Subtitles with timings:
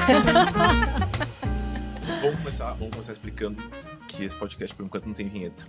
[2.20, 3.62] vamos, começar, vamos começar explicando
[4.08, 5.66] que esse podcast, por enquanto, não tem vinheta.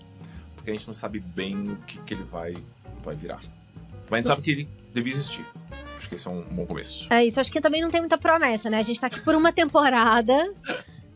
[0.56, 2.56] Porque a gente não sabe bem o que, que ele vai,
[3.04, 3.42] vai virar.
[4.10, 5.46] Mas a gente sabe que ele devia existir.
[5.98, 7.12] Acho que esse é um bom começo.
[7.12, 8.78] É isso, acho que também não tem muita promessa, né?
[8.78, 10.54] A gente tá aqui por uma temporada.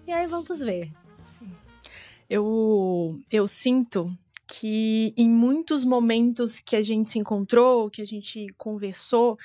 [0.08, 0.92] e aí vamos ver.
[2.30, 4.16] Eu, eu sinto
[4.48, 9.38] que em muitos momentos que a gente se encontrou, que a gente conversou,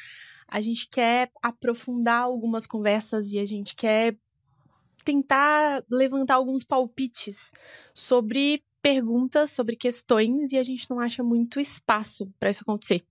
[0.51, 4.19] a gente quer aprofundar algumas conversas e a gente quer
[5.05, 7.53] tentar levantar alguns palpites
[7.95, 13.05] sobre perguntas, sobre questões e a gente não acha muito espaço para isso acontecer.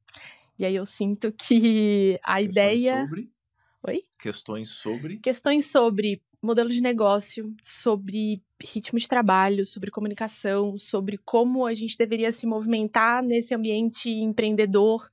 [0.57, 3.01] E aí eu sinto que a Questões ideia.
[3.05, 3.31] Sobre...
[3.87, 4.01] Oi?
[4.19, 5.19] Questões sobre.
[5.19, 11.97] Questões sobre modelo de negócio, sobre ritmo de trabalho, sobre comunicação, sobre como a gente
[11.97, 15.07] deveria se movimentar nesse ambiente empreendedor.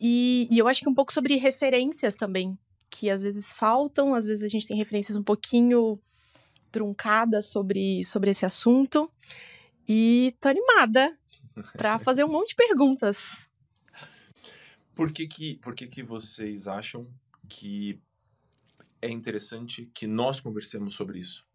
[0.00, 2.58] E, e eu acho que um pouco sobre referências também,
[2.90, 5.98] que às vezes faltam, às vezes a gente tem referências um pouquinho
[6.70, 9.10] truncadas sobre, sobre esse assunto.
[9.88, 11.16] E tô animada
[11.76, 13.48] para fazer um monte de perguntas.
[14.94, 17.06] Por que que, por que que vocês acham
[17.48, 17.98] que
[19.02, 21.46] é interessante que nós conversemos sobre isso?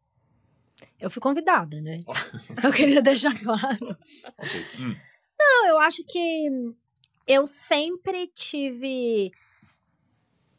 [1.00, 1.98] Eu fui convidada, né?
[2.64, 3.98] eu queria deixar claro.
[4.38, 4.66] Ok.
[4.80, 4.96] Hum.
[5.40, 6.50] Não, eu acho que
[7.28, 9.32] eu sempre tive.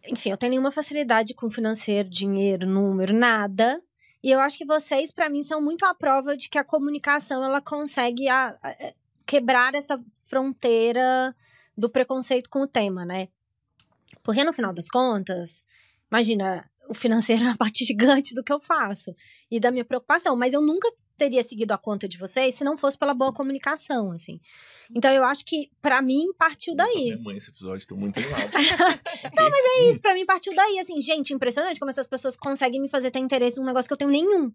[0.09, 3.83] Enfim, eu tenho nenhuma facilidade com financeiro, dinheiro, número, nada.
[4.23, 7.45] E eu acho que vocês, para mim, são muito a prova de que a comunicação
[7.45, 11.35] ela consegue a- a- quebrar essa fronteira
[11.77, 13.29] do preconceito com o tema, né?
[14.23, 15.65] Porque no final das contas,
[16.11, 19.15] imagina, o financeiro é uma parte gigante do que eu faço
[19.51, 22.77] e da minha preocupação, mas eu nunca teria seguido a conta de vocês se não
[22.77, 24.39] fosse pela boa comunicação, assim.
[24.95, 27.05] Então eu acho que pra mim partiu Nossa, daí.
[27.05, 28.51] minha mãe esse episódio, tô muito animado.
[29.35, 32.81] Não, mas é isso, pra mim partiu daí, assim, gente, impressionante como essas pessoas conseguem
[32.81, 34.53] me fazer ter interesse num negócio que eu tenho nenhum.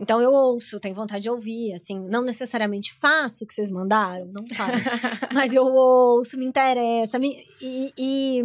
[0.00, 4.26] Então eu ouço, tenho vontade de ouvir, assim, não necessariamente faço o que vocês mandaram,
[4.26, 4.90] não faço.
[5.32, 8.42] mas eu ouço, me interessa, me, e, e,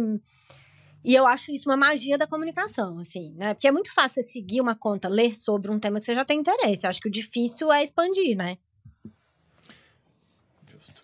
[1.04, 3.54] e eu acho isso uma magia da comunicação, assim, né?
[3.54, 6.24] Porque é muito fácil você seguir uma conta, ler sobre um tema que você já
[6.24, 6.86] tem interesse.
[6.86, 8.56] Eu acho que o difícil é expandir, né?
[10.70, 11.02] Justo.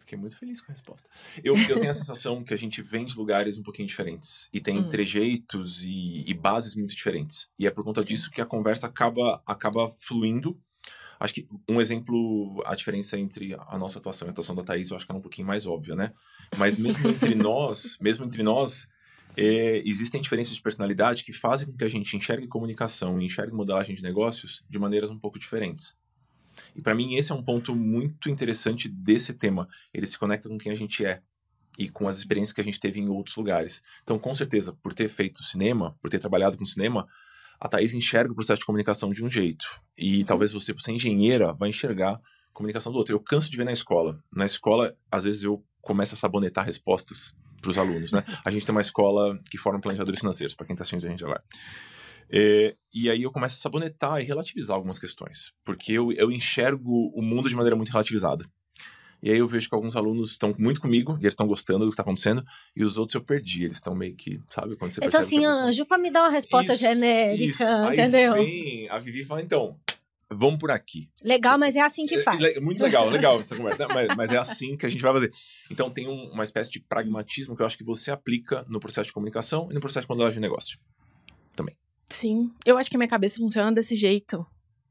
[0.00, 1.08] Fiquei muito feliz com a resposta.
[1.42, 4.48] Eu, eu tenho a sensação que a gente vem de lugares um pouquinho diferentes.
[4.52, 4.88] E tem Hum.
[4.88, 7.48] trejeitos e, e bases muito diferentes.
[7.58, 8.08] E é por conta Sim.
[8.08, 10.60] disso que a conversa acaba, acaba fluindo.
[11.18, 14.90] Acho que um exemplo, a diferença entre a nossa atuação e a atuação da Thaís,
[14.90, 16.12] eu acho que ela é um pouquinho mais óbvia, né?
[16.58, 18.86] Mas mesmo entre nós, mesmo entre nós,
[19.36, 23.52] é, existem diferenças de personalidade que fazem com que a gente enxergue comunicação e enxergue
[23.52, 25.96] modelagem de negócios de maneiras um pouco diferentes.
[26.74, 29.68] E para mim esse é um ponto muito interessante desse tema.
[29.92, 31.20] Ele se conecta com quem a gente é
[31.76, 33.82] e com as experiências que a gente teve em outros lugares.
[34.04, 37.08] Então, com certeza, por ter feito cinema, por ter trabalhado com cinema,
[37.58, 39.64] a Thaís enxerga o processo de comunicação de um jeito.
[39.98, 42.20] E talvez você, por ser engenheira, vai enxergar a
[42.52, 43.12] comunicação do outro.
[43.12, 44.22] Eu canso de ver na escola.
[44.32, 48.22] Na escola, às vezes eu começo a sabonetar respostas para os alunos, né?
[48.44, 51.24] A gente tem uma escola que forma planejadores financeiros, para quem está assistindo a gente
[51.24, 51.40] agora.
[52.30, 57.10] É, e aí eu começo a sabonetar e relativizar algumas questões, porque eu, eu enxergo
[57.14, 58.44] o mundo de maneira muito relativizada.
[59.22, 61.90] E aí eu vejo que alguns alunos estão muito comigo, e eles estão gostando do
[61.90, 62.44] que está acontecendo,
[62.76, 65.44] e os outros eu perdi, eles estão meio que, sabe, quando você tô percebe assim,
[65.46, 67.64] anjo, pra me dar uma resposta Isso, genérica, isso.
[67.64, 68.34] Aí entendeu?
[68.34, 69.78] vem a Vivi fala, então,
[70.36, 71.08] vamos por aqui.
[71.22, 72.42] Legal, mas é assim que faz.
[72.42, 73.94] É, é muito legal, legal essa conversa, né?
[73.94, 75.30] mas, mas é assim que a gente vai fazer.
[75.70, 79.06] Então tem um- uma espécie de pragmatismo que eu acho que você aplica no processo
[79.08, 80.78] de comunicação e no processo de modelagem de negócio.
[82.06, 84.46] Sim, eu acho que a minha cabeça funciona desse jeito,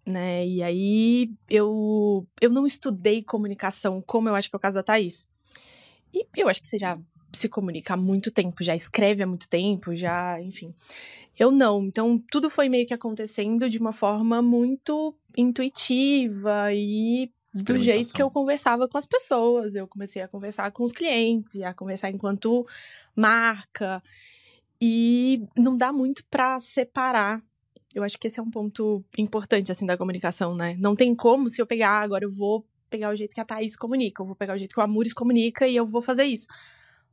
[0.05, 0.45] né?
[0.47, 4.83] E aí eu, eu não estudei comunicação como eu acho que é o caso da
[4.83, 5.27] Thaís.
[6.13, 6.97] E eu acho que você já
[7.33, 10.73] se comunica há muito tempo, já escreve há muito tempo, já, enfim.
[11.37, 11.83] Eu não.
[11.85, 18.21] Então, tudo foi meio que acontecendo de uma forma muito intuitiva e do jeito que
[18.21, 19.75] eu conversava com as pessoas.
[19.75, 22.65] Eu comecei a conversar com os clientes, a conversar enquanto
[23.15, 24.01] marca.
[24.79, 27.41] E não dá muito pra separar.
[27.95, 30.75] Eu acho que esse é um ponto importante, assim, da comunicação, né?
[30.79, 33.75] Não tem como, se eu pegar agora, eu vou pegar o jeito que a Thaís
[33.75, 36.47] comunica, eu vou pegar o jeito que o Amores comunica e eu vou fazer isso.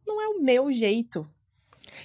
[0.06, 1.28] Não é o meu jeito.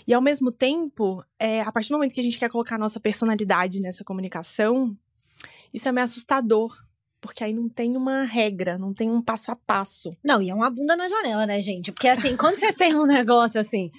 [0.07, 2.79] E ao mesmo tempo, é, a partir do momento que a gente quer colocar a
[2.79, 4.95] nossa personalidade nessa comunicação,
[5.73, 6.75] isso é meio assustador.
[7.21, 10.11] Porque aí não tem uma regra, não tem um passo a passo.
[10.23, 11.91] Não, e é uma bunda na janela, né, gente?
[11.91, 13.89] Porque assim, quando você tem um negócio assim.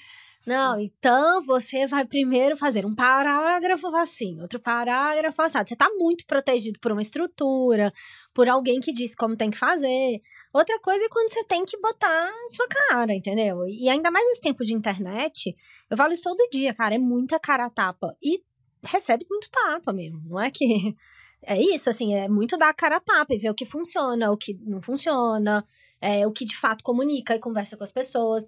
[0.47, 5.69] Não, então você vai primeiro fazer um parágrafo assim, outro parágrafo assado.
[5.69, 7.93] Você tá muito protegido por uma estrutura,
[8.33, 10.21] por alguém que disse como tem que fazer.
[10.57, 13.67] Outra coisa é quando você tem que botar sua cara, entendeu?
[13.69, 15.55] E ainda mais nesse tempo de internet,
[15.91, 18.17] eu falo isso todo dia, cara, é muita cara tapa.
[18.23, 18.43] E
[18.83, 20.23] recebe muito tapa mesmo.
[20.25, 20.65] Não é que.
[21.49, 24.37] É isso, assim, é muito dar a cara tapa e ver o que funciona, o
[24.37, 25.65] que não funciona,
[26.01, 28.45] é, o que de fato comunica e conversa com as pessoas.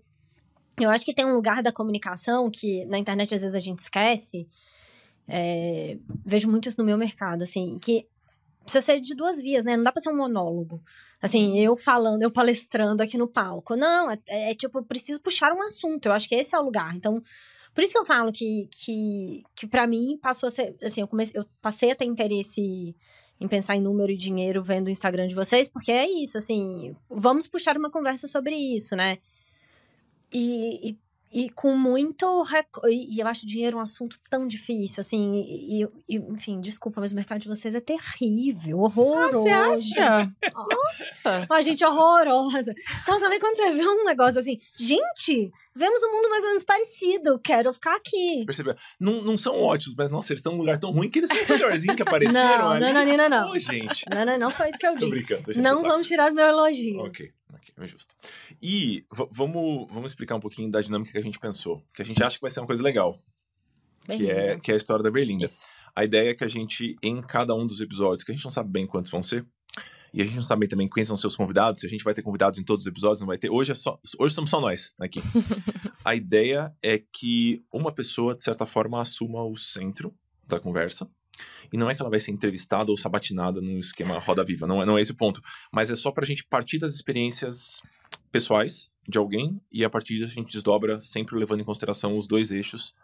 [0.80, 3.80] Eu acho que tem um lugar da comunicação que na internet às vezes a gente
[3.80, 4.48] esquece.
[5.28, 8.08] É, vejo muito isso no meu mercado, assim, que
[8.62, 9.76] precisa ser de duas vias, né?
[9.76, 10.82] Não dá pra ser um monólogo.
[11.20, 13.74] Assim, eu falando, eu palestrando aqui no palco.
[13.74, 16.06] Não, é, é tipo, eu preciso puxar um assunto.
[16.06, 16.94] Eu acho que esse é o lugar.
[16.94, 17.22] Então,
[17.74, 20.76] por isso que eu falo que, que, que para mim passou a ser.
[20.82, 22.94] Assim, eu, comecei, eu passei a ter interesse
[23.40, 26.96] em pensar em número e dinheiro vendo o Instagram de vocês, porque é isso, assim,
[27.08, 29.18] vamos puxar uma conversa sobre isso, né?
[30.32, 30.98] E, e
[31.32, 32.44] e com muito.
[32.88, 35.44] E eu acho dinheiro um assunto tão difícil, assim.
[35.46, 39.48] E, e, enfim, desculpa, mas o mercado de vocês é terrível, horroroso.
[39.48, 40.32] Ah, você acha?
[40.54, 41.46] Nossa!
[41.50, 42.72] A gente horrorosa.
[43.02, 46.64] Então, também quando você vê um negócio assim, gente, vemos um mundo mais ou menos
[46.64, 48.40] parecido, quero ficar aqui.
[48.40, 48.74] Você percebeu?
[48.98, 51.36] Não, não são ótimos, mas nossa, eles estão num lugar tão ruim que eles são
[51.36, 52.92] o melhorzinho que apareceram não, ali.
[52.92, 53.52] Não, não, não, não.
[53.52, 54.04] Ô, gente.
[54.10, 55.08] Não, não, não foi isso que eu disse.
[55.08, 56.98] Tô brincando, gente, Não vamos tirar o meu elogio.
[57.00, 58.14] Ok, ok, é justo.
[58.60, 62.22] E vamos, vamos explicar um pouquinho da dinâmica que a gente pensou, que a gente
[62.22, 63.22] acha que vai ser uma coisa legal.
[64.06, 65.44] Que é, que é a história da Berlinda.
[65.44, 65.66] Isso.
[65.94, 68.50] A ideia é que a gente, em cada um dos episódios, que a gente não
[68.50, 69.46] sabe bem quantos vão ser,
[70.12, 72.22] e a gente não sabe também quem são seus convidados, se a gente vai ter
[72.22, 73.50] convidados em todos os episódios, não vai ter.
[73.50, 75.20] Hoje é só, hoje somos só nós aqui.
[76.04, 80.14] a ideia é que uma pessoa, de certa forma, assuma o centro
[80.46, 81.08] da conversa.
[81.72, 84.82] E não é que ela vai ser entrevistada ou sabatinada num esquema roda viva, não
[84.82, 85.40] é, não é esse o ponto.
[85.72, 87.82] Mas é só pra gente partir das experiências
[88.30, 92.26] pessoais de alguém e a partir disso a gente desdobra, sempre levando em consideração os
[92.26, 92.94] dois eixos,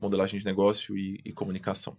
[0.00, 1.96] modelagem de negócio e, e comunicação.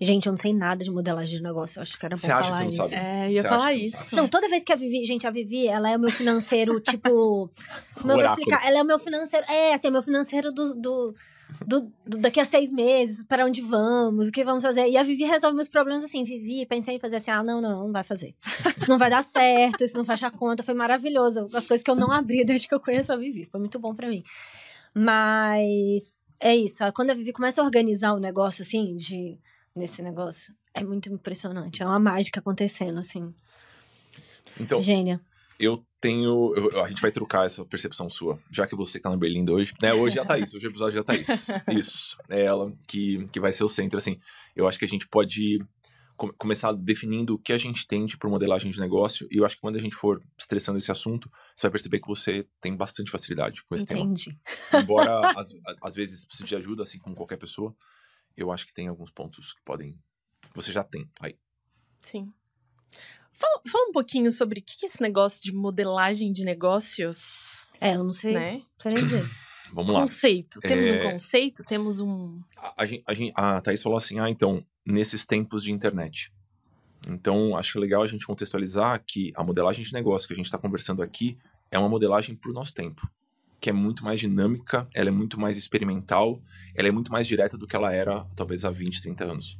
[0.00, 1.78] Gente, eu não sei nada de modelagem de negócio.
[1.78, 2.94] Eu acho que era bom Você acha falar que você não isso.
[2.94, 3.06] Sabe?
[3.06, 4.16] É, ia você falar isso.
[4.16, 7.50] Não, toda vez que a Vivi, gente, a Vivi, ela é o meu financeiro, tipo.
[7.94, 8.66] Como eu vou explicar?
[8.66, 9.46] Ela é o meu financeiro.
[9.50, 11.14] É, assim, é o meu financeiro do, do,
[11.66, 14.88] do, do, daqui a seis meses, para onde vamos, o que vamos fazer.
[14.88, 16.24] E a Vivi resolve meus problemas assim.
[16.24, 18.34] Vivi, pensei em fazer assim, ah, não, não, não vai fazer.
[18.76, 20.62] Isso não vai dar certo, isso não fecha a conta.
[20.62, 21.48] Foi maravilhoso.
[21.52, 23.46] As coisas que eu não abri desde que eu conheço a Vivi.
[23.46, 24.22] Foi muito bom para mim.
[24.94, 26.82] Mas é isso.
[26.94, 29.38] Quando a Vivi começa a organizar o negócio, assim, de
[29.74, 30.54] nesse negócio.
[30.74, 31.82] É muito impressionante.
[31.82, 33.32] É uma mágica acontecendo, assim.
[34.60, 35.20] Então, Gênia.
[35.58, 36.54] Eu tenho.
[36.54, 38.38] Eu, a gente vai trocar essa percepção sua.
[38.50, 39.72] Já que você tá na Berlinda hoje.
[39.82, 40.56] Né, hoje já tá isso.
[40.56, 41.52] Hoje o episódio já tá isso.
[41.70, 42.16] Isso.
[42.28, 44.18] É ela que, que vai ser o centro, assim.
[44.54, 45.58] Eu acho que a gente pode
[46.36, 49.28] começar definindo o que a gente entende por modelagem de negócio.
[49.30, 52.08] E eu acho que quando a gente for estressando esse assunto, você vai perceber que
[52.08, 54.36] você tem bastante facilidade com esse Entendi.
[54.70, 54.82] tema.
[54.82, 57.74] Embora, às, às vezes, precise de ajuda, assim como qualquer pessoa
[58.38, 59.98] eu acho que tem alguns pontos que podem.
[60.54, 61.36] Você já tem aí.
[61.98, 62.32] Sim.
[63.38, 67.66] Fala, fala um pouquinho sobre o que é esse negócio de modelagem de negócios.
[67.80, 68.34] É, eu não sei.
[68.34, 68.52] Né?
[68.54, 69.24] Não sei dizer.
[69.72, 70.00] Vamos lá.
[70.00, 70.60] Conceito.
[70.60, 70.98] Temos é...
[71.06, 71.62] um conceito?
[71.62, 72.40] Temos um.
[72.56, 72.74] A,
[73.36, 76.32] a, a Thaís falou assim: ah, então, nesses tempos de internet.
[77.08, 80.58] Então, acho legal a gente contextualizar que a modelagem de negócio que a gente está
[80.58, 81.38] conversando aqui
[81.70, 83.08] é uma modelagem para o nosso tempo
[83.60, 86.40] que é muito mais dinâmica, ela é muito mais experimental,
[86.76, 89.58] ela é muito mais direta do que ela era talvez há 20, 30 anos.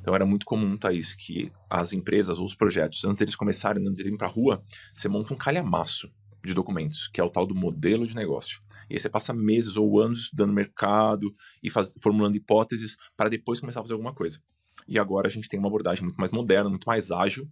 [0.00, 3.96] Então era muito comum, Thaís, que as empresas ou os projetos, antes deles começarem, antes
[3.96, 4.62] de irem para a rua,
[4.94, 6.10] você monta um calhamaço
[6.44, 8.60] de documentos, que é o tal do modelo de negócio.
[8.88, 13.60] E aí você passa meses ou anos estudando mercado e faz, formulando hipóteses para depois
[13.60, 14.40] começar a fazer alguma coisa.
[14.86, 17.50] E agora a gente tem uma abordagem muito mais moderna, muito mais ágil,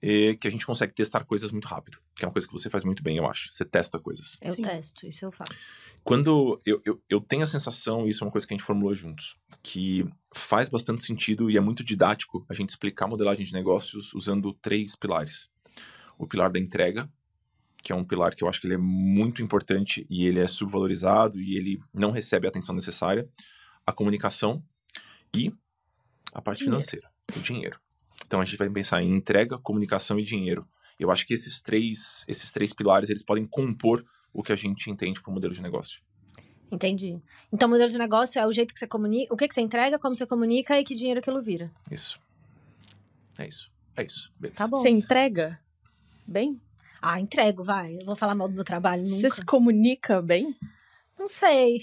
[0.00, 2.70] e que a gente consegue testar coisas muito rápido, que é uma coisa que você
[2.70, 3.52] faz muito bem, eu acho.
[3.52, 4.38] Você testa coisas.
[4.40, 4.62] Eu Sim.
[4.62, 5.52] testo, isso eu faço.
[6.02, 8.66] Quando eu, eu, eu tenho a sensação, e isso é uma coisa que a gente
[8.66, 13.44] formulou juntos, que faz bastante sentido e é muito didático a gente explicar a modelagem
[13.44, 15.48] de negócios usando três pilares.
[16.18, 17.10] O pilar da entrega,
[17.82, 20.48] que é um pilar que eu acho que ele é muito importante e ele é
[20.48, 23.28] subvalorizado e ele não recebe a atenção necessária.
[23.84, 24.62] A comunicação
[25.34, 25.52] e
[26.32, 26.80] a parte dinheiro.
[26.80, 27.80] financeira, o dinheiro.
[28.26, 30.66] Então a gente vai pensar em entrega, comunicação e dinheiro.
[30.98, 34.90] Eu acho que esses três, esses três pilares eles podem compor o que a gente
[34.90, 36.02] entende para o modelo de negócio.
[36.70, 37.20] Entendi.
[37.52, 39.60] Então, o modelo de negócio é o jeito que você comunica, o que, que você
[39.60, 41.70] entrega, como você comunica e que dinheiro aquilo vira.
[41.90, 42.18] Isso.
[43.38, 43.70] É isso.
[43.94, 44.32] É isso.
[44.38, 44.56] Beleza.
[44.56, 44.78] Tá bom.
[44.78, 45.58] Você entrega
[46.26, 46.58] bem?
[47.00, 47.96] Ah, entrego, vai.
[47.96, 49.16] Eu vou falar mal do meu trabalho nunca.
[49.16, 50.56] Você se comunica bem?
[51.22, 51.78] Não sei.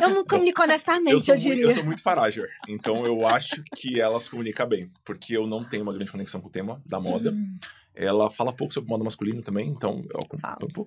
[0.00, 1.56] eu não comunico honestamente, eu, eu diria.
[1.56, 5.48] Muito, eu sou muito Farager, então eu acho que ela se comunica bem, porque eu
[5.48, 7.32] não tenho uma grande conexão com o tema da moda.
[7.32, 7.56] Hum.
[7.92, 10.86] Ela fala pouco sobre moda masculina também, então eu acompanho.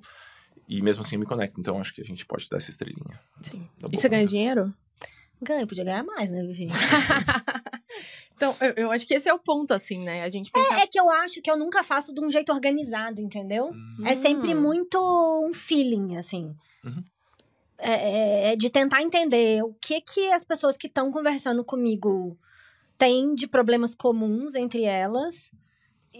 [0.70, 3.20] E mesmo assim eu me conecto, então acho que a gente pode dar essa estrelinha.
[3.42, 3.68] Sim.
[3.92, 4.74] E você ganha dinheiro?
[5.42, 6.70] Ganha, podia ganhar mais, né, Vivi?
[8.36, 10.24] então, eu, eu, acho que esse é o ponto, assim, né?
[10.24, 10.75] A gente pensa...
[10.75, 13.70] é, é, que eu acho que eu nunca faço de um jeito organizado, entendeu?
[13.72, 14.04] Hum.
[14.06, 14.98] É sempre muito
[15.46, 16.56] um feeling, assim.
[16.86, 17.04] Uhum.
[17.77, 22.38] é, é de tentar entender o que que as pessoas que estão conversando comigo
[22.98, 25.51] têm de problemas comuns entre elas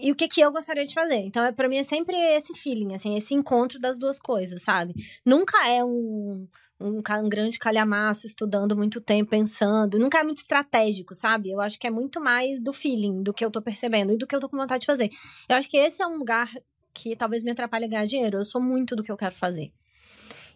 [0.00, 1.16] e o que que eu gostaria de fazer.
[1.16, 4.94] Então, é, para mim é sempre esse feeling, assim, esse encontro das duas coisas, sabe?
[5.24, 6.46] Nunca é um,
[6.78, 9.98] um, um, grande calhamaço estudando muito tempo, pensando.
[9.98, 11.50] Nunca é muito estratégico, sabe?
[11.50, 14.26] Eu acho que é muito mais do feeling, do que eu tô percebendo e do
[14.26, 15.10] que eu tô com vontade de fazer.
[15.48, 16.50] Eu acho que esse é um lugar
[16.92, 18.38] que talvez me atrapalhe a ganhar dinheiro.
[18.38, 19.72] Eu sou muito do que eu quero fazer.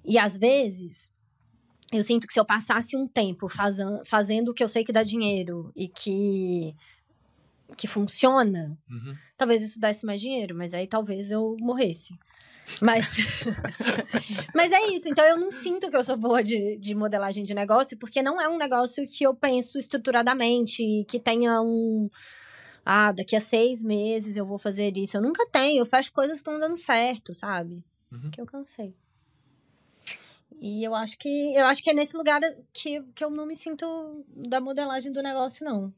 [0.04, 1.10] E às vezes,
[1.92, 4.92] eu sinto que se eu passasse um tempo fazendo, fazendo o que eu sei que
[4.92, 6.74] dá dinheiro e que
[7.76, 9.14] que funciona, uhum.
[9.36, 12.12] talvez isso desse mais dinheiro, mas aí talvez eu morresse.
[12.80, 13.16] Mas,
[14.54, 15.08] mas é isso.
[15.08, 18.40] Então eu não sinto que eu sou boa de, de modelagem de negócio, porque não
[18.40, 22.08] é um negócio que eu penso estruturadamente, que tenha um.
[22.84, 25.16] Ah, daqui a seis meses eu vou fazer isso.
[25.16, 25.80] Eu nunca tenho.
[25.80, 27.84] Eu faço coisas que estão dando certo, sabe?
[28.10, 28.30] Uhum.
[28.30, 28.94] Que eu cansei.
[30.60, 32.40] E eu acho que eu acho que é nesse lugar
[32.72, 33.86] que, que eu não me sinto
[34.28, 35.92] da modelagem do negócio, não.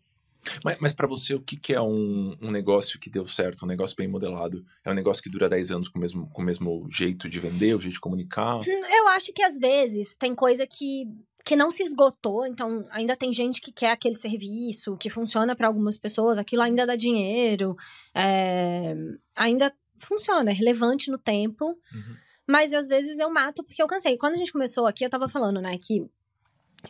[0.64, 3.68] Mas, mas para você, o que, que é um, um, negócio que deu certo, um
[3.68, 4.64] negócio bem modelado?
[4.84, 7.38] É um negócio que dura 10 anos com o, mesmo, com o mesmo jeito de
[7.38, 8.60] vender, o jeito de comunicar?
[8.60, 11.04] Hum, eu acho que às vezes tem coisa que,
[11.44, 15.68] que não se esgotou, então ainda tem gente que quer aquele serviço, que funciona para
[15.68, 17.76] algumas pessoas, aquilo ainda dá dinheiro,
[18.14, 18.94] é,
[19.36, 21.66] ainda funciona, é relevante no tempo.
[21.66, 22.16] Uhum.
[22.52, 24.18] Mas às vezes eu mato porque eu cansei.
[24.18, 25.98] Quando a gente começou aqui, eu tava falando, né, que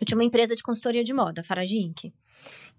[0.01, 2.13] eu tinha uma empresa de consultoria de moda, Farage Inc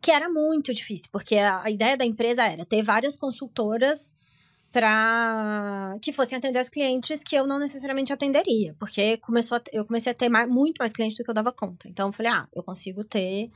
[0.03, 4.13] que era muito difícil, porque a, a ideia da empresa era ter várias consultoras
[4.69, 9.85] para que fossem atender as clientes que eu não necessariamente atenderia, porque começou a, eu
[9.85, 11.87] comecei a ter mais, muito mais clientes do que eu dava conta.
[11.87, 13.49] Então eu falei, ah, eu consigo ter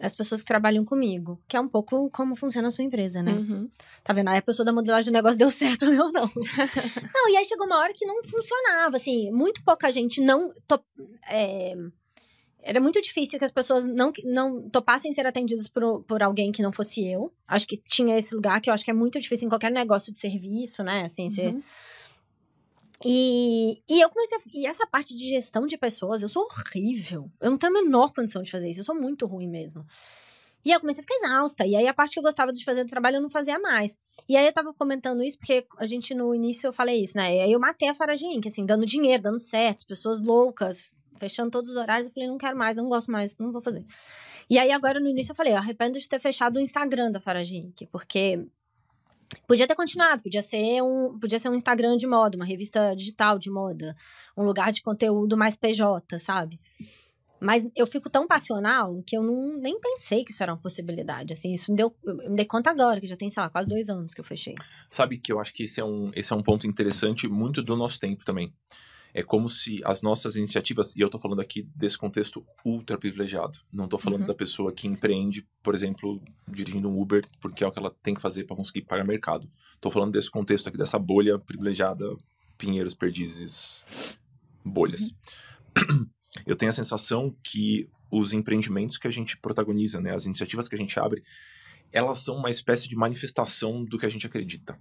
[0.00, 3.32] as pessoas que trabalham comigo, que é um pouco como funciona a sua empresa, né?
[3.32, 3.68] Uhum.
[4.04, 4.28] Tá vendo?
[4.28, 6.30] Aí a pessoa da modelagem do negócio deu certo, eu não.
[7.14, 10.52] não, e aí chegou uma hora que não funcionava, assim, muito pouca gente não.
[10.66, 10.80] To,
[11.28, 11.74] é,
[12.62, 16.62] era muito difícil que as pessoas não, não topassem ser atendidas por, por alguém que
[16.62, 17.32] não fosse eu.
[17.46, 20.12] Acho que tinha esse lugar que eu acho que é muito difícil em qualquer negócio
[20.12, 21.04] de serviço, né?
[21.04, 21.54] Assim, você.
[23.04, 27.30] E, e eu comecei a, E essa parte de gestão de pessoas, eu sou horrível.
[27.40, 28.80] Eu não tenho a menor condição de fazer isso.
[28.80, 29.84] Eu sou muito ruim mesmo.
[30.64, 31.66] E eu comecei a ficar exausta.
[31.66, 33.96] E aí a parte que eu gostava de fazer do trabalho eu não fazia mais.
[34.28, 37.36] E aí eu tava comentando isso porque a gente no início eu falei isso, né?
[37.36, 41.50] E aí eu matei a Faragin, que assim, dando dinheiro, dando certo, pessoas loucas, fechando
[41.50, 42.08] todos os horários.
[42.08, 43.84] Eu falei, não quero mais, não gosto mais, não vou fazer.
[44.48, 47.20] E aí, agora no início, eu falei, eu arrependo de ter fechado o Instagram da
[47.20, 48.46] Faragink, porque
[49.46, 53.38] podia ter continuado, podia ser um, podia ser um Instagram de moda, uma revista digital
[53.38, 53.94] de moda,
[54.36, 56.60] um lugar de conteúdo mais PJ, sabe?
[57.40, 61.32] Mas eu fico tão passional que eu não, nem pensei que isso era uma possibilidade.
[61.32, 61.94] Assim, isso me deu.
[62.02, 64.24] Eu me dei conta agora, que já tem, sei lá, quase dois anos que eu
[64.24, 64.54] fechei.
[64.88, 67.76] Sabe que eu acho que esse é um, esse é um ponto interessante muito do
[67.76, 68.52] nosso tempo também.
[69.16, 73.60] É como se as nossas iniciativas, e eu estou falando aqui desse contexto ultra privilegiado,
[73.72, 74.26] não estou falando uhum.
[74.26, 78.14] da pessoa que empreende, por exemplo, dirigindo um Uber, porque é o que ela tem
[78.14, 79.50] que fazer para conseguir pagar mercado.
[79.74, 82.04] Estou falando desse contexto aqui, dessa bolha privilegiada,
[82.58, 83.82] Pinheiros, Perdizes,
[84.62, 85.14] bolhas.
[85.90, 86.06] Uhum.
[86.46, 90.74] Eu tenho a sensação que os empreendimentos que a gente protagoniza, né, as iniciativas que
[90.74, 91.22] a gente abre,
[91.90, 94.78] elas são uma espécie de manifestação do que a gente acredita.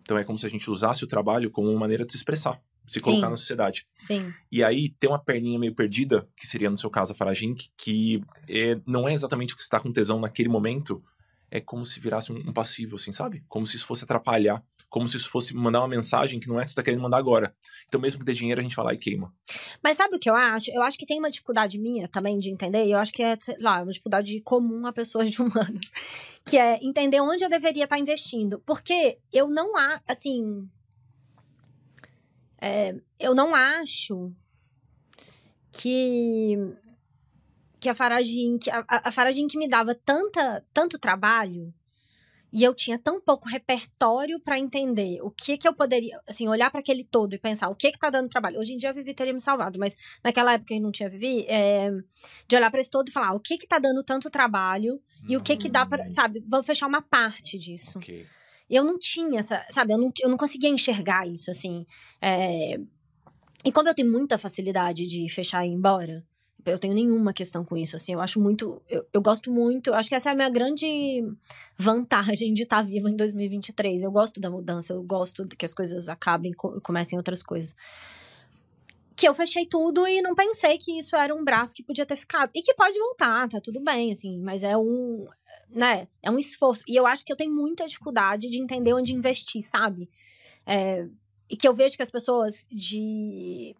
[0.00, 2.58] Então é como se a gente usasse o trabalho como uma maneira de se expressar
[2.88, 3.30] se colocar Sim.
[3.30, 3.86] na sociedade.
[3.94, 4.32] Sim.
[4.50, 8.22] E aí tem uma perninha meio perdida, que seria no seu caso a Faragink, que
[8.48, 11.02] é, não é exatamente o que está com tesão naquele momento,
[11.50, 13.42] é como se virasse um, um, passivo, assim, sabe?
[13.48, 16.62] Como se isso fosse atrapalhar, como se isso fosse mandar uma mensagem que não é
[16.62, 17.54] que você está querendo mandar agora.
[17.86, 19.32] Então, mesmo que dê dinheiro, a gente vai lá e queima.
[19.82, 20.70] Mas sabe o que eu acho?
[20.70, 23.36] Eu acho que tem uma dificuldade minha também de entender, e eu acho que é,
[23.40, 25.90] sei lá, uma dificuldade comum a pessoas de humanos,
[26.46, 28.62] que é entender onde eu deveria estar investindo.
[28.66, 30.68] Porque eu não há, assim,
[32.60, 34.32] é, eu não acho
[35.72, 36.56] que
[37.80, 41.72] que a Faragin, que a, a Faragin que me dava tanta, tanto trabalho
[42.52, 46.70] e eu tinha tão pouco repertório para entender o que que eu poderia, assim, olhar
[46.70, 48.58] para aquele todo e pensar o que que tá dando trabalho.
[48.58, 51.44] Hoje em dia a Vivi teria me salvado, mas naquela época eu não tinha Vivi,
[51.46, 51.90] é,
[52.46, 55.36] de olhar para esse todo e falar o que que tá dando tanto trabalho e
[55.36, 56.10] o que que dá para, hum.
[56.10, 57.98] sabe, vamos fechar uma parte disso.
[57.98, 58.26] Okay.
[58.68, 61.86] Eu não tinha essa, sabe, eu não, eu não conseguia enxergar isso, assim.
[62.20, 62.78] É...
[63.64, 66.24] E como eu tenho muita facilidade de fechar e ir embora,
[66.70, 70.08] eu tenho nenhuma questão com isso, assim, eu acho muito, eu, eu gosto muito, acho
[70.08, 71.22] que essa é a minha grande
[71.76, 76.08] vantagem de estar viva em 2023, eu gosto da mudança, eu gosto que as coisas
[76.08, 77.74] acabem e comecem outras coisas.
[79.16, 82.16] Que eu fechei tudo e não pensei que isso era um braço que podia ter
[82.16, 85.26] ficado, e que pode voltar, tá tudo bem, assim, mas é um,
[85.70, 86.08] né?
[86.22, 86.82] É um esforço.
[86.86, 90.08] E eu acho que eu tenho muita dificuldade de entender onde investir, sabe?
[90.66, 91.06] É,
[91.50, 93.74] e que eu vejo que as pessoas de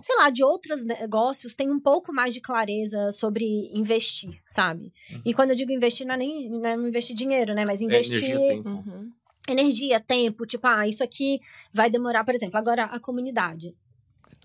[0.00, 4.92] sei lá, de outros negócios, têm um pouco mais de clareza sobre investir, sabe?
[5.10, 5.22] Uhum.
[5.24, 7.64] E quando eu digo investir, não é nem não é investir dinheiro, né?
[7.66, 8.68] Mas investir É, energia, tempo.
[8.68, 9.12] Uhum.
[9.48, 11.40] energia, tempo, tipo, ah, isso aqui
[11.72, 13.74] vai demorar, por exemplo, agora a comunidade.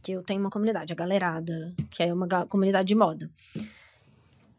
[0.02, 3.30] Que eu tenho uma comunidade, a Galerada, que é uma comunidade de moda.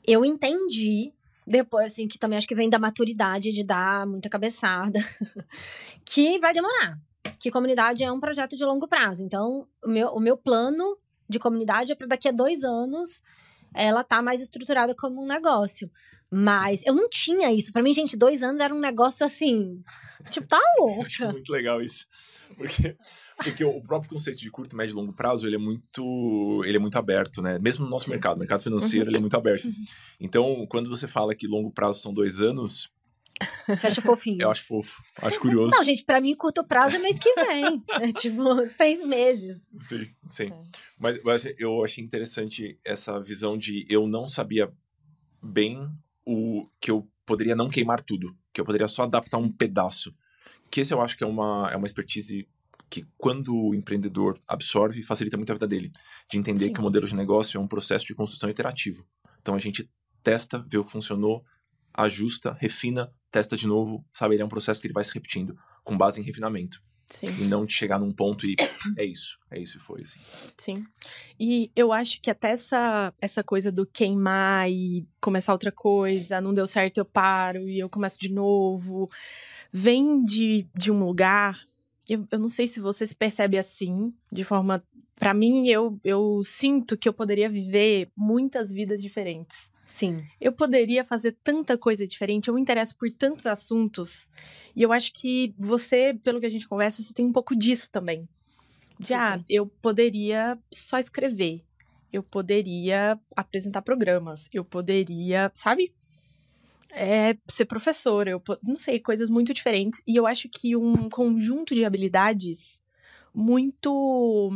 [0.06, 1.12] Eu entendi,
[1.46, 4.98] depois, assim, que também acho que vem da maturidade de dar muita cabeçada,
[6.04, 6.98] que vai demorar.
[7.38, 9.22] Que comunidade é um projeto de longo prazo.
[9.22, 10.98] Então, o meu, o meu plano
[11.28, 13.22] de comunidade é para daqui a dois anos
[13.74, 15.90] ela tá mais estruturada como um negócio.
[16.30, 17.72] Mas eu não tinha isso.
[17.72, 19.82] Pra mim, gente, dois anos era um negócio assim.
[20.30, 20.58] Tipo, tá
[21.06, 21.32] acho louca.
[21.32, 22.06] muito legal isso.
[22.56, 22.96] Porque,
[23.36, 26.80] porque o próprio conceito de curto, médio e longo prazo, ele é muito, ele é
[26.80, 27.58] muito aberto, né?
[27.58, 28.12] Mesmo no nosso Sim.
[28.12, 29.68] mercado, mercado financeiro, ele é muito aberto.
[30.20, 32.88] Então, quando você fala que longo prazo são dois anos,
[33.66, 34.38] Você acha fofinho?
[34.40, 35.70] eu acho fofo, acho curioso.
[35.76, 37.82] Não, gente, pra mim, curto prazo é mês que vem.
[38.00, 39.70] É tipo, seis meses.
[39.80, 40.46] Sim, sim.
[40.52, 40.62] É.
[41.00, 44.72] Mas achei, eu achei interessante essa visão de eu não sabia
[45.42, 45.88] bem
[46.26, 50.14] o que eu poderia não queimar tudo, que eu poderia só adaptar um pedaço.
[50.70, 52.48] Que esse eu acho que é uma, é uma expertise
[52.90, 55.92] que quando o empreendedor absorve, facilita muito a vida dele.
[56.30, 56.72] De entender Sim.
[56.72, 59.06] que o modelo de negócio é um processo de construção iterativo.
[59.40, 59.88] Então a gente
[60.22, 61.44] testa, vê o que funcionou,
[61.94, 64.34] ajusta, refina, testa de novo, sabe?
[64.34, 66.82] Ele é um processo que ele vai se repetindo, com base em refinamento.
[67.06, 67.28] Sim.
[67.38, 68.56] E não de chegar num ponto e
[68.98, 70.18] é isso, é isso e foi, assim.
[70.58, 70.84] Sim.
[71.38, 76.52] E eu acho que até essa, essa coisa do queimar e começar outra coisa, não
[76.52, 79.08] deu certo, eu paro e eu começo de novo,
[79.72, 81.58] vem de, de um lugar.
[82.08, 84.82] Eu, eu não sei se você se percebe assim, de forma.
[85.14, 89.70] Pra mim, eu, eu sinto que eu poderia viver muitas vidas diferentes.
[89.86, 90.24] Sim.
[90.40, 94.28] Eu poderia fazer tanta coisa diferente, eu me interesso por tantos assuntos.
[94.74, 97.90] E eu acho que você, pelo que a gente conversa, você tem um pouco disso
[97.90, 98.28] também.
[98.98, 101.62] De, ah, eu poderia só escrever.
[102.12, 104.48] Eu poderia apresentar programas.
[104.52, 105.92] Eu poderia, sabe?
[106.90, 108.30] É, ser professora.
[108.30, 110.02] Eu não sei, coisas muito diferentes.
[110.06, 112.80] E eu acho que um conjunto de habilidades
[113.34, 114.50] muito.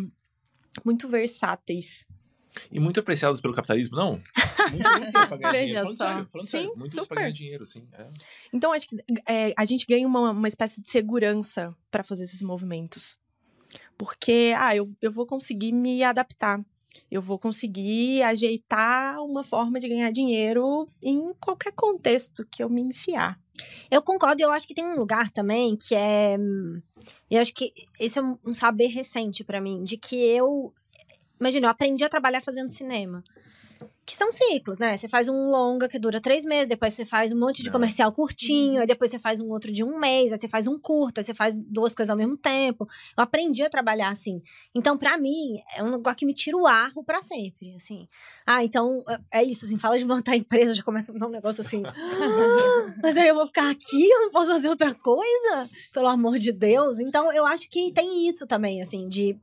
[0.84, 2.06] muito versáteis.
[2.70, 4.20] E muito apreciadas pelo capitalismo, não?
[4.70, 5.82] Muito, muito pra ganhar Veja dinheiro.
[5.82, 6.06] Falando só.
[6.06, 6.72] sério, falando Sim, sério.
[6.76, 7.14] Muito pra super.
[7.16, 7.88] ganhar dinheiro, sim.
[7.92, 8.06] É.
[8.52, 12.40] Então, acho que é, a gente ganha uma, uma espécie de segurança para fazer esses
[12.42, 13.18] movimentos.
[13.98, 16.60] Porque, ah, eu, eu vou conseguir me adaptar.
[17.10, 22.80] Eu vou conseguir ajeitar uma forma de ganhar dinheiro em qualquer contexto que eu me
[22.82, 23.38] enfiar.
[23.90, 26.36] Eu concordo, e eu acho que tem um lugar também que é.
[26.38, 26.80] hum,
[27.30, 30.72] Eu acho que esse é um, um saber recente pra mim, de que eu.
[31.40, 33.24] Imagina, eu aprendi a trabalhar fazendo cinema.
[34.04, 34.96] Que são ciclos, né?
[34.96, 37.72] Você faz um longa que dura três meses, depois você faz um monte de Não.
[37.72, 40.78] comercial curtinho, aí depois você faz um outro de um mês, aí você faz um
[40.78, 42.86] curto, aí você faz duas coisas ao mesmo tempo.
[43.16, 44.42] Eu aprendi a trabalhar assim.
[44.74, 48.08] Então, pra mim, é um negócio que me tira o arro pra sempre, assim.
[48.44, 51.30] Ah, então, é- é isso, assim, fala de montar empresa, já começa a dar um
[51.30, 51.82] negócio assim.
[53.02, 55.70] Mas aí eu vou ficar aqui, eu não posso fazer outra coisa?
[55.94, 56.98] Pelo amor de Deus.
[56.98, 59.38] Então, eu acho que tem isso também, assim, de.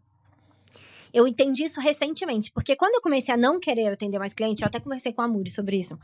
[1.13, 4.67] Eu entendi isso recentemente, porque quando eu comecei a não querer atender mais cliente, eu
[4.67, 5.97] até conversei com a Muri sobre isso.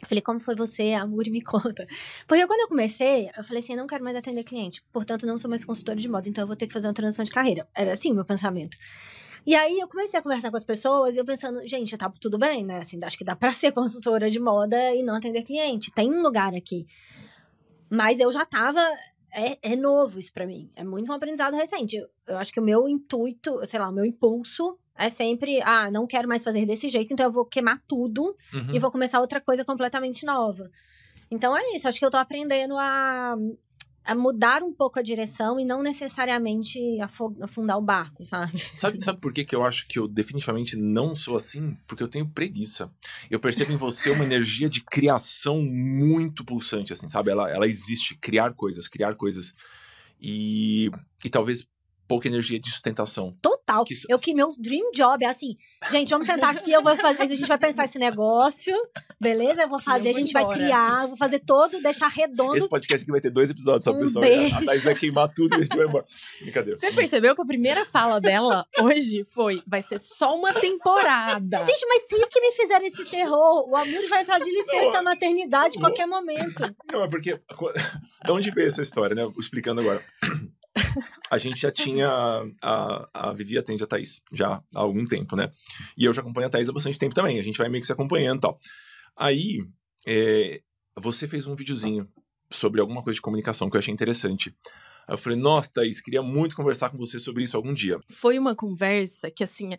[0.00, 0.92] Eu falei, como foi você?
[0.92, 1.86] A Muri me conta.
[2.26, 4.82] Porque quando eu comecei, eu falei assim, eu não quero mais atender cliente.
[4.92, 7.24] Portanto, não sou mais consultora de moda, então eu vou ter que fazer uma transição
[7.24, 7.68] de carreira.
[7.74, 8.76] Era assim o meu pensamento.
[9.46, 12.38] E aí eu comecei a conversar com as pessoas e eu pensando, gente, tá tudo
[12.38, 12.78] bem, né?
[12.78, 15.90] Assim, acho que dá pra ser consultora de moda e não atender cliente.
[15.90, 16.86] Tem um lugar aqui.
[17.90, 18.80] Mas eu já tava.
[19.32, 20.70] É, é novo isso pra mim.
[20.74, 21.96] É muito um aprendizado recente.
[21.96, 25.90] Eu, eu acho que o meu intuito, sei lá, o meu impulso é sempre, ah,
[25.90, 28.74] não quero mais fazer desse jeito, então eu vou queimar tudo Uhum.
[28.74, 30.70] e vou começar outra coisa completamente nova.
[31.30, 33.36] Então é isso, acho que eu tô aprendendo a,
[34.08, 36.78] a mudar um pouco a direção e não necessariamente
[37.42, 38.58] afundar o barco, sabe?
[38.74, 41.76] Sabe, sabe por que, que eu acho que eu definitivamente não sou assim?
[41.86, 42.90] Porque eu tenho preguiça.
[43.30, 47.30] Eu percebo em você uma energia de criação muito pulsante, assim, sabe?
[47.30, 49.54] Ela, ela existe, criar coisas, criar coisas.
[50.18, 50.90] E,
[51.22, 51.68] e talvez
[52.08, 53.36] pouca energia de sustentação.
[53.68, 53.84] Total.
[53.84, 55.56] Que Eu que meu dream job é assim,
[55.90, 58.74] gente, vamos sentar aqui, eu vou fazer, a gente vai pensar esse negócio,
[59.20, 59.62] beleza?
[59.62, 60.58] Eu vou fazer, Eu a gente vai embora.
[60.58, 62.56] criar, eu vou fazer todo, deixar redondo.
[62.56, 64.24] Esse podcast aqui vai ter dois episódios, só Um pessoal.
[64.24, 64.56] beijo.
[64.56, 66.06] A Thaís vai queimar tudo e a gente vai embora.
[66.40, 66.78] Brincadeira.
[66.78, 71.62] Você percebeu que a primeira fala dela hoje foi: vai ser só uma temporada.
[71.62, 75.04] Gente, mas vocês que me fizeram esse terror, o Amir vai entrar de licença Não,
[75.04, 75.88] maternidade em não.
[75.88, 76.62] qualquer momento.
[76.90, 77.38] Não, é porque.
[78.24, 79.30] De onde veio essa história, né?
[79.38, 80.02] Explicando agora.
[81.30, 82.08] A gente já tinha.
[82.62, 85.50] A, a Vivi atende a Thaís já há algum tempo, né?
[85.96, 87.38] E eu já acompanho a Thaís há bastante tempo também.
[87.38, 88.58] A gente vai meio que se acompanhando e tal.
[89.16, 89.58] Aí,
[90.06, 90.60] é,
[90.96, 92.08] você fez um videozinho
[92.50, 94.54] sobre alguma coisa de comunicação que eu achei interessante.
[95.08, 97.98] Aí eu falei, nossa, Thaís, queria muito conversar com você sobre isso algum dia.
[98.10, 99.70] Foi uma conversa que, assim,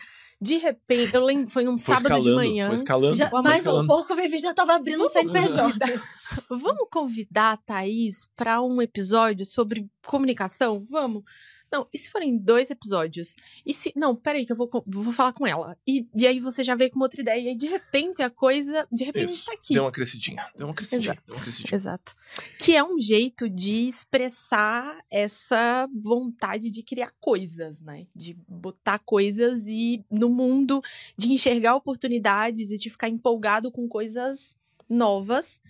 [0.42, 2.66] de repente, eu lembro, foi num Foi sábado escalando, de manhã.
[2.66, 3.16] foi escalando.
[3.16, 3.88] Já, foi mais um escalando.
[3.88, 6.02] pouco, o Vivi já tava abrindo o Vamos CNPJ.
[6.50, 10.84] Vamos convidar a Thaís para um episódio sobre comunicação?
[10.90, 11.22] Vamos.
[11.72, 13.36] Não, e se forem dois episódios?
[13.66, 13.92] E se.
[13.96, 15.78] Não, peraí, que eu vou, vou falar com ela.
[15.88, 17.42] E, e aí você já veio com outra ideia.
[17.42, 18.88] E aí, de repente, a coisa.
[18.92, 19.74] De repente, Isso, tá aqui.
[19.74, 20.46] Deu uma crescidinha.
[20.56, 21.12] Deu uma crescidinha.
[21.12, 21.24] Exato.
[21.28, 21.76] Deu uma crescidinha.
[21.76, 22.16] Exato.
[22.60, 28.08] Que é um jeito de expressar essa vontade de criar coisas, né?
[28.16, 30.82] De botar coisas e no mundo,
[31.18, 34.56] de enxergar oportunidades e de ficar empolgado com coisas
[34.90, 35.62] novas,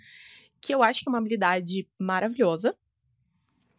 [0.62, 2.76] que eu acho que é uma habilidade maravilhosa,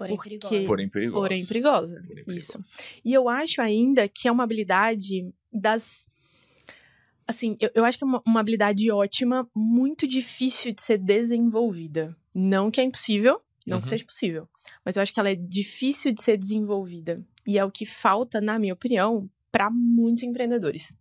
[0.01, 0.67] Porém, Porque- perigosa.
[0.67, 1.21] Porém perigosa.
[1.21, 2.05] porém perigosa.
[2.25, 2.59] Porém Isso.
[3.05, 6.07] E eu acho ainda que é uma habilidade das.
[7.27, 12.17] Assim, eu, eu acho que é uma, uma habilidade ótima, muito difícil de ser desenvolvida.
[12.35, 13.91] Não que é impossível, não que Uhum.
[13.91, 14.49] seja possível,
[14.85, 17.25] mas eu acho que ela é difícil de ser desenvolvida.
[17.47, 20.93] E é o que falta, na minha opinião, para muitos empreendedores.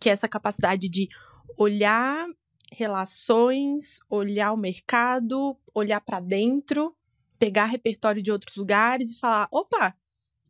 [0.00, 1.08] Que é essa capacidade de
[1.56, 2.26] olhar
[2.72, 6.94] relações, olhar o mercado, olhar para dentro,
[7.38, 9.94] pegar repertório de outros lugares e falar: opa,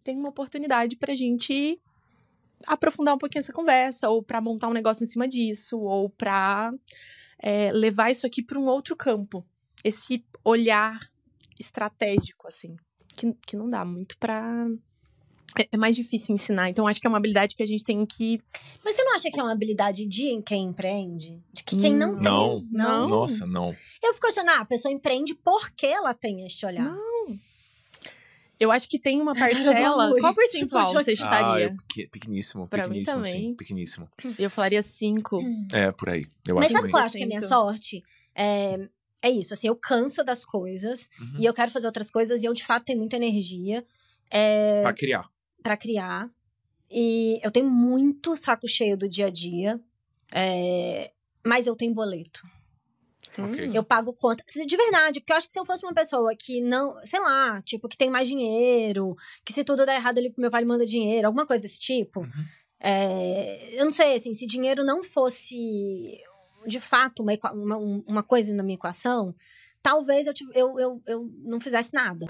[0.02, 1.80] tem uma oportunidade pra gente
[2.66, 6.72] aprofundar um pouquinho essa conversa, ou pra montar um negócio em cima disso, ou pra
[7.38, 9.44] é, levar isso aqui pra um outro campo.
[9.84, 10.98] Esse olhar
[11.58, 12.76] estratégico, assim,
[13.08, 14.66] que, que não dá muito pra.
[15.58, 16.68] É, é mais difícil ensinar.
[16.70, 18.40] Então, acho que é uma habilidade que a gente tem que.
[18.84, 21.40] Mas você não acha que é uma habilidade de quem empreende?
[21.52, 22.22] De que quem não Hum, tem?
[22.24, 22.66] Não.
[22.70, 23.08] Não.
[23.08, 23.74] Nossa, não.
[24.02, 26.94] Eu fico achando, ah, a pessoa empreende porque ela tem este olhar.
[28.58, 30.14] Eu acho que tem uma parcela.
[30.18, 31.64] Qual percentual você Ah, estaria?
[31.66, 32.66] eu, pequ- pequeníssimo.
[32.66, 33.32] Pra mim pequeníssimo, também.
[33.36, 33.54] assim.
[33.54, 34.08] Pequeníssimo.
[34.38, 35.42] Eu falaria cinco.
[35.72, 36.26] É, por aí.
[36.48, 36.90] Eu Mas acho sabe também.
[36.90, 37.48] qual eu acho que é a minha 100%.
[37.48, 38.02] sorte?
[38.34, 38.88] É,
[39.22, 41.36] é isso, assim, eu canso das coisas Uhum.
[41.40, 43.84] e eu quero fazer outras coisas e eu, de fato, tenho muita energia
[44.30, 45.28] é, Pra criar.
[45.66, 46.30] Pra criar.
[46.88, 49.80] E eu tenho muito saco cheio do dia a dia,
[50.32, 51.10] é,
[51.44, 52.42] mas eu tenho boleto.
[53.36, 53.68] Ok.
[53.68, 53.72] Hum.
[53.74, 54.44] Eu pago conta.
[54.64, 57.60] De verdade, porque eu acho que se eu fosse uma pessoa que não, sei lá,
[57.62, 61.26] tipo, que tem mais dinheiro, que se tudo der errado ali meu pai manda dinheiro,
[61.26, 62.20] alguma coisa desse tipo.
[62.20, 62.44] Uhum.
[62.80, 66.20] é, eu não sei, assim, se dinheiro não fosse
[66.66, 69.34] de fato uma, uma, um- uma coisa na minha equação,
[69.82, 72.26] talvez eu, eu, eu, eu não fizesse nada.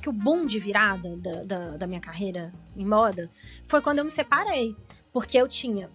[0.00, 3.30] Acho que o boom de virada da, da, da minha carreira em moda
[3.66, 4.74] foi quando eu me separei.
[5.12, 5.90] Porque eu tinha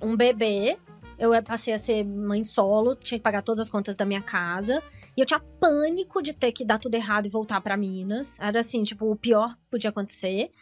[0.00, 0.78] um bebê,
[1.18, 4.80] eu passei a ser mãe solo, tinha que pagar todas as contas da minha casa.
[5.16, 8.38] E eu tinha pânico de ter que dar tudo errado e voltar pra Minas.
[8.38, 10.52] Era assim, tipo, o pior que podia acontecer.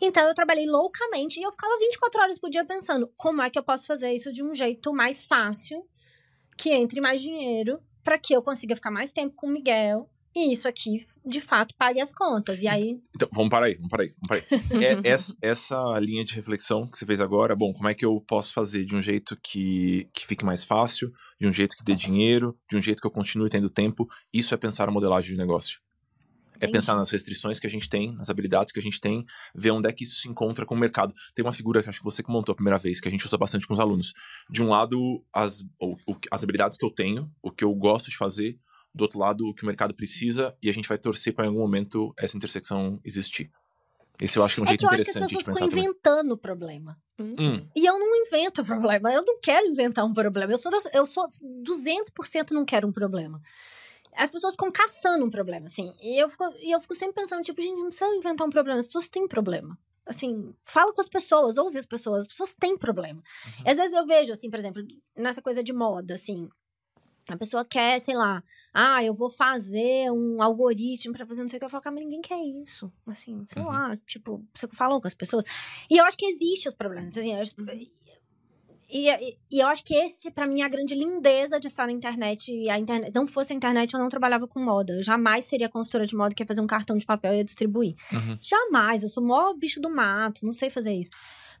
[0.00, 3.58] Então eu trabalhei loucamente e eu ficava 24 horas por dia pensando como é que
[3.58, 5.84] eu posso fazer isso de um jeito mais fácil,
[6.56, 10.08] que entre mais dinheiro, pra que eu consiga ficar mais tempo com o Miguel.
[10.40, 12.62] E isso aqui, de fato, pague as contas.
[12.62, 14.14] E aí, Então, vamos parar aí, vamos parar aí.
[14.20, 14.42] Vamos parar
[14.80, 14.84] aí.
[14.84, 18.20] É, essa, essa linha de reflexão que você fez agora, bom, como é que eu
[18.20, 21.94] posso fazer de um jeito que, que fique mais fácil, de um jeito que dê
[21.94, 25.36] dinheiro, de um jeito que eu continue tendo tempo, isso é pensar a modelagem de
[25.36, 25.80] negócio.
[26.60, 26.72] É Entendi.
[26.72, 29.24] pensar nas restrições que a gente tem, nas habilidades que a gente tem,
[29.54, 31.14] ver onde é que isso se encontra com o mercado.
[31.34, 33.24] Tem uma figura que acho que você que montou a primeira vez, que a gente
[33.24, 34.12] usa bastante com os alunos.
[34.50, 38.10] De um lado, as, o- o- as habilidades que eu tenho, o que eu gosto
[38.10, 38.58] de fazer,
[38.94, 41.48] do outro lado, o que o mercado precisa, e a gente vai torcer para em
[41.48, 43.50] algum momento essa intersecção existir.
[44.20, 45.36] Esse eu acho que é um é jeito que eu acho que as interessante de
[45.36, 46.98] pessoas pensar ficam inventando o problema.
[47.20, 49.12] Hum, E eu não invento problema.
[49.12, 50.52] Eu não quero inventar um problema.
[50.52, 53.40] Eu sou, eu sou 200% não quero um problema.
[54.16, 55.92] As pessoas ficam caçando um problema, assim.
[56.02, 58.80] E eu fico, e eu fico sempre pensando, tipo, gente, não precisa inventar um problema.
[58.80, 59.78] As pessoas têm problema.
[60.04, 62.20] Assim, fala com as pessoas, ouve as pessoas.
[62.20, 63.22] As pessoas têm problema.
[63.46, 63.70] Uhum.
[63.70, 64.82] Às vezes eu vejo, assim, por exemplo,
[65.16, 66.48] nessa coisa de moda, assim.
[67.34, 71.56] A pessoa quer, sei lá, ah, eu vou fazer um algoritmo pra fazer não sei
[71.56, 71.64] o que.
[71.66, 72.90] Eu falo, cara, mas ninguém quer isso.
[73.06, 73.68] Assim, sei Uhum.
[73.68, 75.44] lá, tipo, você falou com as pessoas.
[75.90, 77.16] E eu acho que existe os problemas.
[77.18, 77.54] Assim, eu acho-
[78.90, 81.84] e, e, e eu acho que esse, pra mim, é a grande lindeza de estar
[81.86, 82.50] na internet.
[82.50, 84.94] E a internet, não fosse a internet, eu não trabalhava com moda.
[84.94, 87.44] Eu jamais seria consultora de moda que ia fazer um cartão de papel e ia
[87.44, 87.94] distribuir.
[88.10, 88.38] uhum.
[88.40, 89.02] Jamais.
[89.02, 91.10] Eu sou o maior bicho do mato, não sei fazer isso.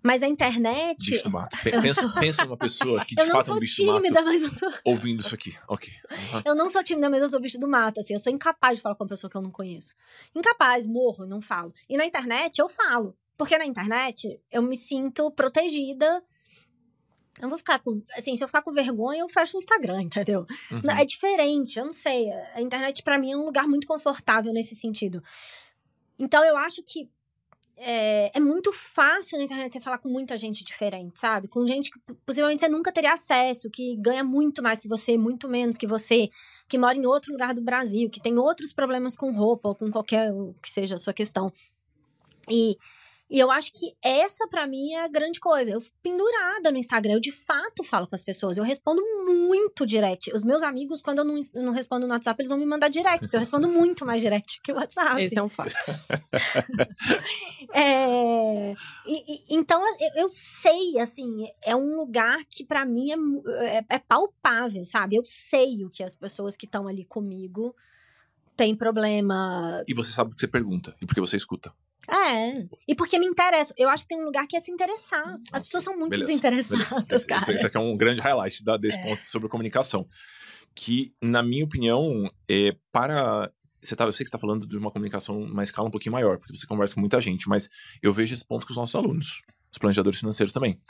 [0.02, 1.10] Mas a internet.
[1.10, 1.56] Bicho do mato.
[1.62, 4.02] Pensa, sou- pensa numa pessoa que de eu não fato é um bicho do mato
[4.02, 4.70] tímida, mas eu sou.
[4.84, 5.56] ouvindo isso aqui.
[5.66, 5.92] Ok.
[6.10, 6.42] Uhum.
[6.44, 8.14] Eu não sou tímida, mas eu sou bicho do mato, assim.
[8.14, 9.94] Eu sou incapaz de falar com uma pessoa que eu não conheço.
[10.34, 11.74] Incapaz, morro, não falo.
[11.88, 13.16] E na internet, eu falo.
[13.36, 16.22] Porque na internet, eu me sinto protegida.
[17.40, 18.02] Eu vou ficar com...
[18.16, 20.44] Assim, se eu ficar com vergonha, eu fecho o Instagram, entendeu?
[20.72, 20.80] Uhum.
[20.82, 22.28] Não, É diferente, eu não sei.
[22.54, 25.22] A internet, pra mim, é um lugar muito confortável nesse sentido.
[26.18, 27.08] Então, eu acho que
[27.80, 31.48] é, é, muito fácil na internet você falar com muita gente diferente, sabe?
[31.48, 35.48] Com gente que possivelmente você nunca teria acesso, que ganha muito mais que você, muito
[35.48, 36.28] menos que você,
[36.68, 39.90] que mora em outro lugar do Brasil, que tem outros problemas com roupa ou com
[39.90, 41.52] qualquer que seja a sua questão.
[42.50, 42.76] E
[43.30, 45.70] e eu acho que essa, para mim, é a grande coisa.
[45.70, 48.56] Eu fico pendurada no Instagram, eu de fato falo com as pessoas.
[48.56, 50.32] Eu respondo muito direct.
[50.32, 53.20] Os meus amigos, quando eu não, não respondo no WhatsApp, eles vão me mandar direct,
[53.20, 55.22] porque eu respondo muito mais direct que o WhatsApp.
[55.22, 55.74] Esse é um fato.
[57.74, 58.72] é,
[59.06, 63.84] e, e, então, eu, eu, sei, assim, é um lugar que para mim é, é,
[63.90, 65.16] é palpável, sabe?
[65.16, 67.74] Eu sei o que as pessoas que estão ali comigo
[68.58, 69.82] têm problema.
[69.86, 71.72] E você sabe o que você pergunta, e porque você escuta.
[72.10, 72.66] É.
[72.88, 73.72] E porque me interessa.
[73.76, 75.36] Eu acho que tem um lugar que é se interessar.
[75.36, 77.26] Hum, As pessoas são muito beleza, desinteressadas, beleza.
[77.26, 77.54] cara.
[77.54, 79.02] Isso aqui é um grande highlight da, desse é.
[79.02, 80.06] ponto sobre comunicação.
[80.74, 83.50] Que, na minha opinião, é para.
[83.82, 86.12] Você tá, eu sei que você está falando de uma comunicação uma escala um pouquinho
[86.12, 87.68] maior, porque você conversa com muita gente, mas
[88.02, 90.80] eu vejo esse ponto com os nossos alunos, os planejadores financeiros também.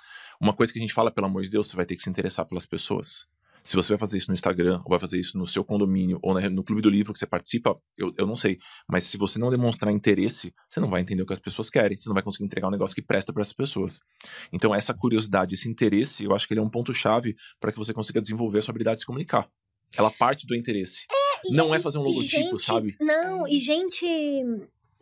[0.40, 2.09] Uma coisa que a gente fala, pelo amor de Deus, você vai ter que se
[2.09, 3.26] interessar pelas pessoas.
[3.68, 6.40] Se você vai fazer isso no Instagram, ou vai fazer isso no seu condomínio, ou
[6.40, 8.57] no clube do livro que você participa, eu, eu não sei.
[8.88, 11.98] Mas se você não demonstrar interesse, você não vai entender o que as pessoas querem,
[11.98, 14.00] você não vai conseguir entregar um negócio que presta para essas pessoas.
[14.50, 17.92] Então, essa curiosidade, esse interesse, eu acho que ele é um ponto-chave para que você
[17.92, 19.46] consiga desenvolver a sua habilidade de se comunicar.
[19.98, 21.04] Ela parte do interesse.
[21.12, 22.96] É, não é fazer um logotipo, gente, sabe?
[22.98, 24.07] Não, e gente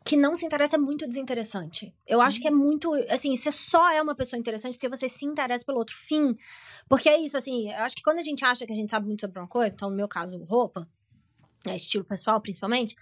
[0.07, 1.93] que não se interessa é muito desinteressante.
[2.07, 2.95] Eu acho que é muito.
[3.11, 6.37] Assim, você só é uma pessoa interessante porque você se interessa pelo outro fim.
[6.89, 9.09] Porque é isso, assim, eu acho que quando a gente acha que a gente sabe
[9.09, 10.89] muito sobre uma coisa, então no meu caso, roupa,
[11.67, 12.95] é, estilo pessoal principalmente,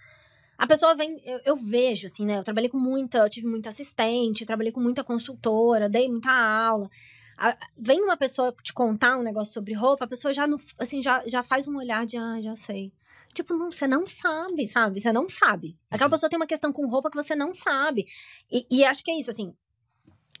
[0.57, 2.39] a pessoa vem, eu, eu, vejo, assim, né?
[2.39, 6.89] Eu trabalhei com muita, eu tive muita assistente, trabalhei com muita consultora, dei muita aula.
[7.37, 10.47] A, vem uma pessoa te contar um negócio sobre roupa, a pessoa já,
[10.79, 12.91] assim, já, já faz um olhar de, ah, já sei.
[13.35, 15.01] Tipo, não, você não sabe, sabe?
[15.01, 15.77] Você não sabe.
[15.91, 16.11] Aquela uhum.
[16.11, 18.05] pessoa tem uma questão com roupa que você não sabe.
[18.49, 19.53] E, e acho que é isso, assim.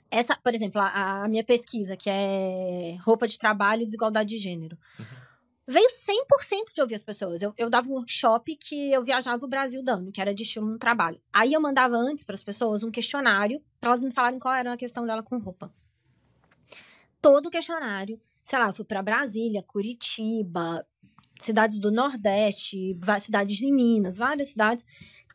[0.09, 4.37] Essa, por exemplo, a, a, minha pesquisa, que é roupa de trabalho e desigualdade de
[4.37, 4.77] gênero.
[4.97, 5.05] Uhum.
[5.67, 7.41] Veio 100% de ouvir as pessoas.
[7.41, 10.67] Eu, eu dava um workshop que eu viajava o Brasil dando, que era de estilo
[10.67, 11.19] no trabalho.
[11.33, 14.71] Aí eu mandava antes para as pessoas um questionário, para elas me falarem qual era
[14.71, 15.73] a questão dela com roupa.
[17.21, 20.85] Todo o questionário, sei lá, eu fui para Brasília, Curitiba,
[21.39, 24.85] cidades do Nordeste, cidades de Minas, várias cidades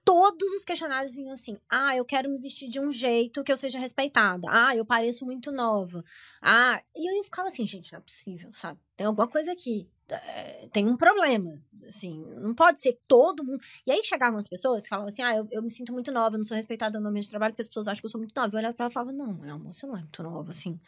[0.05, 3.57] todos os questionários vinham assim: ah, eu quero me vestir de um jeito que eu
[3.57, 4.49] seja respeitada.
[4.51, 6.05] Ah, eu pareço muito nova.
[6.41, 8.79] Ah, e eu ficava assim, gente, não é possível, sabe?
[8.97, 9.89] Tem alguma coisa aqui.
[10.09, 13.63] É, tem um problema, assim, não pode ser todo mundo.
[13.87, 16.37] E aí chegavam as pessoas que falavam assim: ah, eu, eu me sinto muito nova,
[16.37, 18.35] não sou respeitada no ambiente de trabalho porque as pessoas acham que eu sou muito
[18.35, 18.53] nova.
[18.53, 20.81] Eu olhava pra ela e falava: não, meu amor, você não é muito nova, assim.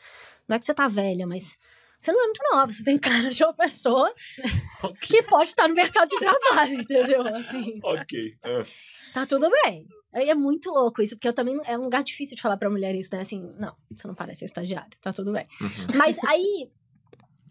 [0.48, 1.56] Não é que você tá velha, mas
[2.02, 4.12] você não é muito nova, você tem cara de uma pessoa
[4.82, 5.20] okay.
[5.20, 7.22] que pode estar no mercado de trabalho, entendeu?
[7.28, 7.78] Assim.
[7.80, 8.34] Ok.
[8.44, 8.66] Uh.
[9.14, 9.86] Tá tudo bem.
[10.12, 11.58] É muito louco isso, porque eu também.
[11.64, 13.20] É um lugar difícil de falar pra mulher isso, né?
[13.20, 15.44] Assim, não, você não parece ser estagiário, tá tudo bem.
[15.60, 15.86] Uhum.
[15.94, 16.68] Mas aí.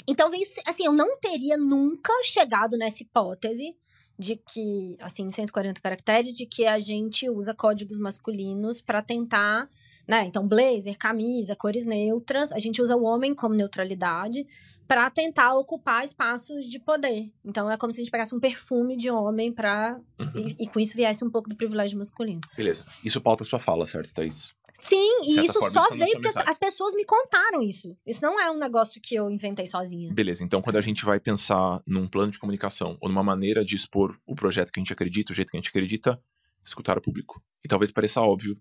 [0.05, 0.43] Então veio.
[0.65, 3.73] Assim, eu não teria nunca chegado nessa hipótese
[4.19, 9.69] de que, assim, 140 caracteres, de que a gente usa códigos masculinos para tentar
[10.07, 10.25] né?
[10.25, 14.45] Então, blazer, camisa, cores neutras, a gente usa o homem como neutralidade
[14.91, 17.31] para tentar ocupar espaços de poder.
[17.45, 20.31] Então é como se a gente pegasse um perfume de homem para uhum.
[20.35, 22.41] e, e, com isso viesse um pouco do privilégio masculino.
[22.57, 22.85] Beleza.
[23.01, 24.53] Isso pauta a sua fala, certo, Thaís?
[24.81, 27.95] Sim, e isso só tá veio porque as pessoas me contaram isso.
[28.05, 30.13] Isso não é um negócio que eu inventei sozinha.
[30.13, 33.77] Beleza, então quando a gente vai pensar num plano de comunicação ou numa maneira de
[33.77, 36.21] expor o projeto que a gente acredita, o jeito que a gente acredita,
[36.65, 37.41] escutar o público.
[37.63, 38.57] E talvez pareça óbvio,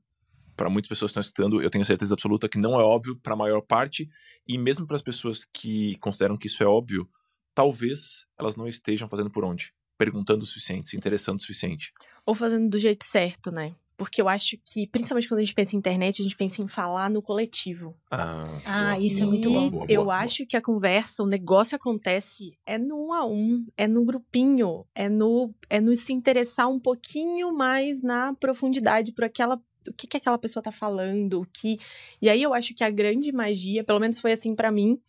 [0.60, 3.32] para muitas pessoas que estão escutando, eu tenho certeza absoluta que não é óbvio para
[3.32, 4.06] a maior parte,
[4.46, 7.08] e mesmo para as pessoas que consideram que isso é óbvio,
[7.54, 11.94] talvez elas não estejam fazendo por onde, perguntando o suficiente, se interessando o suficiente.
[12.26, 13.74] Ou fazendo do jeito certo, né?
[13.96, 16.68] Porque eu acho que, principalmente quando a gente pensa em internet, a gente pensa em
[16.68, 17.96] falar no coletivo.
[18.10, 19.70] Ah, ah boa, isso é muito bom.
[19.70, 23.88] Boa, eu acho que a conversa, o negócio acontece é no um a um, é
[23.88, 29.58] no grupinho, é no, é no se interessar um pouquinho mais na profundidade por aquela
[29.88, 31.78] o que, que aquela pessoa tá falando, o que.
[32.20, 35.00] E aí eu acho que a grande magia, pelo menos foi assim para mim,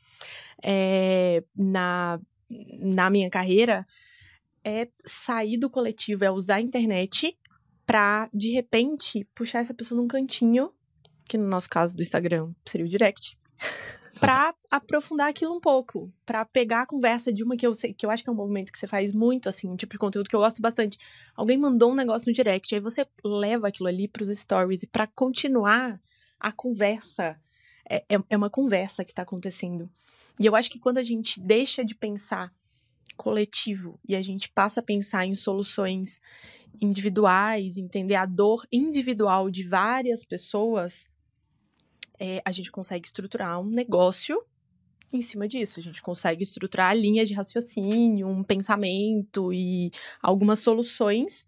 [0.63, 2.19] é, na,
[2.79, 3.85] na minha carreira,
[4.63, 7.37] é sair do coletivo, é usar a internet
[7.85, 10.71] pra, de repente, puxar essa pessoa num cantinho,
[11.27, 13.37] que no nosso caso do Instagram seria o direct
[14.19, 18.05] para aprofundar aquilo um pouco, para pegar a conversa de uma que eu sei, que
[18.05, 20.29] eu acho que é um movimento que você faz muito, assim, um tipo de conteúdo
[20.29, 20.97] que eu gosto bastante.
[21.35, 24.87] Alguém mandou um negócio no direct, aí você leva aquilo ali para os stories e
[24.87, 25.99] para continuar
[26.39, 27.39] a conversa.
[27.89, 29.89] É, é, é uma conversa que está acontecendo.
[30.39, 32.53] E eu acho que quando a gente deixa de pensar
[33.17, 36.19] coletivo e a gente passa a pensar em soluções
[36.81, 41.05] individuais, entender a dor individual de várias pessoas,
[42.21, 44.39] é, a gente consegue estruturar um negócio
[45.11, 45.79] em cima disso.
[45.79, 49.89] A gente consegue estruturar linhas de raciocínio, um pensamento e
[50.21, 51.47] algumas soluções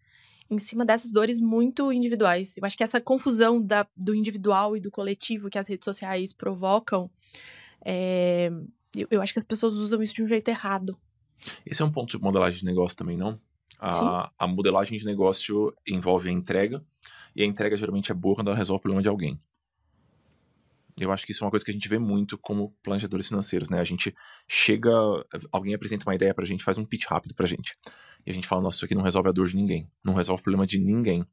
[0.50, 2.58] em cima dessas dores muito individuais.
[2.58, 6.34] Eu acho que essa confusão da, do individual e do coletivo que as redes sociais
[6.34, 7.10] provocam,
[7.86, 8.52] é,
[8.96, 10.98] eu, eu, acho que as pessoas usam isso de um jeito errado.
[11.64, 13.40] Esse é um ponto de modelagem de negócio também, não?
[13.80, 16.84] A, a modelagem de negócio envolve a entrega,
[17.36, 19.38] e a entrega geralmente é boa quando ela resolve o problema de alguém.
[21.00, 23.70] Eu acho que isso é uma coisa que a gente vê muito como planejadores financeiros,
[23.70, 23.80] né?
[23.80, 24.14] A gente
[24.48, 24.92] chega,
[25.52, 27.76] alguém apresenta uma ideia pra gente, faz um pitch rápido pra gente.
[28.26, 29.90] E a gente fala, nossa, isso aqui não resolve a dor de ninguém.
[30.04, 31.26] Não resolve o problema de ninguém.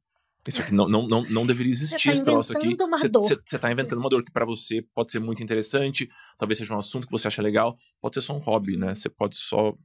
[0.47, 2.75] Isso aqui não, não, não, não deveria existir, tá esse troço aqui.
[3.13, 6.79] Você tá inventando uma dor que para você pode ser muito interessante, talvez seja um
[6.79, 8.95] assunto que você acha legal, pode ser só um hobby, né?
[8.95, 9.75] Você pode só.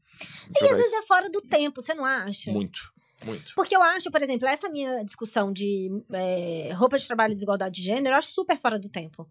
[0.59, 2.51] E às vezes é fora do tempo, você não acha?
[2.51, 2.95] Muito.
[3.25, 3.53] Muito.
[3.55, 7.75] Porque eu acho, por exemplo, essa minha discussão de é, roupa de trabalho e desigualdade
[7.75, 9.29] de gênero, eu acho super fora do tempo.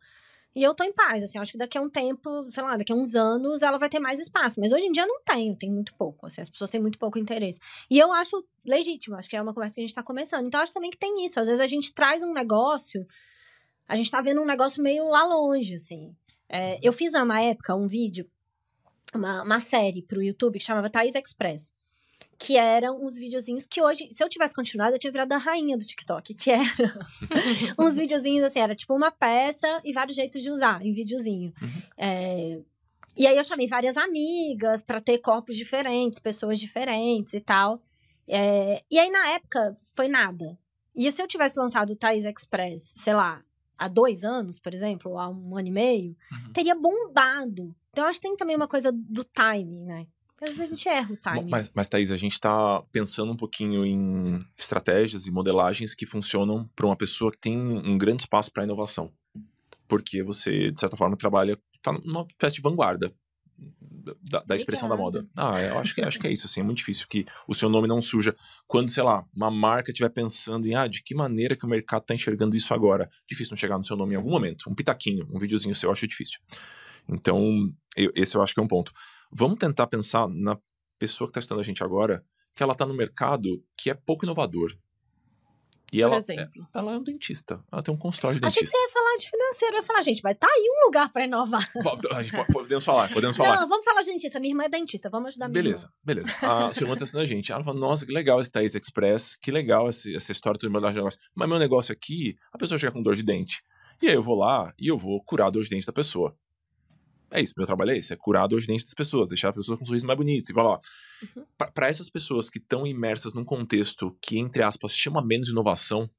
[0.56, 2.94] E eu tô em paz, assim, acho que daqui a um tempo, sei lá, daqui
[2.94, 4.58] a uns anos ela vai ter mais espaço.
[4.58, 7.20] Mas hoje em dia não tem, tem muito pouco, assim, as pessoas têm muito pouco
[7.20, 7.60] interesse.
[7.90, 10.48] E eu acho legítimo, acho que é uma conversa que a gente tá começando.
[10.48, 11.40] Então, acho também que tem isso.
[11.42, 13.06] Às vezes a gente traz um negócio,
[13.86, 16.16] a gente tá vendo um negócio meio lá longe, assim.
[16.48, 18.26] É, eu fiz uma época um vídeo,
[19.14, 21.74] uma, uma série pro YouTube que chamava Thaís Express
[22.38, 25.78] que eram uns videozinhos que hoje, se eu tivesse continuado, eu tinha virado a rainha
[25.78, 26.66] do TikTok, que era
[27.80, 31.54] uns videozinhos assim, era tipo uma peça e vários jeitos de usar em videozinho.
[31.62, 31.82] Uhum.
[31.98, 32.60] É,
[33.18, 37.82] e aí eu chamei várias amigas para ter corpos diferentes, pessoas diferentes e tal.
[38.28, 40.58] É, e aí na época foi nada.
[40.94, 43.42] E se eu tivesse lançado o Thais Express, sei lá,
[43.78, 46.54] há dois anos, por exemplo, ou há um ano e meio, uhum.
[46.54, 47.74] teria bombado.
[47.92, 50.08] Então acho que tem também uma coisa do timing, né?
[50.42, 51.50] Às vezes a gente erra o timing.
[51.50, 56.70] Mas, mas Thaís, a gente está pensando um pouquinho em estratégias e modelagens que funcionam
[56.76, 59.12] para uma pessoa que tem um grande espaço para inovação.
[59.88, 63.14] Porque você, de certa forma, trabalha, está numa espécie de vanguarda
[64.22, 65.28] da, da expressão da moda.
[65.36, 67.70] Ah, eu acho que, acho que é isso, assim, é muito difícil que o seu
[67.70, 68.36] nome não suja.
[68.68, 72.02] Quando, sei lá, uma marca estiver pensando em, ah, de que maneira que o mercado
[72.02, 73.10] está enxergando isso agora?
[73.28, 74.70] Difícil não chegar no seu nome em algum momento.
[74.70, 76.40] Um pitaquinho, um videozinho seu, eu acho difícil.
[77.08, 78.92] Então, eu, esse eu acho que é um ponto.
[79.32, 80.58] Vamos tentar pensar na
[80.98, 84.26] pessoa que está estudando a gente agora, que ela está no mercado que é pouco
[84.26, 84.72] inovador.
[85.94, 87.64] E ela, é, ela é um dentista.
[87.72, 88.60] Ela tem um consultório de dentista.
[88.60, 89.76] Achei que você ia falar de financeiro.
[89.76, 91.70] Eu ia falar, gente, vai tá aí um lugar para inovar.
[91.76, 93.62] Bom, pode, podemos falar, podemos falar.
[93.62, 94.40] Não, vamos falar de dentista.
[94.40, 95.94] Minha irmã é dentista, vamos ajudar a minha Beleza, irmã.
[96.04, 96.32] beleza.
[96.42, 97.52] A sua irmã tá ensinando a gente.
[97.52, 100.82] Ela fala, nossa, que legal esse Thaís Express, que legal esse, essa história do meu
[100.82, 101.20] negócio.
[101.36, 103.62] Mas meu negócio aqui, a pessoa chega com dor de dente.
[104.02, 106.36] E aí eu vou lá e eu vou curar a dor de dente da pessoa.
[107.32, 109.50] É isso, meu trabalho é esse, é curar a dor de dente das pessoas, deixar
[109.50, 110.82] a pessoa com um sorriso mais bonito e blá blá.
[111.36, 111.46] Uhum.
[111.74, 116.10] Para essas pessoas que estão imersas num contexto que, entre aspas, chama menos inovação,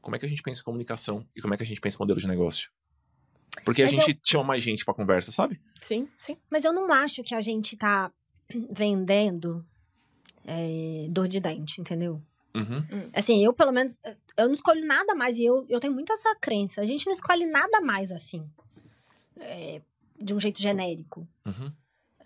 [0.00, 1.96] como é que a gente pensa em comunicação e como é que a gente pensa
[1.96, 2.70] em modelo de negócio?
[3.64, 4.20] Porque Mas a gente eu...
[4.24, 5.60] chama mais gente pra conversa, sabe?
[5.80, 6.36] Sim, sim.
[6.50, 8.10] Mas eu não acho que a gente tá
[8.74, 9.64] vendendo
[10.44, 12.20] é, dor de dente, entendeu?
[12.54, 12.78] Uhum.
[12.92, 13.10] Hum.
[13.14, 13.96] Assim, eu pelo menos,
[14.36, 16.80] eu não escolho nada mais e eu, eu tenho muito essa crença.
[16.80, 18.46] A gente não escolhe nada mais assim.
[19.38, 19.80] É,
[20.22, 21.26] de um jeito genérico.
[21.46, 21.72] Uhum.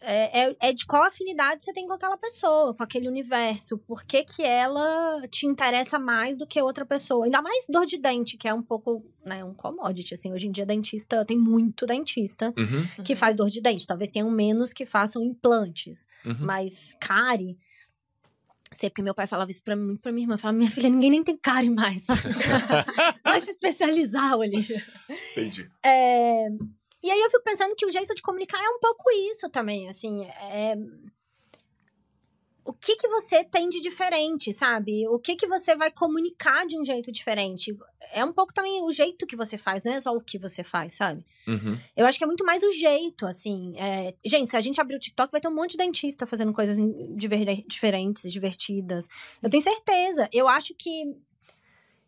[0.01, 3.79] É, é, é, de qual afinidade você tem com aquela pessoa, com aquele universo.
[3.79, 7.25] Por que, que ela te interessa mais do que outra pessoa?
[7.25, 10.33] Ainda mais dor de dente, que é um pouco, né, um commodity, assim.
[10.33, 13.05] Hoje em dia, dentista, tem muito dentista uhum.
[13.05, 13.87] que faz dor de dente.
[13.87, 16.07] Talvez tenham menos que façam implantes.
[16.25, 16.37] Uhum.
[16.41, 17.59] Mas cárie...
[18.73, 20.37] Sei porque meu pai falava isso pra, muito pra minha irmã.
[20.37, 22.07] Falava, minha filha, ninguém nem tem cárie mais.
[23.23, 24.83] Vai se especializar, Olivia.
[25.31, 25.71] Entendi.
[25.85, 26.49] É...
[27.03, 29.89] E aí eu fico pensando que o jeito de comunicar é um pouco isso também,
[29.89, 30.77] assim, é...
[32.69, 35.07] O que que você tem de diferente, sabe?
[35.07, 37.73] O que que você vai comunicar de um jeito diferente?
[38.13, 40.65] É um pouco também o jeito que você faz, não é só o que você
[40.65, 41.25] faz, sabe?
[41.47, 41.79] Uhum.
[41.97, 43.73] Eu acho que é muito mais o jeito, assim.
[43.79, 44.17] É...
[44.25, 46.77] Gente, se a gente abrir o TikTok, vai ter um monte de dentista fazendo coisas
[47.15, 47.65] diver...
[47.69, 49.07] diferentes, divertidas.
[49.41, 50.29] Eu tenho certeza.
[50.33, 51.15] Eu acho que.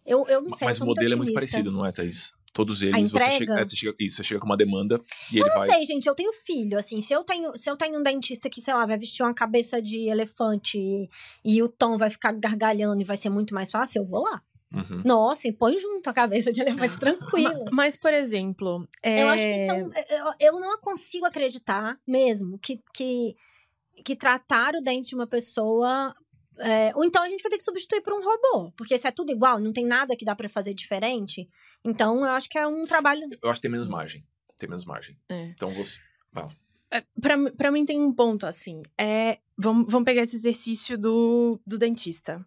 [0.05, 0.67] Eu, eu não sei.
[0.67, 2.33] Mas o modelo é muito parecido, não é, Thaís?
[2.59, 5.01] Todos eles, você chega, é, você chega, isso, você chega com uma demanda
[5.33, 5.77] e eu ele não vai...
[5.77, 8.61] sei, gente, eu tenho filho, assim, se eu tenho, se eu tenho um dentista que,
[8.61, 11.09] sei lá, vai vestir uma cabeça de elefante e,
[11.45, 14.43] e o tom vai ficar gargalhando e vai ser muito mais fácil, eu vou lá.
[14.75, 15.03] Uhum.
[15.05, 17.67] Nossa, e põe junto a cabeça de elefante tranquilo.
[17.67, 18.89] Mas, mas, por exemplo.
[19.05, 19.23] É...
[19.23, 19.77] Eu acho que são.
[20.11, 23.37] Eu, eu não consigo acreditar mesmo que, que,
[24.05, 26.13] que tratar o dente de uma pessoa
[26.61, 28.73] é, ou então a gente vai ter que substituir por um robô.
[28.77, 31.49] Porque se é tudo igual, não tem nada que dá para fazer diferente.
[31.85, 33.29] Então eu acho que é um trabalho.
[33.43, 34.25] Eu acho que tem menos margem.
[34.57, 35.17] Tem menos margem.
[35.29, 35.45] É.
[35.47, 36.01] Então você.
[36.33, 36.49] Vai
[36.91, 38.83] É, pra, pra mim tem um ponto assim.
[38.99, 42.45] É, vamos, vamos pegar esse exercício do, do dentista.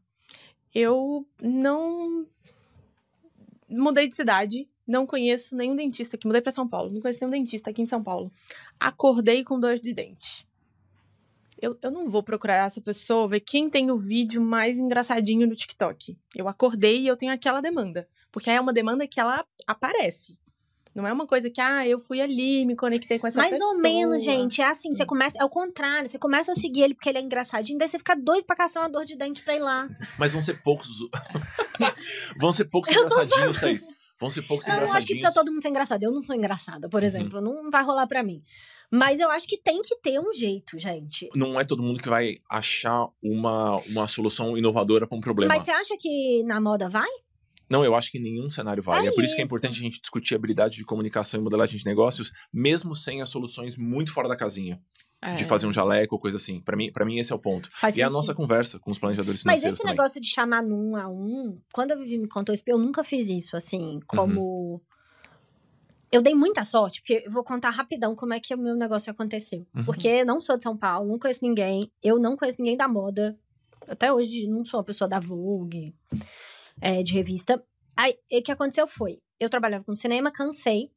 [0.74, 2.26] Eu não
[3.70, 6.28] mudei de cidade, não conheço nenhum dentista aqui.
[6.28, 8.32] Mudei pra São Paulo, não conheço nenhum dentista aqui em São Paulo.
[8.80, 10.48] Acordei com dor de dente.
[11.62, 15.56] Eu, eu não vou procurar essa pessoa, ver quem tem o vídeo mais engraçadinho no
[15.56, 16.18] TikTok.
[16.36, 18.08] Eu acordei e eu tenho aquela demanda.
[18.32, 20.38] Porque é uma demanda que ela aparece.
[20.94, 23.76] Não é uma coisa que, ah, eu fui ali, me conectei com essa Mais pessoa.
[23.76, 24.62] ou menos, gente.
[24.62, 25.38] É assim, você começa.
[25.40, 26.10] É o contrário.
[26.10, 28.84] Você começa a seguir ele porque ele é engraçadinho, daí você fica doido pra caçar
[28.84, 29.88] uma dor de dente pra ir lá.
[30.20, 30.90] Mas vão ser poucos.
[32.38, 33.84] vão ser poucos Eu tô engraçadinhos, Thaís.
[34.20, 35.22] Vão ser poucos Eu não acho que engraçadinhos.
[35.22, 36.04] precisa todo mundo ser engraçado.
[36.04, 37.40] Eu não sou engraçada, por exemplo.
[37.40, 38.44] Não vai rolar pra mim.
[38.92, 41.30] Mas eu acho que tem que ter um jeito, gente.
[41.36, 45.54] Não é todo mundo que vai achar uma, uma solução inovadora para um problema.
[45.54, 47.10] Mas você acha que na moda vai?
[47.70, 49.08] Não, eu acho que nenhum cenário vale.
[49.08, 49.54] É É, por isso que é isso.
[49.54, 53.78] importante a gente discutir habilidade de comunicação e modelagem de negócios, mesmo sem as soluções
[53.78, 54.82] muito fora da casinha.
[55.24, 55.36] É.
[55.36, 56.60] De fazer um jaleco ou coisa assim.
[56.60, 57.70] Para mim, para mim, esse é o ponto.
[57.76, 58.18] Faz e a sentido.
[58.18, 59.94] nossa conversa com os planejadores Mas esse também.
[59.94, 63.30] negócio de chamar num a um, quando a Vivi me contou isso, eu nunca fiz
[63.30, 64.82] isso, assim, como.
[66.12, 69.10] Eu dei muita sorte, porque eu vou contar rapidão como é que o meu negócio
[69.12, 69.66] aconteceu.
[69.74, 69.86] Uhum.
[69.86, 72.88] Porque eu não sou de São Paulo, não conheço ninguém, eu não conheço ninguém da
[72.88, 73.40] moda.
[73.88, 75.96] Até hoje não sou uma pessoa da Vogue,
[76.82, 77.64] é, de revista.
[77.96, 80.92] Aí, o que aconteceu foi, eu trabalhava com cinema, cansei.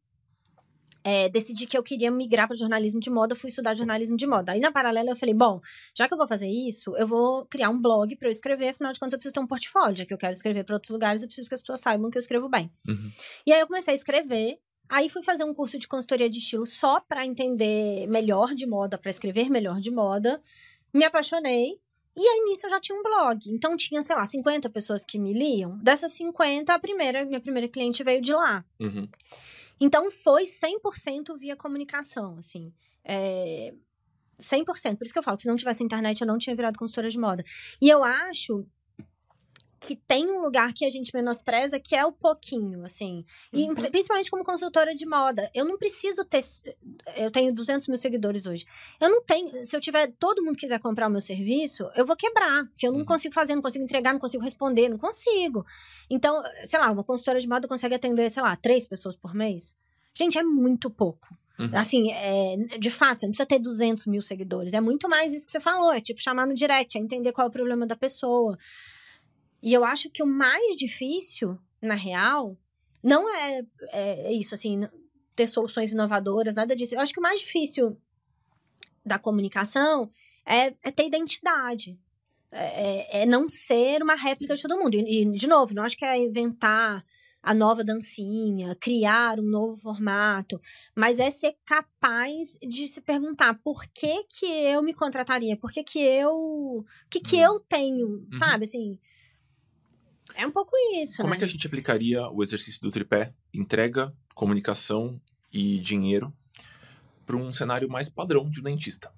[1.05, 4.53] é, decidi que eu queria migrar para jornalismo de moda, fui estudar jornalismo de moda.
[4.53, 5.61] Aí, na paralela, eu falei, bom,
[5.95, 8.91] já que eu vou fazer isso, eu vou criar um blog para eu escrever, afinal
[8.91, 11.21] de contas eu preciso ter um portfólio, já que eu quero escrever para outros lugares,
[11.21, 12.71] eu preciso que as pessoas saibam que eu escrevo bem.
[12.89, 13.11] Uhum.
[13.47, 14.59] E aí eu comecei a escrever,
[14.89, 18.99] aí fui fazer um curso de consultoria de estilo só para entender melhor de moda,
[18.99, 20.41] para escrever melhor de moda.
[20.93, 21.79] Me apaixonei.
[22.17, 23.51] E aí nisso eu já tinha um blog.
[23.51, 25.77] Então tinha, sei lá, 50 pessoas que me liam.
[25.79, 28.65] Dessas 50, a primeira, minha primeira cliente veio de lá.
[28.81, 29.09] Uhum.
[29.81, 32.73] Então foi 100% via comunicação, assim.
[33.05, 33.75] É...
[34.41, 34.97] 100%.
[34.97, 37.09] Por isso que eu falo que se não tivesse internet, eu não tinha virado consultora
[37.09, 37.45] de moda.
[37.81, 38.67] E eu acho
[39.87, 43.25] que tem um lugar que a gente menospreza, que é o pouquinho, assim.
[43.53, 43.75] E Uhum.
[43.75, 45.51] principalmente como consultora de moda.
[45.55, 46.41] Eu não preciso ter...
[47.17, 48.65] Eu tenho 200 mil seguidores hoje.
[49.01, 49.65] Eu não tenho...
[49.65, 50.13] Se eu tiver...
[50.19, 52.65] Todo mundo quiser comprar o meu serviço, eu vou quebrar.
[52.67, 53.05] Porque eu não Uhum.
[53.05, 55.65] consigo fazer, não consigo entregar, não consigo responder, não consigo.
[56.09, 59.75] Então, sei lá, uma consultora de moda consegue atender, sei lá, três pessoas por mês.
[60.15, 61.29] Gente, é muito pouco.
[61.59, 61.71] Uhum.
[61.75, 64.75] Assim, é, de fato, você não precisa ter 200 mil seguidores.
[64.75, 65.93] É muito mais isso que você falou.
[65.93, 68.59] É tipo chamar no direct, é entender qual é o problema da pessoa.
[69.65, 72.55] E eu acho que o mais difícil, na real,
[73.03, 73.63] não é,
[73.93, 74.87] é isso, assim,
[75.35, 76.95] ter soluções inovadoras, nada disso.
[76.95, 77.97] Eu acho que o mais difícil
[79.05, 80.11] da comunicação
[80.47, 81.99] é, é ter identidade.
[82.53, 84.95] É, é- é não ser uma réplica de todo mundo.
[84.97, 87.03] E, e, de novo, não acho que é inventar
[87.43, 90.61] a nova dancinha, criar um novo formato,
[90.95, 95.83] mas é ser capaz de se perguntar por que que eu me contrataria, por que
[95.83, 97.41] que eu, que que Hum.
[97.41, 98.99] eu tenho, sabe, assim,
[100.35, 101.37] é um pouco isso, Como né?
[101.37, 105.21] é que a gente aplicaria o exercício do tripé, entrega, comunicação
[105.53, 106.33] e dinheiro,
[107.27, 109.13] para um cenário mais padrão de um dentista?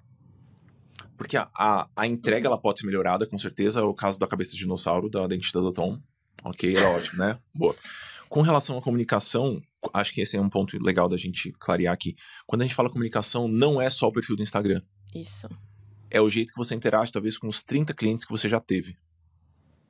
[1.17, 3.79] Porque a, a, a entrega ela pode ser melhorada, com certeza.
[3.79, 5.99] É o caso da cabeça de dinossauro da dentista do Tom.
[6.43, 7.39] Ok, era ótimo, né?
[7.53, 7.75] Boa.
[8.29, 9.61] Com relação à comunicação,
[9.93, 12.15] acho que esse é um ponto legal da gente clarear aqui.
[12.45, 14.81] Quando a gente fala comunicação, não é só o perfil do Instagram.
[15.15, 15.47] Isso.
[16.09, 18.97] É o jeito que você interage, talvez, com os 30 clientes que você já teve.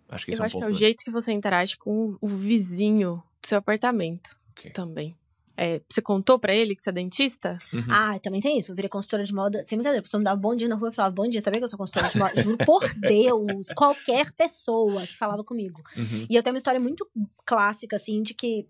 [0.10, 2.18] Acho que esse Eu é um acho que é o jeito que você interage com
[2.22, 4.72] o vizinho do seu apartamento Ok.
[4.72, 5.16] também.
[5.60, 7.58] É, você contou pra ele que você é dentista?
[7.74, 7.84] Uhum.
[7.90, 8.72] Ah, também tem isso.
[8.72, 9.64] Eu virei consultora de moda.
[9.64, 11.42] Sem brincadeira, a pessoa me dava bom dia na rua e falava bom dia.
[11.42, 12.34] Sabia que eu sou consultora de moda?
[12.44, 13.70] Juro por Deus.
[13.76, 15.82] Qualquer pessoa que falava comigo.
[15.98, 16.28] Uhum.
[16.30, 17.10] E eu tenho uma história muito
[17.44, 18.68] clássica, assim, de que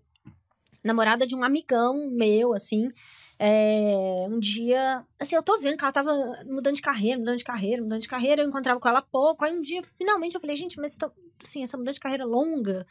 [0.82, 2.88] namorada de um amigão meu, assim,
[3.38, 6.12] é, um dia, assim, eu tô vendo que ela tava
[6.44, 9.52] mudando de carreira, mudando de carreira, mudando de carreira, eu encontrava com ela pouco, aí
[9.52, 11.12] um dia, finalmente, eu falei, gente, mas então,
[11.42, 12.84] assim, essa mudança de carreira longa,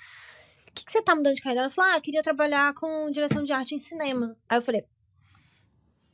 [0.70, 1.64] o que, que você tá mudando de carreira?
[1.64, 4.38] Ela falou, ah, eu queria trabalhar com direção de arte em cinema.
[4.48, 4.86] Aí eu falei,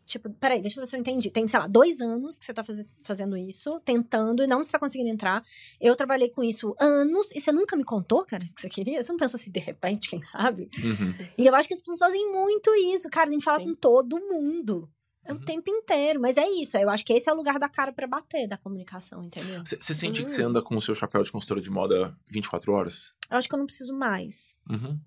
[0.05, 1.29] tipo, peraí, deixa eu ver se eu entendi.
[1.31, 4.77] Tem, sei lá, dois anos que você tá faze- fazendo isso, tentando, e não está
[4.79, 5.43] conseguindo entrar.
[5.79, 9.01] Eu trabalhei com isso anos, e você nunca me contou, cara, isso que você queria?
[9.03, 10.69] Você não pensou assim, de repente, quem sabe?
[10.83, 11.13] Uhum.
[11.37, 13.67] E eu acho que as pessoas fazem muito isso, cara, tem que falar Sim.
[13.69, 14.89] com todo mundo.
[15.25, 15.45] É o Uhum.
[15.45, 16.75] tempo inteiro, mas é isso.
[16.77, 19.63] Eu acho que esse é o lugar da cara pra bater da comunicação, entendeu?
[19.65, 20.27] Você sente que Hum.
[20.27, 23.13] você anda com o seu chapéu de consultora de moda 24 horas?
[23.31, 24.53] Eu acho que eu não preciso mais.
[24.69, 24.99] Uhum.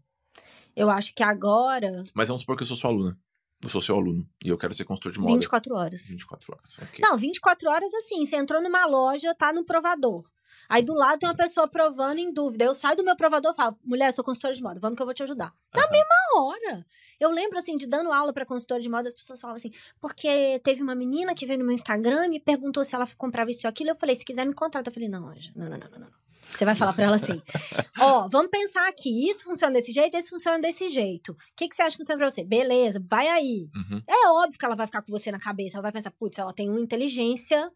[0.75, 3.19] Eu acho que agora, Mas vamos supor que eu sou sua aluna.
[3.63, 4.29] Eu sou seu aluno.
[4.45, 5.33] E eu quero ser consultor de moda.
[5.33, 6.07] 24 horas.
[6.09, 6.79] 24 horas.
[6.79, 7.01] Ok.
[7.01, 10.25] Não, 24 horas assim, você entrou numa loja, tá no provador.
[10.69, 12.65] Aí do lado tem uma pessoa provando em dúvida.
[12.65, 15.07] Eu saio do meu provador e falo, mulher, sou consultora de moda, vamos que eu
[15.07, 15.55] vou te ajudar.
[15.75, 15.91] Na Aham.
[15.91, 16.87] mesma hora.
[17.19, 20.61] Eu lembro, assim, de dando aula pra consultora de moda, as pessoas falavam assim, porque
[20.63, 23.67] teve uma menina que veio no meu Instagram e me perguntou se ela comprava isso
[23.67, 23.91] ou aquilo.
[23.91, 24.91] Eu falei, se quiser me contrata.
[24.91, 26.26] Eu falei, não, Anja, não, não, não, não, não.
[26.47, 27.41] Você vai falar pra ela assim:
[28.01, 31.33] Ó, vamos pensar aqui, isso funciona desse jeito, esse funciona desse jeito.
[31.33, 32.45] O que, que você acha que funciona pra você?
[32.45, 33.69] Beleza, vai aí.
[33.75, 34.03] Uhum.
[34.09, 36.53] É óbvio que ela vai ficar com você na cabeça, ela vai pensar, putz, ela
[36.53, 37.71] tem uma inteligência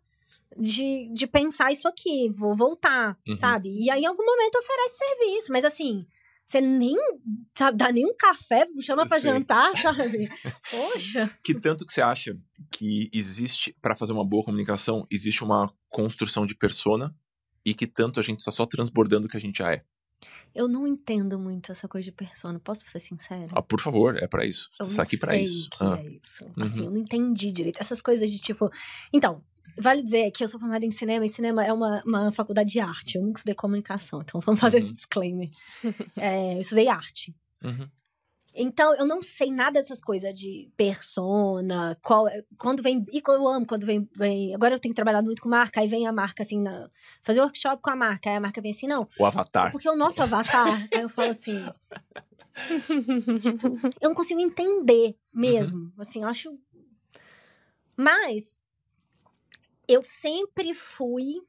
[0.59, 3.37] de, de pensar isso aqui, vou voltar, Uhum.
[3.39, 3.69] sabe?
[3.83, 6.07] E aí, em algum momento, oferece serviço, mas assim.
[6.47, 6.97] Você nem
[7.57, 9.31] sabe, dá nem um café, chama pra Sei.
[9.31, 10.29] jantar, sabe?
[10.69, 11.31] Poxa.
[11.45, 12.37] Que tanto que você acha
[12.73, 17.15] que existe, pra fazer uma boa comunicação, existe uma construção de persona
[17.71, 19.83] e que tanto a gente está só transbordando o que a gente já é?
[20.55, 23.49] Eu não entendo muito essa coisa de persona, posso ser sincera?
[23.53, 24.69] Ah, por favor, é pra isso.
[24.77, 25.71] Você está aqui pra sei isso.
[25.71, 26.45] que Ah, é isso.
[26.61, 26.85] Assim, Uhum.
[26.87, 27.81] eu não entendi direito.
[27.81, 28.71] Essas coisas de tipo.
[29.15, 29.43] Então,
[29.79, 32.81] vale dizer que eu sou formada em cinema e cinema é uma, uma faculdade de
[32.81, 33.17] arte.
[33.17, 34.85] Eu nunca estudei comunicação, então vamos fazer Uhum.
[34.85, 35.49] esse disclaimer.
[36.17, 37.35] É, eu estudei arte.
[37.65, 37.89] uhum.
[38.55, 43.05] Então, eu não sei nada dessas coisas de persona, qual, é- quando vem.
[43.13, 44.55] E eu amo quando vem, vem.
[44.55, 46.91] Agora eu tenho trabalhado muito com marca, aí vem a marca assim, na,
[47.23, 49.71] fazer workshop com a marca, aí a marca vem assim, não, O avatar.
[49.71, 51.65] porque o nosso avatar, aí eu falo assim.
[54.01, 55.93] eu não consigo entender mesmo.
[55.99, 56.59] Assim, eu acho.
[57.97, 58.59] Mas
[59.87, 61.41] eu sempre fui.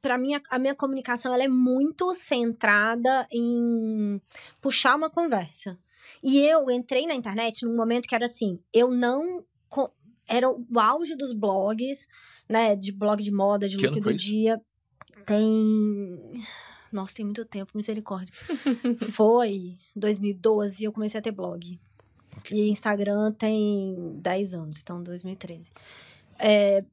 [0.00, 4.20] Pra mim, a minha comunicação ela é muito centrada em
[4.60, 5.78] puxar uma conversa.
[6.22, 9.44] E eu entrei na internet num momento que era assim: eu não.
[10.28, 12.06] Era o auge dos blogs,
[12.48, 12.76] né?
[12.76, 14.24] De blog de moda, de Que look do isso?
[14.24, 14.60] dia.
[15.26, 16.42] Tem.
[16.92, 18.32] Nossa, tem muito tempo, misericórdia.
[19.12, 21.80] Foi 2012 eu comecei a ter blog.
[22.36, 22.56] Ok.
[22.56, 25.70] E Instagram tem 10 anos, então 2013.
[26.38, 26.84] É,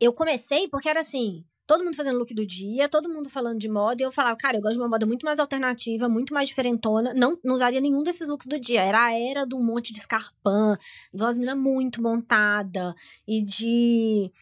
[0.00, 3.68] eu comecei porque era assim, todo mundo fazendo look do dia, todo mundo falando de
[3.68, 6.48] moda, e eu falava, cara, eu gosto de uma moda muito mais alternativa, muito mais
[6.48, 7.14] diferentona.
[7.14, 8.82] Não, não usaria nenhum desses looks do dia.
[8.82, 10.76] Era a era do monte de escarpã,
[11.14, 12.92] de umas muito montada,
[13.24, 14.32] e de,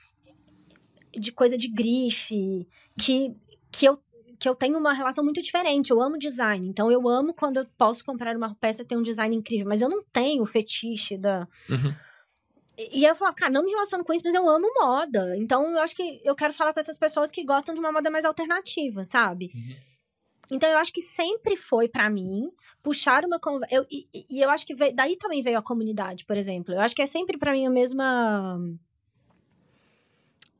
[1.12, 2.66] de coisa de grife,
[2.99, 3.37] que,
[3.70, 3.99] que eu
[4.41, 5.91] que eu tenho uma relação muito diferente.
[5.91, 6.66] Eu amo design.
[6.66, 9.66] Então, eu amo quando eu posso comprar uma peça que tem um design incrível.
[9.68, 11.47] Mas eu não tenho o fetiche da.
[11.68, 11.93] Uhum.
[12.79, 15.37] E eu falo, cara, não me relaciono com isso, mas eu amo moda.
[15.37, 18.09] Então, eu acho que eu quero falar com essas pessoas que gostam de uma moda
[18.09, 19.51] mais alternativa, sabe?
[19.53, 19.76] Uhum.
[20.53, 22.51] Então, eu acho que sempre foi pra mim
[22.83, 23.74] puxar uma conversa.
[23.91, 26.72] E, e- e eu acho que veio- daí também veio a comunidade, por exemplo.
[26.72, 28.59] Eu acho que é sempre pra mim a mesma.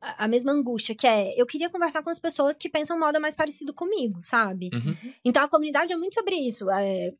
[0.01, 3.19] A a mesma angústia, que é eu queria conversar com as pessoas que pensam moda
[3.19, 4.69] mais parecido comigo, sabe?
[4.73, 5.13] Uhum.
[5.25, 6.69] Então a comunidade é muito sobre isso.
[6.69, 7.11] É,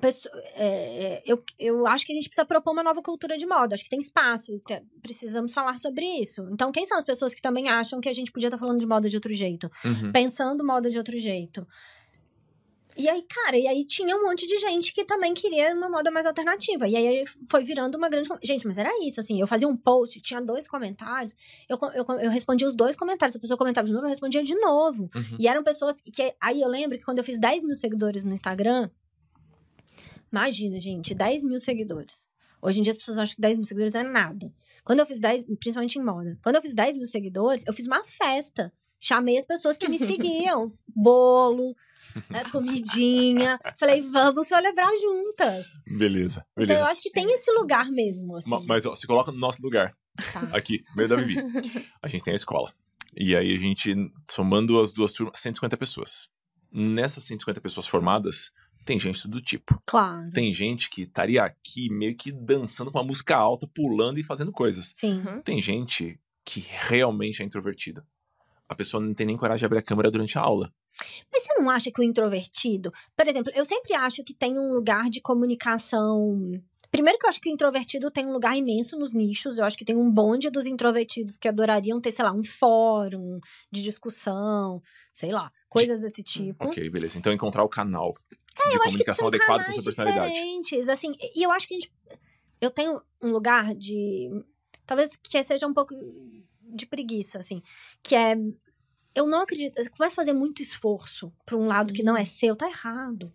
[0.00, 3.46] pesso- é, é, eu, eu acho que a gente precisa propor uma nova cultura de
[3.46, 3.74] moda.
[3.74, 4.58] Acho que tem espaço.
[4.60, 6.46] te- precisamos falar sobre isso.
[6.52, 8.86] Então, quem são as pessoas que também acham que a gente podia estar falando de
[8.86, 9.70] moda de outro jeito?
[9.84, 10.12] Uhum.
[10.12, 11.66] Pensando moda de outro jeito.
[12.98, 16.10] E aí, cara, e aí tinha um monte de gente que também queria uma moda
[16.10, 16.88] mais alternativa.
[16.88, 18.30] E aí foi virando uma grande.
[18.42, 19.38] Gente, mas era isso, assim.
[19.38, 21.34] Eu fazia um post, tinha dois comentários.
[21.68, 23.36] Eu, eu, eu respondia os dois comentários.
[23.36, 25.10] A pessoa comentava de novo, eu respondia de novo.
[25.14, 25.36] Uhum.
[25.38, 26.34] E eram pessoas que.
[26.40, 28.88] Aí eu lembro que quando eu fiz 10 mil seguidores no Instagram.
[30.30, 32.26] Imagina, gente, 10 mil seguidores.
[32.60, 34.52] Hoje em dia as pessoas acham que 10 mil seguidores não é nada.
[34.84, 37.86] Quando eu fiz 10, principalmente em moda, quando eu fiz 10 mil seguidores, eu fiz
[37.86, 38.72] uma festa.
[38.98, 40.68] Chamei as pessoas que me seguiam.
[40.94, 41.76] Bolo,
[42.30, 43.58] né, comidinha.
[43.78, 45.66] Falei, vamos celebrar juntas.
[45.86, 46.84] Beleza, Então eu beleza.
[46.86, 48.50] acho que tem esse lugar mesmo, assim.
[48.50, 49.94] Ma- Mas ó, se coloca no nosso lugar,
[50.32, 50.40] Tá.
[50.56, 51.36] aqui, no meio da Vivi.
[52.02, 52.72] A gente tem a escola.
[53.14, 53.94] E aí a gente,
[54.30, 56.28] somando as duas turmas, 150 pessoas.
[56.72, 58.50] Nessas 150 pessoas formadas,
[58.86, 59.82] tem gente do tipo.
[59.84, 60.30] Claro.
[60.30, 64.52] Tem gente que estaria aqui meio que dançando com uma música alta, pulando e fazendo
[64.52, 64.94] coisas.
[64.96, 65.20] Sim.
[65.26, 65.42] Uhum.
[65.42, 68.06] Tem gente que realmente é introvertida.
[68.68, 70.72] A pessoa não tem nem coragem de abrir a câmera durante a aula.
[71.30, 72.92] Mas você não acha que o introvertido.
[73.16, 76.52] Por exemplo, eu sempre acho que tem um lugar de comunicação.
[76.90, 79.58] Primeiro que eu acho que o introvertido tem um lugar imenso nos nichos.
[79.58, 83.38] Eu acho que tem um bonde dos introvertidos que adorariam ter, sei lá, um fórum
[83.70, 84.80] de discussão,
[85.12, 86.64] sei lá, coisas desse tipo.
[86.66, 87.18] Ok, beleza.
[87.18, 88.14] Então encontrar o canal
[88.62, 90.32] de É, Eu acho que comunicação adequado para sua personalidade.
[90.32, 91.92] diferentes, assim, e eu acho que a gente
[92.60, 94.30] eu tenho um lugar de
[94.86, 95.94] talvez que seja um pouco
[96.62, 97.62] de preguiça, assim,
[98.02, 98.36] que é
[99.14, 102.24] eu não acredito, você começa a fazer muito esforço para um lado que não é
[102.24, 103.32] seu, tá errado.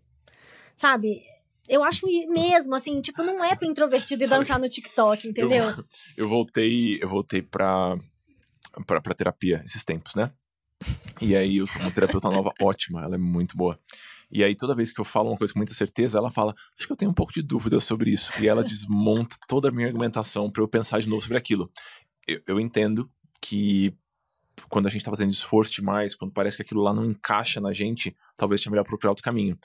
[0.76, 1.24] Sabe?
[1.68, 5.66] Eu acho mesmo, assim, tipo, não é pro introvertido Sabe dançar no TikTok, entendeu?
[5.66, 5.84] Eu,
[6.18, 7.98] eu voltei, eu voltei pra,
[8.86, 10.32] pra, pra terapia esses tempos, né?
[11.20, 13.80] E aí eu tô uma terapeuta nova ótima, ela é muito boa.
[14.32, 16.88] E aí toda vez que eu falo uma coisa com muita certeza, ela fala, acho
[16.88, 18.32] que eu tenho um pouco de dúvida sobre isso.
[18.42, 21.70] E ela desmonta toda a minha argumentação pra eu pensar de novo sobre aquilo.
[22.28, 23.10] Eu, eu entendo
[23.42, 23.94] que
[24.70, 27.74] quando a gente tá fazendo esforço demais, quando parece que aquilo lá não encaixa na
[27.74, 29.58] gente, talvez seja melhor procurar outro caminho.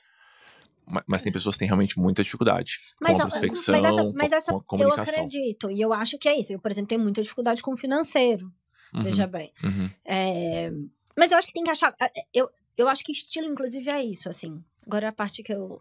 [0.88, 4.32] Ma- Mas tem pessoas que têm realmente muita dificuldade com a introspecção, mas essa, mas
[4.32, 5.14] essa com a eu comunicação.
[5.14, 5.70] acredito.
[5.70, 6.52] E eu acho que é isso.
[6.52, 8.50] Eu, por exemplo, tenho muita dificuldade com o financeiro.
[8.94, 9.52] Uhum, Veja bem.
[9.64, 9.90] uhum.
[10.04, 10.70] É,
[11.18, 11.94] Mas eu acho que tem que achar.
[12.00, 14.62] é, Eu, eu acho que estilo, inclusive, é isso, assim.
[14.86, 15.80] Agora é a parte que eu.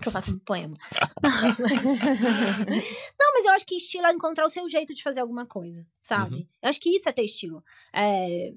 [0.00, 0.76] Que eu faço um poema.
[1.22, 1.84] Não, mas,
[3.20, 5.86] não, mas eu acho que estilo é encontrar o seu jeito de fazer alguma coisa,
[6.02, 6.36] sabe?
[6.36, 6.46] Uhum.
[6.62, 7.62] Eu acho que isso é ter estilo.
[7.92, 8.52] É,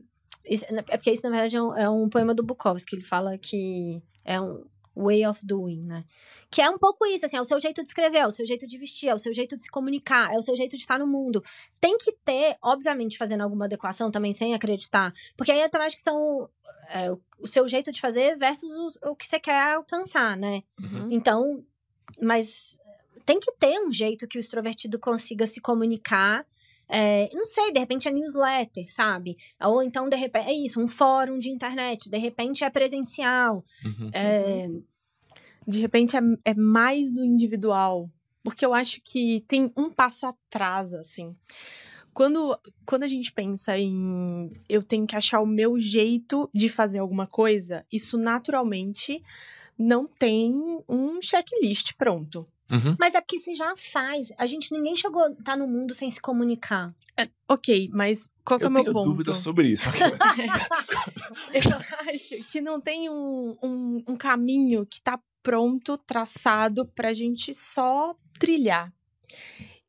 [0.45, 2.95] isso- é porque isso, na verdade, é um, é um poema do Bukowski.
[2.95, 4.63] Ele fala que é um
[4.95, 6.03] way of doing, né?
[6.51, 8.45] Que é um pouco isso, assim, é o seu jeito de escrever, é o seu
[8.45, 10.81] jeito de vestir, é o seu jeito de se comunicar, é o seu jeito de
[10.81, 11.43] estar no mundo.
[11.81, 15.13] Tem que ter, obviamente, fazendo alguma adequação também, sem acreditar.
[15.35, 16.47] Porque aí eu também acho que são
[16.89, 18.71] é, o- seu jeito de fazer versus
[19.01, 20.61] o, o que você quer alcançar, né?
[20.79, 21.07] Uhum.
[21.11, 21.63] Então,
[22.21, 22.77] mas
[23.25, 26.45] tem que ter um jeito que o extrovertido consiga se comunicar.
[26.95, 29.35] É, não sei, de repente é newsletter, sabe?
[29.63, 33.65] Ou então, de repente, é isso, um fórum de internet, de repente é presencial.
[33.83, 34.11] Uhum.
[34.13, 34.69] É,
[35.65, 38.09] De repente é, é mais no individual.
[38.43, 41.35] Porque eu acho que tem um passo atrás, assim.
[42.13, 46.99] Quando, quando a gente pensa em eu tenho que achar o meu jeito de fazer
[46.99, 49.23] alguma coisa, isso naturalmente
[49.79, 50.53] não tem
[50.87, 52.45] um checklist pronto.
[52.73, 52.95] Uhum.
[52.99, 54.29] Mas é porque você já faz.
[54.37, 56.91] A gente, ninguém chegou, tá no mundo sem se comunicar.
[57.47, 59.09] Ok, mas qual que é Eu o meu tenho ponto?
[59.09, 59.85] dúvidas sobre isso.
[61.53, 67.53] Eu acho que não tem um, um, um caminho que tá pronto, traçado, pra gente
[67.53, 68.91] só trilhar.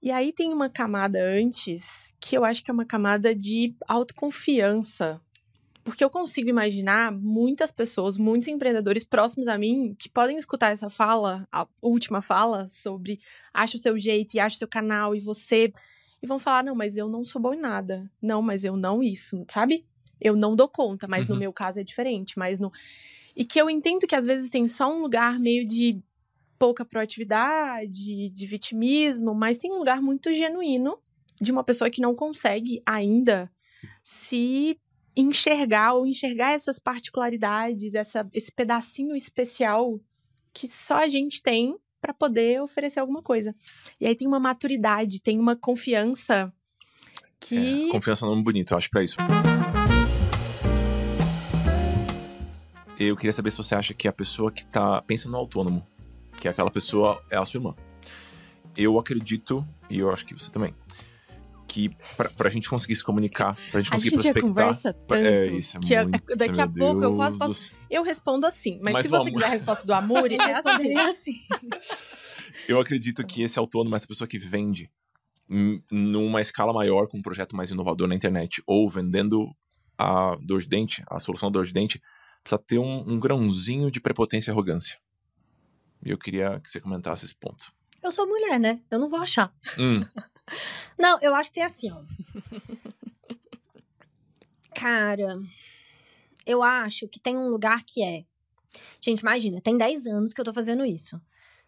[0.02, 5.18] E aí tem uma camada antes, que eu acho que é uma camada de autoconfiança.
[5.84, 10.88] Porque eu consigo imaginar muitas pessoas, muitos empreendedores próximos a mim, que podem escutar essa
[10.88, 13.20] fala, a última fala, sobre
[13.52, 15.72] acha o seu jeito e acha o seu canal e você.
[16.22, 18.10] E vão falar: não, mas eu não sou bom em nada.
[18.20, 19.84] Não, mas eu não isso, sabe?
[20.18, 21.40] Eu não dou conta, mas no Uhum.
[21.40, 22.38] meu caso é diferente.
[22.38, 22.72] Mas no.
[23.36, 26.00] E que eu entendo que às vezes tem só um lugar meio de
[26.58, 30.98] pouca proatividade, de vitimismo, mas tem um lugar muito genuíno
[31.40, 33.50] de uma pessoa que não consegue ainda
[34.02, 34.78] se
[35.16, 40.00] enxergar ou enxergar essas particularidades, essa, esse pedacinho especial
[40.52, 43.54] que só a gente tem para poder oferecer alguma coisa.
[44.00, 46.52] E aí tem uma maturidade, tem uma confiança
[47.40, 49.16] que É, confiança é um nome bonito, eu acho, pra isso.
[52.98, 55.02] Eu queria saber se você acha que a pessoa que tá.
[55.02, 55.86] Pensa no autônomo,
[56.40, 57.74] que é aquela pessoa, é a sua irmã.
[58.76, 60.74] Eu acredito, e eu acho que você também,
[61.74, 64.42] que pra, pra gente conseguir se comunicar, pra gente a conseguir gente já prospectar.
[64.48, 67.46] conversa tanto É isso, é que eu- muito, daqui a pouco eu Deus quase do
[67.46, 67.72] posso.
[67.90, 69.32] Eu respondo assim, mas, Mas se você vamos.
[69.32, 70.96] quiser a resposta do amor, é assim.
[70.98, 71.34] assim.
[72.68, 74.90] Eu acredito que esse autônomo, essa pessoa que vende
[75.90, 79.54] numa escala maior, com um projeto mais inovador na internet, ou vendendo
[79.98, 82.00] a dor de dente, a solução da dor de dente,
[82.42, 84.98] precisa ter um, um grãozinho de prepotência e arrogância.
[86.04, 87.72] E eu queria que você comentasse esse ponto.
[88.02, 88.80] Eu sou mulher, né?
[88.90, 89.52] Eu não vou achar.
[89.78, 90.04] Hum,
[90.98, 92.00] Não, eu acho que tem assim, ó.
[94.74, 95.38] Cara,
[96.46, 98.24] eu acho que tem um lugar que é.
[99.00, 101.20] Gente, imagina, tem 10 anos que eu tô fazendo isso.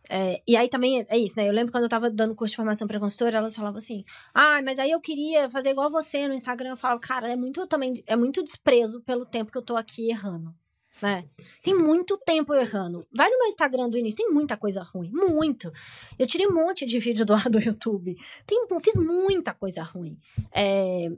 [0.09, 1.49] É, e aí também é isso, né?
[1.49, 4.61] Eu lembro quando eu tava dando curso de formação pra consultora, elas falavam assim: ah,
[4.63, 6.71] mas aí eu queria fazer igual você no Instagram.
[6.71, 10.11] Eu falava, cara, é muito também, é muito desprezo pelo tempo que eu tô aqui
[10.11, 10.55] errando.
[11.03, 11.29] Né?
[11.63, 13.07] Tem muito tempo errando.
[13.13, 15.11] Vai no meu Instagram do início, tem muita coisa ruim.
[15.11, 15.73] Muito.
[16.19, 18.17] Eu tirei um monte de vídeo do ar do YouTube.
[18.47, 20.19] Tem, fiz muita coisa ruim.
[20.53, 21.09] É,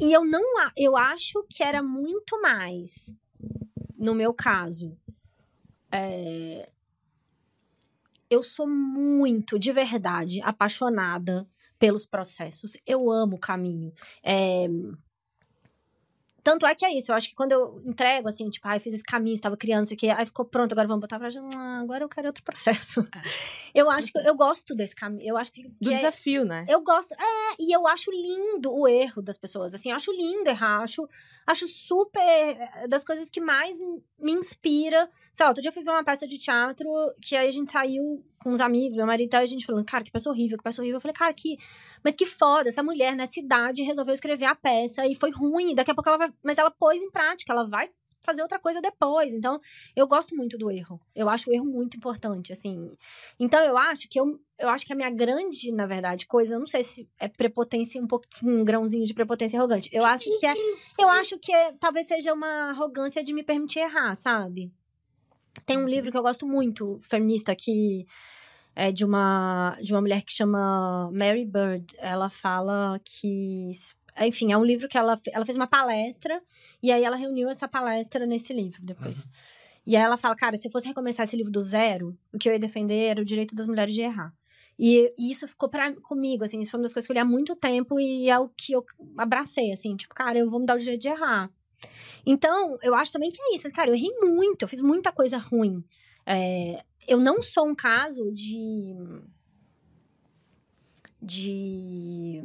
[0.00, 0.42] e eu não
[0.76, 3.14] eu acho que era muito mais,
[3.96, 4.96] no meu caso.
[5.92, 6.68] é,
[8.28, 11.48] eu sou muito, de verdade, apaixonada
[11.78, 12.76] pelos processos.
[12.86, 13.92] Eu amo o caminho.
[14.22, 14.66] É,
[16.46, 18.94] tanto é que é isso, eu acho que quando eu entrego, assim, tipo, ai, fiz
[18.94, 21.56] esse caminho, estava criando isso aqui, aí ficou pronto, agora vamos botar pra gente.
[21.56, 23.04] Ah, agora eu quero outro processo.
[23.74, 25.20] Eu acho que eu gosto desse caminho.
[25.22, 26.64] Eu acho que, Do é- desafio, né?
[26.66, 27.12] eu gosto.
[27.12, 29.74] É, e eu acho lindo o erro das pessoas.
[29.74, 30.82] Assim, eu acho lindo errar.
[30.82, 31.06] Acho,
[31.46, 32.22] acho super.
[32.22, 33.76] é, Das coisas que mais
[34.18, 35.10] me inspira.
[35.30, 36.88] Sei lá, outro dia eu fui ver uma peça de teatro
[37.20, 39.66] que aí a gente saiu com os amigos, meu marido e tal, e a gente
[39.66, 40.96] falando, cara, que peça horrível, que peça horrível.
[40.96, 41.58] Eu falei, cara, que.
[42.02, 45.72] Mas que foda, essa mulher nessa idade resolveu escrever a peça e foi ruim.
[45.72, 46.32] E daqui a pouco ela vai.
[46.42, 47.90] Mas ela pôs em prática, ela vai
[48.26, 49.32] fazer outra coisa depois.
[49.32, 49.60] Então,
[49.94, 51.00] eu gosto muito do erro.
[51.14, 52.90] Eu acho o erro muito importante, assim.
[53.38, 56.58] Então, eu acho que eu, eu acho que a minha grande, na verdade, coisa, eu
[56.58, 59.88] não sei se é prepotência um pouquinho, um grãozinho de prepotência arrogante.
[59.92, 60.54] Eu acho que é,
[60.98, 64.72] eu acho que é, talvez seja uma arrogância de me permitir errar, sabe?
[65.64, 68.06] Tem um livro que eu gosto muito, feminista, que
[68.74, 71.96] é de uma de uma mulher que chama Mary Bird.
[71.98, 73.70] Ela fala que
[74.20, 76.40] enfim, é um livro que ela, ela fez uma palestra
[76.82, 79.28] e aí ela reuniu essa palestra nesse livro depois.
[79.86, 82.48] E aí ela fala, cara, se eu fosse recomeçar esse livro do zero, o que
[82.48, 84.34] eu ia defender era o direito das mulheres de errar.
[84.78, 87.20] E, e isso ficou pra, comigo, assim, isso foi uma das coisas que eu li
[87.20, 88.84] há muito tempo e é o que eu
[89.16, 91.50] abracei, assim, tipo, cara, eu vou me dar o direito de errar.
[92.26, 93.68] Então, eu acho também que é isso.
[93.70, 95.84] Cara, eu errei muito, eu fiz muita coisa ruim.
[96.26, 98.96] É, eu não sou um caso de.
[101.22, 102.42] De.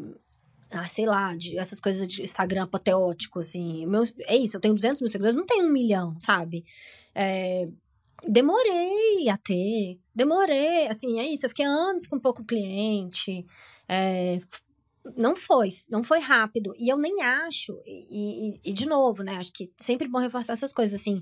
[0.71, 3.85] Ah, sei lá, de essas coisas de Instagram apoteótico, assim.
[3.85, 6.63] Meu, é isso, eu tenho 200 mil seguidores, não tenho um milhão, sabe?
[7.13, 7.67] É,
[8.27, 11.45] demorei a ter, demorei, assim, é isso.
[11.45, 13.45] Eu fiquei anos com pouco cliente.
[13.87, 14.39] É,
[15.15, 16.73] não foi, não foi rápido.
[16.77, 19.37] E eu nem acho, e, e, e, de novo, né?
[19.37, 21.21] Acho que sempre bom reforçar essas coisas, assim,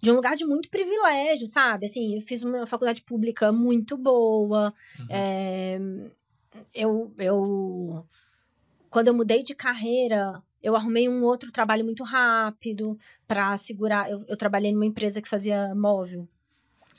[0.00, 1.86] de um lugar de muito privilégio, sabe?
[1.86, 4.72] Assim, eu fiz uma faculdade pública muito boa.
[4.98, 5.06] Uhum.
[5.10, 5.78] É,
[6.74, 8.06] eu, eu.
[8.94, 14.08] Quando eu mudei de carreira, eu arrumei um outro trabalho muito rápido para segurar.
[14.08, 16.28] Eu, eu trabalhei numa empresa que fazia móvel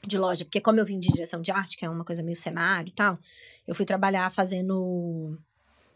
[0.06, 2.36] de loja, porque como eu vim de direção de arte, que é uma coisa meio
[2.36, 3.18] cenário e tal,
[3.66, 5.40] eu fui trabalhar fazendo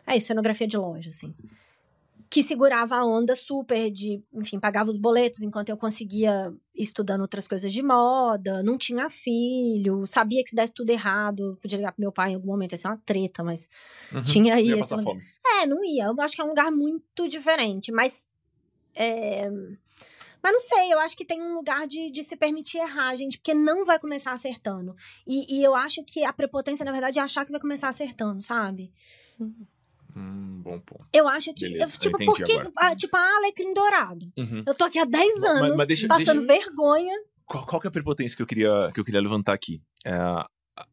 [0.07, 1.35] é, cenografia de loja, assim.
[2.29, 7.21] Que segurava a onda super de, enfim, pagava os boletos enquanto eu conseguia ir estudando
[7.21, 11.91] outras coisas de moda, não tinha filho, sabia que se desse tudo errado, podia ligar
[11.91, 13.67] pro meu pai em algum momento, ia ser uma treta, mas
[14.13, 14.95] uhum, tinha isso.
[15.59, 16.05] É, não ia.
[16.05, 18.29] Eu acho que é um lugar muito diferente, mas.
[18.95, 19.49] É...
[20.41, 23.37] Mas não sei, eu acho que tem um lugar de, de se permitir errar, gente,
[23.37, 24.95] porque não vai começar acertando.
[25.27, 28.41] E, e eu acho que a prepotência, na verdade, é achar que vai começar acertando,
[28.41, 28.91] sabe?
[29.37, 29.65] Uhum.
[30.15, 31.05] Hum, bom ponto.
[31.13, 31.69] Eu acho que.
[31.69, 32.61] Beleza, eu, tipo, porque.
[32.77, 34.31] Ah, tipo, a Alecrim Dourado.
[34.37, 34.63] Uhum.
[34.65, 36.65] Eu tô aqui há 10 anos mas, mas deixa, passando deixa...
[36.65, 37.13] vergonha.
[37.45, 39.81] Qual, qual, que é a prepotência que eu queria, que eu queria levantar aqui?
[40.05, 40.45] É, a,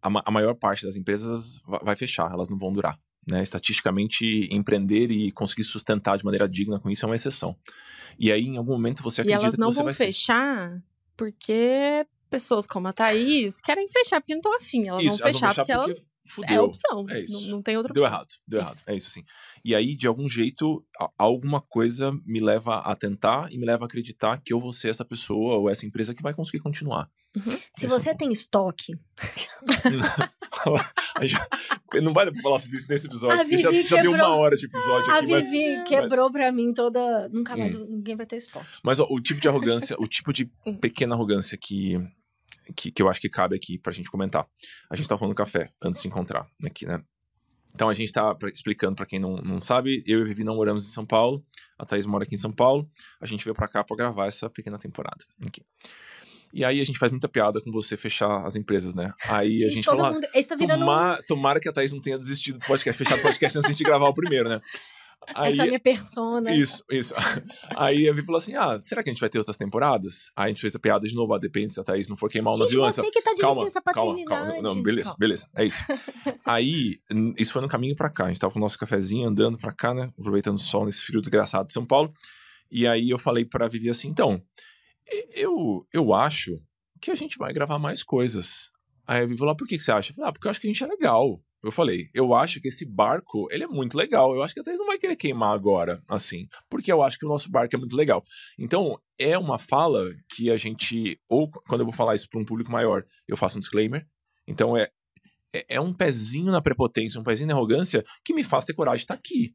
[0.02, 2.98] a maior parte das empresas vai fechar, elas não vão durar.
[3.28, 3.42] Né?
[3.42, 7.56] Estatisticamente, empreender e conseguir sustentar de maneira digna com isso é uma exceção.
[8.18, 9.66] E aí, em algum momento, você acredita que você vai...
[9.66, 10.82] E elas não vão fechar ser...
[11.16, 14.86] porque pessoas como a Thaís querem fechar porque não estão afim.
[14.86, 16.56] Elas isso, vão fechar, elas vão fechar porque, porque fudeu.
[16.56, 17.06] É opção.
[17.08, 17.42] É isso.
[17.42, 18.08] Não, não tem outra opção.
[18.08, 18.70] Deu errado, deu isso.
[18.70, 18.84] errado.
[18.88, 19.22] É isso sim.
[19.64, 20.84] E aí, de algum jeito,
[21.18, 24.88] alguma coisa me leva a tentar e me leva a acreditar que eu vou ser
[24.88, 27.10] essa pessoa ou essa empresa que vai conseguir continuar.
[27.36, 27.58] Uhum.
[27.74, 28.98] Se você é um tem estoque.
[32.02, 33.40] não vai falar sobre isso nesse episódio.
[33.40, 35.34] A Vivi já, já deu uma hora de episódio a aqui.
[35.34, 35.88] A Vivi mas...
[35.88, 37.28] quebrou pra mim toda.
[37.28, 37.86] Nunca mais hum.
[37.88, 38.66] ninguém vai ter estoque.
[38.82, 40.76] Mas ó, o tipo de arrogância, o tipo de hum.
[40.76, 42.00] pequena arrogância que
[42.74, 44.46] que, que eu acho que cabe aqui pra gente comentar.
[44.90, 47.02] A gente tá falando café antes de encontrar aqui, né?
[47.74, 50.56] Então a gente tá explicando para quem não, não sabe, eu e a Vivi não
[50.56, 51.44] moramos em São Paulo,
[51.78, 52.90] a Thaís mora aqui em São Paulo,
[53.20, 55.22] a gente veio para cá para gravar essa pequena temporada.
[55.46, 55.62] Aqui.
[56.54, 59.12] E aí a gente faz muita piada com você fechar as empresas, né?
[59.28, 60.26] Aí gente, a gente fala, mundo...
[60.26, 60.80] tá virando...
[60.80, 63.84] tomara, tomara que a Thaís não tenha desistido do podcast, fechado o podcast antes de
[63.84, 64.58] gravar o primeiro, né?
[65.34, 66.54] Aí, Essa é a minha persona.
[66.54, 67.14] Isso, isso.
[67.76, 70.30] Aí a Vi falou assim: ah, será que a gente vai ter outras temporadas?
[70.36, 72.30] Aí a gente fez a piada de novo, ah, depende se a Thaís não for
[72.30, 72.96] queimar o navio antes.
[72.96, 74.28] você que tá de calma, licença paternidade.
[74.28, 74.68] Calma, calma.
[74.68, 75.18] Não, beleza, calma.
[75.18, 75.82] beleza, é isso.
[76.44, 76.98] Aí,
[77.36, 78.26] isso foi no caminho pra cá.
[78.26, 80.12] A gente tava com o nosso cafezinho, andando pra cá, né?
[80.18, 82.12] Aproveitando o sol nesse frio desgraçado de São Paulo.
[82.70, 84.40] E aí eu falei pra Vivi assim: então,
[85.34, 86.60] eu, eu acho
[87.00, 88.70] que a gente vai gravar mais coisas.
[89.06, 90.12] Aí a Vivi falou: ah, por que, que você acha?
[90.12, 92.60] Eu falei, ah, porque eu acho que a gente é legal eu falei, eu acho
[92.60, 94.34] que esse barco, ele é muito legal.
[94.34, 97.26] Eu acho que a Thaís não vai querer queimar agora, assim, porque eu acho que
[97.26, 98.22] o nosso barco é muito legal.
[98.56, 102.44] Então, é uma fala que a gente, ou quando eu vou falar isso para um
[102.44, 104.06] público maior, eu faço um disclaimer.
[104.46, 104.88] Então, é,
[105.52, 108.98] é, é um pezinho na prepotência, um pezinho na arrogância que me faz ter coragem
[108.98, 109.52] de estar aqui.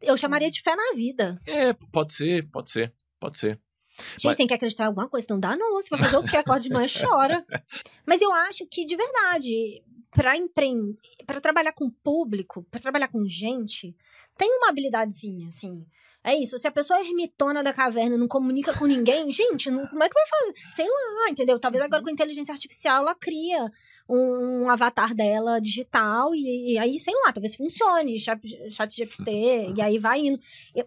[0.00, 1.38] Eu chamaria de fé na vida.
[1.46, 3.60] É, pode ser, pode ser, pode ser.
[4.12, 4.36] Gente, Mas...
[4.36, 5.74] tem que acreditar em alguma coisa, não dá não.
[5.74, 6.36] Você vai fazer o que?
[6.36, 7.44] Acorda de manhã chora.
[8.06, 9.82] Mas eu acho que, de verdade,
[10.16, 10.96] para empreender,
[11.26, 13.94] para trabalhar com público, para trabalhar com gente,
[14.36, 15.84] tem uma habilidadezinha, assim.
[16.24, 19.86] É isso, se a pessoa é ermitona da caverna não comunica com ninguém, gente, não,
[19.86, 20.54] como é que vai fazer?
[20.72, 21.60] Sei lá, entendeu?
[21.60, 23.70] Talvez agora com inteligência artificial ela cria
[24.08, 28.40] um avatar dela digital e, e aí, sei lá, talvez funcione, chat,
[28.70, 30.40] chat GPT, e aí vai indo.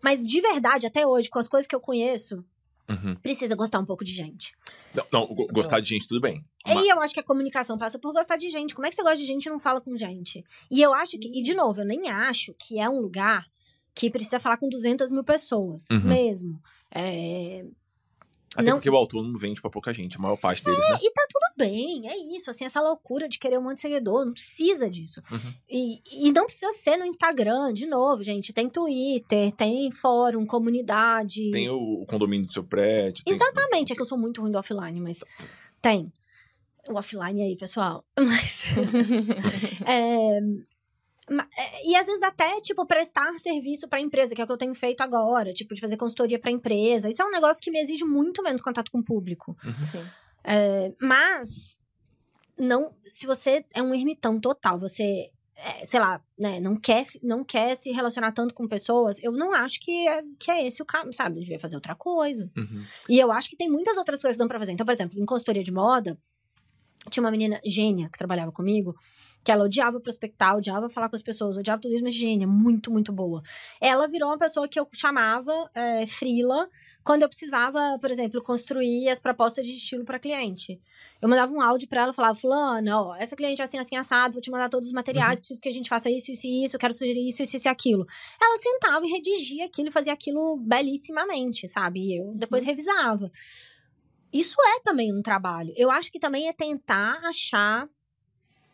[0.03, 2.43] Mas de verdade, até hoje, com as coisas que eu conheço,
[2.89, 3.15] uhum.
[3.21, 4.53] precisa gostar um pouco de gente.
[4.93, 6.41] Não, não, gostar de gente, tudo bem.
[6.65, 6.85] Mas...
[6.85, 8.73] E eu acho que a comunicação passa por gostar de gente.
[8.73, 10.43] Como é que você gosta de gente e não fala com gente?
[10.69, 13.45] E eu acho que, e de novo, eu nem acho que é um lugar
[13.93, 16.01] que precisa falar com 200 mil pessoas, uhum.
[16.01, 16.61] mesmo.
[16.93, 17.65] É,
[18.55, 18.77] até não...
[18.77, 20.99] porque o autônomo vende pra pouca gente, a maior parte deles, é, né?
[21.01, 24.25] E tá tudo bem, é isso, assim, essa loucura de querer um monte de seguidor,
[24.25, 25.21] não precisa disso.
[25.31, 25.53] Uhum.
[25.69, 31.51] E, e não precisa ser no Instagram, de novo, gente, tem Twitter, tem fórum, comunidade.
[31.51, 33.23] Tem o, o condomínio do seu prédio.
[33.25, 33.93] Exatamente, tem...
[33.93, 35.23] é que eu sou muito ruim do offline, mas
[35.81, 36.11] tem.
[36.89, 38.03] O offline aí, pessoal.
[38.17, 38.63] Mas...
[39.85, 40.39] é,
[41.85, 44.73] e às vezes até, tipo, prestar serviço para empresa, que é o que eu tenho
[44.73, 47.09] feito agora, tipo, de fazer consultoria para empresa.
[47.09, 49.57] Isso é um negócio que me exige muito menos contato com o público.
[49.63, 49.83] Uhum.
[49.83, 50.05] Sim.
[50.43, 51.77] É, mas,
[52.57, 57.43] não, se você é um ermitão total, você é, sei lá, né, não quer, não
[57.43, 60.85] quer se relacionar tanto com pessoas, eu não acho que é, que é esse o
[60.85, 61.41] caminho, sabe?
[61.41, 62.49] Devia fazer outra coisa.
[62.55, 62.83] Uhum.
[63.09, 64.71] E eu acho que tem muitas outras coisas que dão pra fazer.
[64.71, 66.17] Então, por exemplo, em consultoria de moda,
[67.09, 68.95] tinha uma menina gênia que trabalhava comigo,
[69.43, 72.91] que ela odiava prospectar, odiava falar com as pessoas, odiava tudo isso, mas gênia, muito,
[72.91, 73.41] muito boa.
[73.79, 76.67] Ela virou uma pessoa que eu chamava é, frila
[77.03, 80.79] quando eu precisava, por exemplo, construir as propostas de estilo para cliente.
[81.21, 84.33] Eu mandava um áudio para ela, falava, fulana, ó, essa cliente é assim, assim, assado,
[84.33, 85.39] vou te mandar todos os materiais, Uhum.
[85.39, 88.05] preciso que a gente faça isso, isso e isso, quero sugerir isso, isso, e aquilo.
[88.39, 92.01] Ela sentava e redigia aquilo e fazia aquilo belíssimamente, sabe?
[92.01, 93.31] E eu depois revisava.
[94.31, 95.73] Isso é também um trabalho.
[95.75, 97.87] Eu acho que também é tentar achar.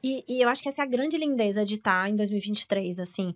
[0.04, 3.34] E, e eu acho que essa é a grande lindeza de estar em 2023, assim.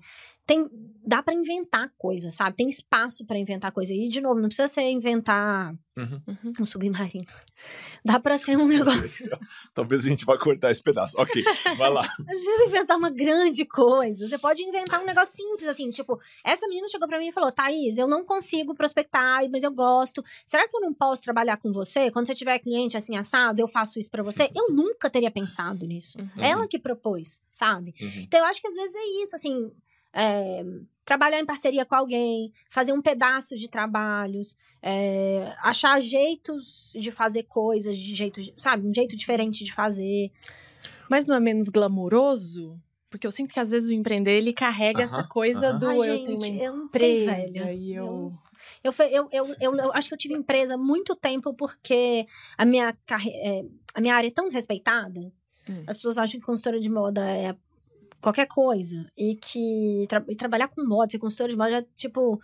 [0.50, 0.68] Tem,
[1.06, 2.58] dá pra inventar coisa, sabe?
[2.58, 3.93] Tem espaço pra inventar coisa.
[3.93, 6.22] E, de novo, não precisa ser inventar Uhum.
[6.62, 7.26] um submarino.
[8.06, 9.30] Dá pra ser um negócio.
[9.74, 11.14] Talvez a gente vá cortar esse pedaço.
[11.20, 11.43] Ok,
[11.78, 12.04] vai lá.
[12.18, 14.26] Não precisa inventar uma grande coisa.
[14.26, 17.52] Você pode inventar um negócio simples, assim, tipo, essa menina chegou pra mim e falou:
[17.52, 20.24] Thaís, eu não consigo prospectar, mas eu gosto.
[20.45, 22.10] Será que eu não posso trabalhar com você?
[22.10, 24.50] Quando você tiver cliente assim assado, eu faço isso pra você?
[24.56, 26.18] Eu nunca teria pensado nisso.
[26.18, 26.41] Uhum.
[26.43, 27.93] Ela que propôs, sabe?
[28.02, 28.22] Uhum.
[28.22, 29.70] Então, eu acho que às vezes é isso, assim.
[30.14, 30.64] É,
[31.05, 37.43] trabalhar em parceria com alguém, fazer um pedaço de trabalhos, é, achar jeitos de fazer
[37.43, 40.32] coisas, de jeito, sabe, um jeito diferente de fazer.
[41.10, 42.80] Mas não é menos glamouroso?
[43.10, 45.80] Porque eu sinto que às vezes o empreender, ele carrega essa Aham, coisa aham.
[45.80, 47.72] do Ai, eu gente, tenho uma eu empresa velho.
[47.80, 48.34] e eu...
[48.84, 52.26] Eu, eu, eu, eu, eu acho que eu tive empresa há muito tempo porque
[52.57, 53.64] a minha, carre- é,
[53.95, 55.22] a minha área é tão desrespeitada.
[55.68, 55.84] Hum.
[55.88, 57.55] As pessoas acham que consultora de moda é
[58.22, 59.09] qualquer coisa.
[59.17, 62.39] E que tra- e trabalhar com moda, ser consultora de moda é tipo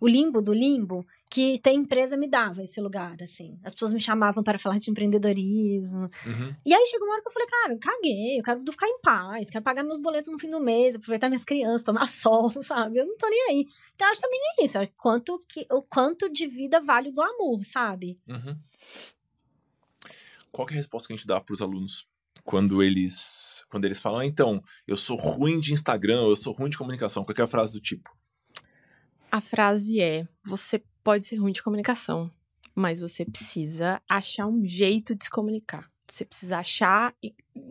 [0.00, 3.58] o limbo do limbo que ter empresa me dava esse lugar, assim.
[3.64, 6.10] As pessoas me chamavam para falar de empreendedorismo.
[6.26, 6.54] Uhum.
[6.66, 9.00] E aí chegou uma hora que eu falei, cara, eu caguei, eu quero ficar em
[9.00, 12.98] paz, quero pagar meus boletos no fim do mês, aproveitar minhas crianças, tomar sol, sabe?
[12.98, 13.66] Eu não tô nem aí.
[13.94, 17.64] Então, acho também é isso, é quanto que, o quanto de vida vale o glamour,
[17.64, 18.18] sabe?
[18.28, 18.58] Uhum.
[20.52, 22.06] Qual é a resposta que a gente dá pros alunos?
[22.44, 26.68] Quando eles, quando eles falam, ah, então, eu sou ruim de Instagram, eu sou ruim
[26.68, 27.24] de comunicação.
[27.24, 28.10] Qual é a frase do tipo?
[29.32, 32.30] A frase é: você pode ser ruim de comunicação,
[32.74, 35.90] mas você precisa achar um jeito de se comunicar.
[36.06, 37.14] Você precisa achar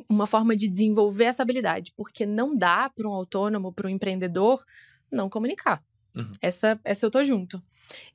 [0.10, 4.64] uma forma de desenvolver essa habilidade, porque não dá para um autônomo, para um empreendedor,
[5.12, 5.84] não comunicar.
[6.16, 6.32] Uhum.
[6.42, 7.62] Essa, essa eu tô junto.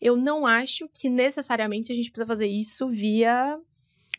[0.00, 3.60] Eu não acho que necessariamente a gente precisa fazer isso via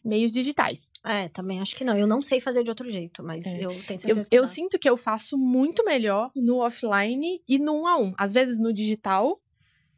[0.03, 0.91] meios digitais.
[1.05, 1.97] É, também acho que não.
[1.97, 3.65] Eu não sei fazer de outro jeito, mas É.
[3.65, 4.47] eu tenho Eu, certeza que eu dá.
[4.47, 8.13] sinto que eu faço muito melhor no offline e no um a um.
[8.17, 9.41] Às vezes no digital,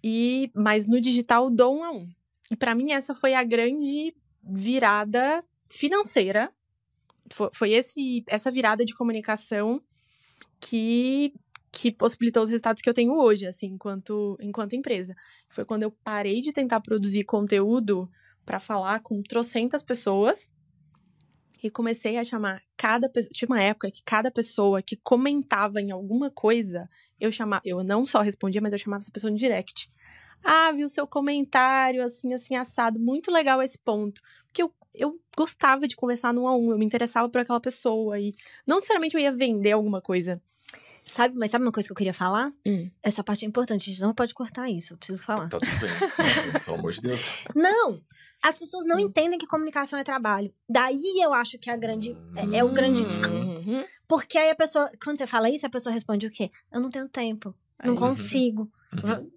[0.03, 2.09] e mas no digital do um a um.
[2.49, 6.51] E pra mim essa foi a grande virada financeira.
[7.31, 9.81] Foi, foi esse, essa virada de comunicação
[10.59, 11.33] que,
[11.71, 15.15] que possibilitou os resultados que eu tenho hoje, assim, enquanto, enquanto empresa.
[15.49, 18.05] Foi quando eu parei de tentar produzir conteúdo
[18.51, 20.51] pra falar com trocentas pessoas
[21.63, 23.31] e comecei a chamar cada pessoa.
[23.31, 27.61] Tinha uma época que cada pessoa que comentava em alguma coisa, eu chamava.
[27.63, 29.89] Eu não só respondia, mas eu chamava essa pessoa no direct.
[30.43, 32.99] Ah, vi o seu comentário, assim, assim, assado.
[32.99, 34.21] Muito legal esse ponto.
[34.47, 37.61] Porque eu, eu gostava de conversar no um a um, eu me interessava por aquela
[37.61, 38.19] pessoa.
[38.19, 38.33] E
[38.67, 40.41] não necessariamente eu ia vender alguma coisa.
[41.03, 42.53] Sabe, mas sabe uma coisa que eu queria falar?
[42.65, 42.89] Hum.
[43.01, 45.49] Essa parte é importante, a gente não pode cortar isso, eu preciso falar.
[45.49, 45.89] Tá tudo bem.
[46.63, 47.25] Pelo amor de Deus.
[47.55, 48.01] Não!
[48.43, 49.01] As pessoas não Hum.
[49.01, 50.53] entendem que comunicação é trabalho.
[50.69, 52.15] Daí eu acho que é a grande.
[52.53, 53.03] É, é o grande.
[53.03, 53.85] Uhum.
[54.07, 54.89] Porque aí a pessoa.
[55.03, 56.49] Quando você fala isso, a pessoa responde o quê?
[56.71, 57.53] Eu não tenho tempo.
[57.83, 58.71] Não Aí- consigo.
[58.93, 59.31] Uhum.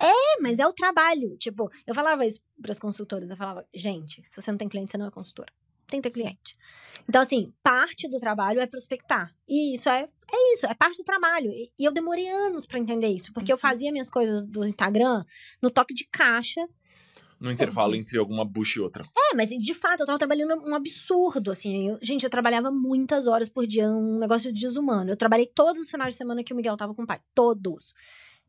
[0.00, 1.36] É, mas é o trabalho.
[1.36, 3.30] Tipo, eu falava isso pras consultoras.
[3.30, 5.52] Eu falava, gente, se você não tem cliente, você não é consultora.
[5.86, 6.56] Tem que ter cliente.
[7.08, 9.32] Então, assim, parte do trabalho é prospectar.
[9.48, 11.50] E isso é, é isso, é parte do trabalho.
[11.50, 13.32] E, eu demorei anos pra entender isso.
[13.32, 13.60] Porque eu Uhum.
[13.60, 15.24] fazia minhas coisas do Instagram
[15.62, 16.66] no toque de caixa.
[17.40, 19.04] No intervalo entre alguma bucha e outra.
[19.16, 21.90] É, mas de fato, eu tava trabalhando um absurdo, assim.
[21.90, 25.10] Eu- gente, eu trabalhava muitas horas por dia, um negócio desumano.
[25.10, 27.20] Eu trabalhei todos os finais de semana que o Miguel tava com o pai.
[27.34, 27.94] Todos.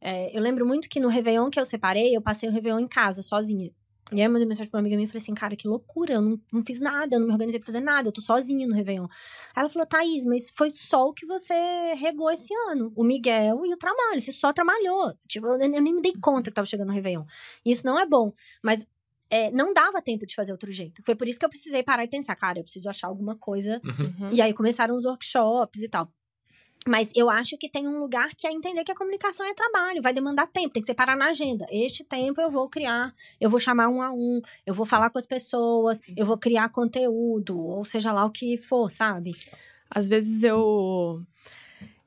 [0.01, 2.87] É, eu lembro muito que no Réveillon que eu separei, eu passei o Réveillon em
[2.87, 3.69] casa, sozinha.
[4.11, 6.13] E aí eu mandei mensagem pra uma amiga minha e falei assim, cara, que loucura,
[6.13, 8.67] eu não, não fiz nada, eu não me organizei pra fazer nada, eu tô sozinha
[8.67, 9.05] no Réveillon.
[9.55, 11.53] Aí ela falou, Thaís, mas foi só o que você
[11.95, 12.91] regou esse ano.
[12.95, 15.13] O Miguel e o trabalho, você só trabalhou.
[15.27, 17.23] Tipo, eu, nem me dei conta que tava chegando no Réveillon.
[17.65, 18.33] E isso não é bom.
[18.63, 18.87] Mas
[19.29, 21.03] é, não dava tempo de fazer outro jeito.
[21.03, 23.79] Foi por isso que eu precisei parar e pensar, cara, eu preciso achar alguma coisa.
[23.83, 24.29] Uhum.
[24.31, 26.11] E aí começaram os workshops e tal.
[26.87, 30.01] Mas eu acho que tem um lugar que é entender que a comunicação é trabalho,
[30.01, 31.65] vai demandar tempo, tem que separar na agenda.
[31.69, 35.19] Este tempo eu vou criar, eu vou chamar um a um, eu vou falar com
[35.19, 39.35] as pessoas, eu vou criar conteúdo, ou seja lá o que for, sabe?
[39.89, 41.21] Às vezes eu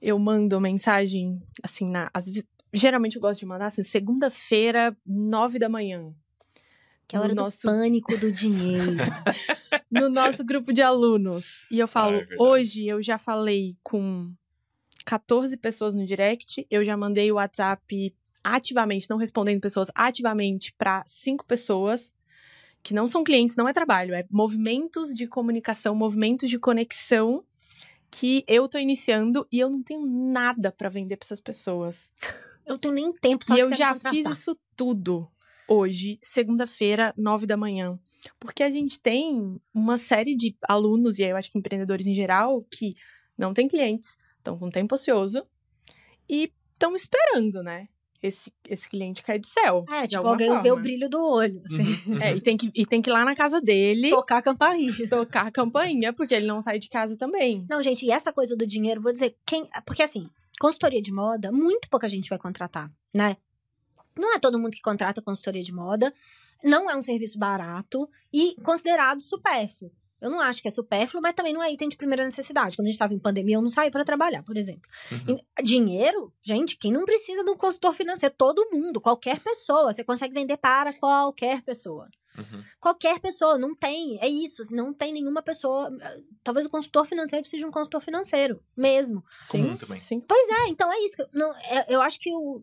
[0.00, 2.26] eu mando mensagem, assim, na, as,
[2.72, 6.12] geralmente eu gosto de mandar, assim, segunda-feira, nove da manhã.
[7.06, 8.96] Que é a hora no do nosso, pânico do dinheiro.
[9.90, 11.66] no nosso grupo de alunos.
[11.70, 14.32] E eu falo, Ah, é hoje eu já falei com
[15.04, 21.04] 14 pessoas no direct, eu já mandei o WhatsApp ativamente, não respondendo pessoas, ativamente para
[21.06, 22.12] cinco pessoas
[22.82, 27.44] que não são clientes, não é trabalho, é movimentos de comunicação, movimentos de conexão
[28.10, 32.10] que eu tô iniciando e eu não tenho nada para vender para essas pessoas.
[32.66, 35.28] eu tenho nem tempo, só e que eu já fiz isso tudo
[35.68, 37.98] hoje, segunda-feira, nove da manhã.
[38.38, 42.14] Porque a gente tem uma série de alunos, e aí eu acho que empreendedores em
[42.14, 42.94] geral, que
[43.36, 45.46] não têm clientes, estão com tempo ocioso
[46.28, 47.88] e estão esperando, né?
[48.22, 49.84] Esse, esse cliente cair do céu.
[49.90, 50.82] É, tipo, alguém vê o forma.
[50.82, 52.00] brilho do olho, assim.
[52.06, 52.22] Uhum, uhum.
[52.22, 55.08] É, e tem, que, e tem que ir lá na casa dele Tocar a campainha.
[55.08, 57.66] tocar a campainha, porque ele não sai de casa também.
[57.68, 59.66] Não, gente, e essa coisa do dinheiro, vou dizer, quem.
[59.84, 60.28] Porque assim,
[60.60, 63.36] consultoria de moda, muito pouca gente vai contratar, né?
[64.16, 66.12] Não é todo mundo que contrata consultoria de moda.
[66.62, 69.90] Não é um serviço barato e considerado supérfluo.
[70.22, 72.76] Eu não acho que é supérfluo, mas também não é item de primeira necessidade.
[72.76, 74.88] Quando a gente estava em pandemia, eu não saí para trabalhar, por exemplo.
[75.10, 75.36] Uhum.
[75.62, 78.34] Dinheiro, gente, quem não precisa de um consultor financeiro?
[78.38, 79.92] Todo mundo, qualquer pessoa.
[79.92, 82.08] Você consegue vender para qualquer pessoa.
[82.38, 82.62] Uhum.
[82.80, 84.18] Qualquer pessoa, não tem.
[84.20, 85.90] É isso, assim, não tem nenhuma pessoa.
[86.42, 89.22] Talvez o consultor financeiro precise de um consultor financeiro, mesmo.
[89.50, 90.00] Comum também.
[90.00, 90.20] Sim.
[90.20, 91.16] Pois é, então é isso.
[91.16, 92.62] que eu- Não, é- eu acho que o,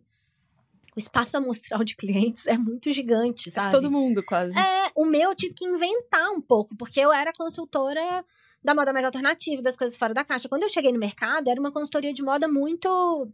[1.00, 3.72] o espaço amostral de clientes é muito gigante, sabe?
[3.72, 4.58] Todo mundo quase.
[4.58, 8.26] É, o meu eu tive que inventar um pouco, porque eu era consultora
[8.64, 10.50] da moda mais alternativa, das coisas fora da caixa.
[10.50, 13.30] Quando eu cheguei no mercado, era uma consultoria de moda muito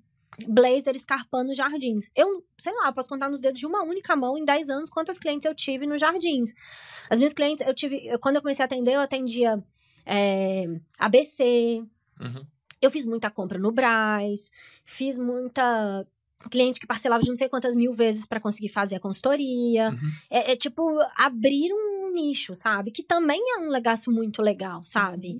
[0.48, 2.06] blazer, escarpando jardins.
[2.16, 5.18] Eu, sei lá, posso contar nos dedos de uma única mão em 10 anos quantas
[5.18, 6.52] clientes eu tive nos jardins.
[7.10, 9.64] As minhas clientes, eu tive, eu- quando eu comecei a atender, eu atendia
[10.06, 10.66] é,
[11.00, 11.82] ABC,
[12.20, 12.46] Uhum.
[12.82, 14.52] eu fiz muita compra no Braz,
[14.86, 16.06] fiz muita
[16.50, 19.90] cliente que parcelava de não sei quantas mil vezes para conseguir fazer a consultoria.
[19.90, 20.12] Uhum.
[20.30, 20.84] É, é tipo
[21.18, 22.92] abrir um nicho, sabe?
[22.92, 25.40] Que também é um legaço muito legal, sabe?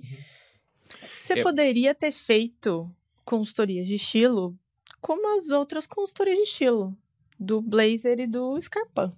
[1.20, 1.42] Você É.
[1.42, 2.90] poderia ter feito
[3.24, 4.56] consultorias de estilo
[5.00, 6.96] como as outras consultorias de estilo.
[7.38, 9.12] Do blazer e do Scarpan.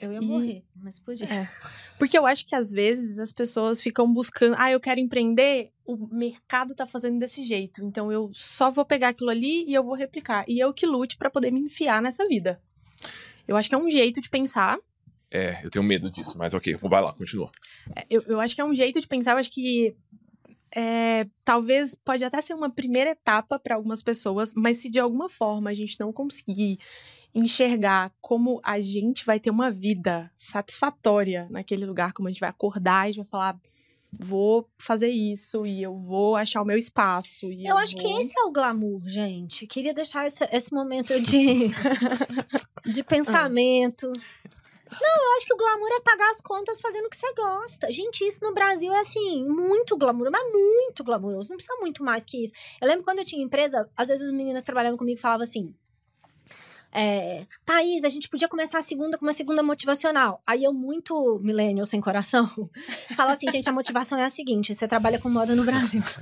[0.00, 1.26] Eu ia E- morrer, mas podia.
[1.26, 1.48] É.
[1.98, 5.96] Porque eu acho que às vezes as pessoas ficam buscando, ah, eu quero empreender, o
[6.10, 9.94] mercado tá fazendo desse jeito, então eu só vou pegar aquilo ali e eu vou
[9.94, 10.44] replicar.
[10.48, 12.60] E eu que lute pra poder me enfiar nessa vida.
[13.46, 14.78] Eu acho que é um jeito de pensar.
[15.30, 17.50] É, eu tenho medo disso, mas ok, vai lá, continua.
[17.94, 19.94] É, Eu, eu acho que é um jeito de pensar, eu acho que
[20.74, 25.28] é, talvez pode até ser uma primeira etapa para algumas pessoas, mas se de alguma
[25.28, 26.78] forma a gente não conseguir
[27.34, 32.50] enxergar como a gente vai ter uma vida satisfatória naquele lugar, como a gente vai
[32.50, 33.60] acordar e vai falar,
[34.18, 37.46] vou fazer isso e eu vou achar o meu espaço.
[37.46, 38.20] E Eu acho que vou...
[38.20, 39.66] esse é o glamour, gente.
[39.66, 41.70] Queria deixar esse, esse momento de,
[42.84, 44.12] de pensamento.
[44.90, 47.92] Não, eu acho que o glamour é pagar as contas fazendo o que você gosta.
[47.92, 51.50] Gente, isso no Brasil é assim, muito glamour, mas muito glamouroso.
[51.50, 52.52] Não precisa muito mais que isso.
[52.80, 55.72] Eu lembro quando eu tinha empresa, às vezes as meninas trabalhavam comigo e falavam assim.
[56.92, 60.42] É, Thaís, a gente podia começar a segunda com uma segunda motivacional.
[60.46, 62.48] Aí eu, muito millennial sem coração,
[63.14, 66.02] falo assim, gente, a motivação é a seguinte: você trabalha com moda no Brasil.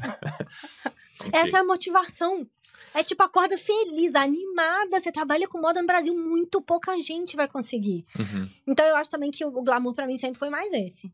[1.21, 1.33] Ok.
[1.33, 2.47] Essa é a motivação.
[2.95, 5.01] É tipo, acorda feliz, animada.
[5.01, 8.07] Você trabalha com moda no Brasil, muito pouca gente vai conseguir.
[8.16, 8.49] Uhum.
[8.64, 11.12] Então eu acho também que o, glamour pra mim sempre foi mais esse.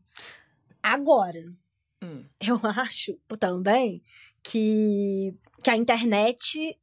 [0.81, 1.43] Agora,
[2.03, 2.23] Hum.
[2.39, 4.03] eu acho também
[4.43, 5.33] que,
[5.63, 6.77] que a internet.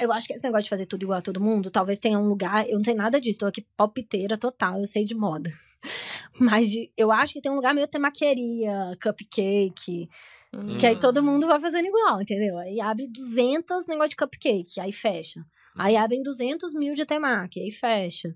[0.00, 2.28] Eu acho que esse negócio de fazer tudo igual a todo mundo, talvez tenha um
[2.28, 2.68] lugar.
[2.68, 5.50] Eu não sei nada disso, tô aqui palpiteira total, eu sei de moda.
[6.40, 10.08] Mas de- eu acho que tem um lugar meio temaqueria, cupcake.
[10.54, 10.78] Hum.
[10.78, 12.56] Que aí todo mundo vai fazendo igual, entendeu?
[12.58, 15.44] Aí abre 200 negócio de cupcake, aí fecha.
[15.76, 18.34] Aí abrem 200 mil de temaki, aí fecha.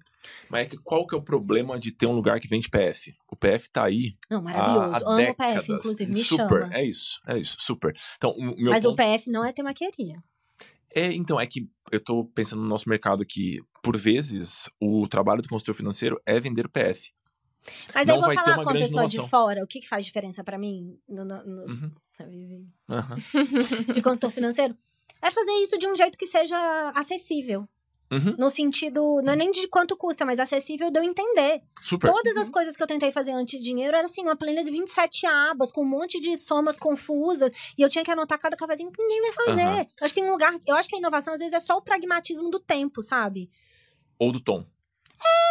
[0.49, 3.13] Mas é que qual que é o problema de ter um lugar que vende PF?
[3.29, 4.95] O PF tá aí Não, há, maravilhoso.
[5.05, 5.55] há Amo o décadas.
[5.65, 6.71] PF, inclusive, me super, chama.
[6.75, 7.93] é isso, é isso, super.
[8.17, 10.23] Então, o meu Mas o ponto PF não é temaqueria.
[10.95, 15.43] É, então, é que eu tô pensando no nosso mercado que, por vezes, o trabalho
[15.43, 17.11] do consultor financeiro é vender o PF.
[17.95, 19.29] Mas Não aí eu vou falar com a pessoa de inovação.
[19.29, 21.91] fora, o que, que faz diferença pra mim no, no- no- Uhum,
[22.89, 23.17] aham.
[23.93, 24.77] de consultor financeiro?
[25.21, 26.57] É fazer isso de um jeito que seja
[26.97, 27.69] acessível.
[28.13, 31.63] Uhum, No sentido, não é nem de quanto custa, mas acessível de eu entender.
[31.83, 32.11] super.
[32.11, 34.71] Todas as coisas que eu tentei fazer antes de dinheiro era assim, uma planilha de
[34.71, 38.93] 27 abas, com um monte de somas confusas, e eu tinha que anotar cada cafezinho
[38.93, 39.89] que ninguém vai fazer.
[39.99, 40.55] Eu acho que tem um lugar.
[40.67, 43.51] Eu acho que a inovação, às vezes, é só o pragmatismo do tempo, sabe?
[44.19, 44.67] Ou do tom.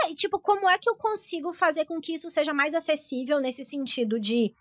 [0.03, 3.39] É, e, tipo, como é que eu consigo fazer com que isso seja mais acessível
[3.39, 4.53] nesse sentido de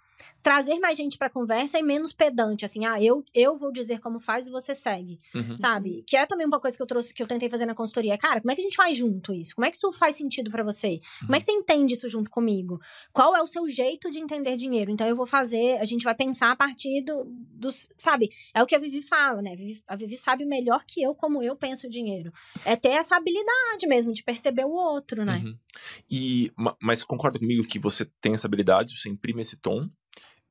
[0.43, 4.19] trazer mais gente pra conversa e menos pedante, assim, ah, eu, eu vou dizer como
[4.21, 5.59] faz e você segue, Uhum.
[5.59, 6.03] sabe?
[6.07, 8.17] Que é também uma coisa que eu trouxe, que eu tentei fazer na consultoria.
[8.17, 9.55] Cara, como é que a gente faz junto isso?
[9.55, 11.01] Como é que isso faz sentido pra você?
[11.21, 12.81] Como é que você entende isso junto comigo?
[13.13, 14.91] Qual é o seu jeito de entender dinheiro?
[14.91, 18.31] Então eu vou fazer, a gente vai pensar a partir do, dos, sabe?
[18.55, 19.53] É o que a Vivi fala, né?
[19.53, 22.33] A Vivi, a Vivi sabe melhor que eu como eu penso o dinheiro.
[22.65, 25.43] É ter essa habilidade mesmo de perceber o outro, né?
[25.45, 25.57] Uhum.
[26.11, 29.89] E, ma- mas concorda comigo que você tem essa habilidade, você imprime esse tom,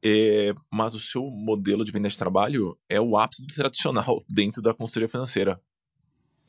[0.03, 4.61] é, mas o seu modelo de venda de trabalho é o ápice do tradicional dentro
[4.61, 5.61] da consultoria financeira.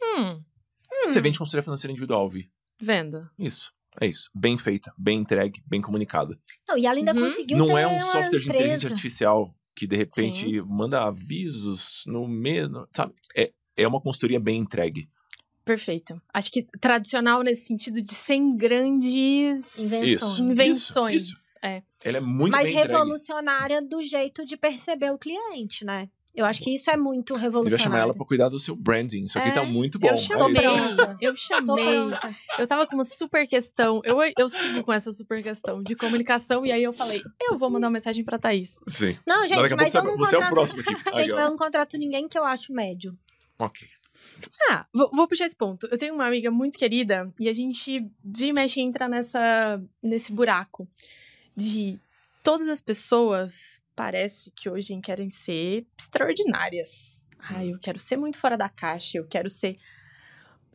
[0.03, 0.43] Hum,
[1.05, 2.51] Você vende consultoria financeira individual, Vi.
[2.81, 3.31] venda.
[3.39, 3.73] Isso.
[4.01, 4.31] É isso.
[4.35, 6.39] Bem feita, bem entregue, bem comunicada.
[6.69, 7.23] Não, e ela ainda Uhum.
[7.23, 12.03] conseguiu Não ter é um uma software de inteligência artificial que de repente manda avisos
[12.07, 12.87] no mesmo.
[12.95, 13.13] Sabe?
[13.37, 15.09] É, é uma consultoria bem entregue.
[15.65, 16.15] Perfeito.
[16.33, 20.11] Acho que tradicional nesse sentido de sem grandes Invenções.
[20.23, 20.43] Isso.
[20.45, 21.23] invenções.
[21.23, 21.50] isso.
[21.63, 21.83] É.
[22.05, 22.89] Ela é muito Mas entregue.
[22.89, 26.09] revolucionária do jeito de perceber o cliente, né?
[26.33, 27.85] Eu acho que isso é muito Você devia revolucionário.
[27.85, 29.25] chamar ela pra cuidar do seu branding.
[29.25, 30.07] Isso aqui É, tá muito bom.
[30.07, 30.63] eu é chamei.
[30.63, 31.17] pronta.
[31.21, 31.85] Eu chamei.
[32.57, 34.01] Eu tava com uma super questão.
[34.05, 36.65] Eu, eu sigo com essa super questão de comunicação.
[36.65, 38.79] E aí eu falei, eu vou mandar uma mensagem pra Thaís.
[38.89, 39.19] Sim.
[39.27, 40.55] Não, gente, Daqui mas eu não você, você é o contrato...
[40.55, 40.91] próximo aqui.
[40.93, 43.19] Gente, Aí, mas eu não contrato ninguém que eu acho médio.
[43.59, 43.89] Ok.
[44.71, 45.89] Ah, vou, vou puxar esse ponto.
[45.91, 50.33] Eu tenho uma amiga muito querida e a gente vira e mexe entra nessa, nesse
[50.33, 50.89] buraco
[51.61, 52.01] de
[52.43, 57.21] todas as pessoas parece que hoje querem ser extraordinárias.
[57.39, 59.79] Ah, eu quero ser muito fora da caixa, eu quero ser.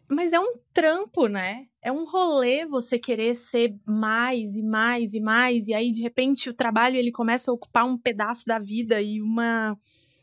[0.08, 1.68] Mas é um trampo, né?
[1.82, 5.68] É um rolê você querer ser mais e mais e mais.
[5.68, 9.20] E aí, de repente, o trabalho ele começa a ocupar um pedaço da vida e
[9.20, 9.78] uma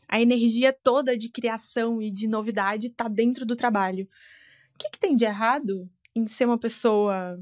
[0.07, 4.07] a energia toda de criação e de novidade tá dentro do trabalho.
[4.73, 7.39] O que, que tem de errado em ser uma pessoa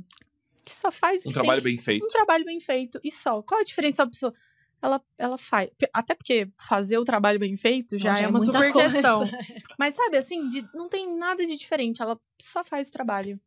[0.65, 2.03] que só faz o Um que tem trabalho que- bem feito.
[2.05, 3.41] um trabalho bem feito e só.
[3.41, 4.33] Qual a diferença da pessoa?
[4.81, 5.69] Ela, ela faz.
[5.93, 8.91] Até porque fazer o trabalho bem feito já, Nossa, é é uma super coisa.
[8.93, 9.21] questão.
[9.77, 12.01] Mas sabe, assim, de- não tem nada de diferente.
[12.01, 13.39] Ela só faz o trabalho.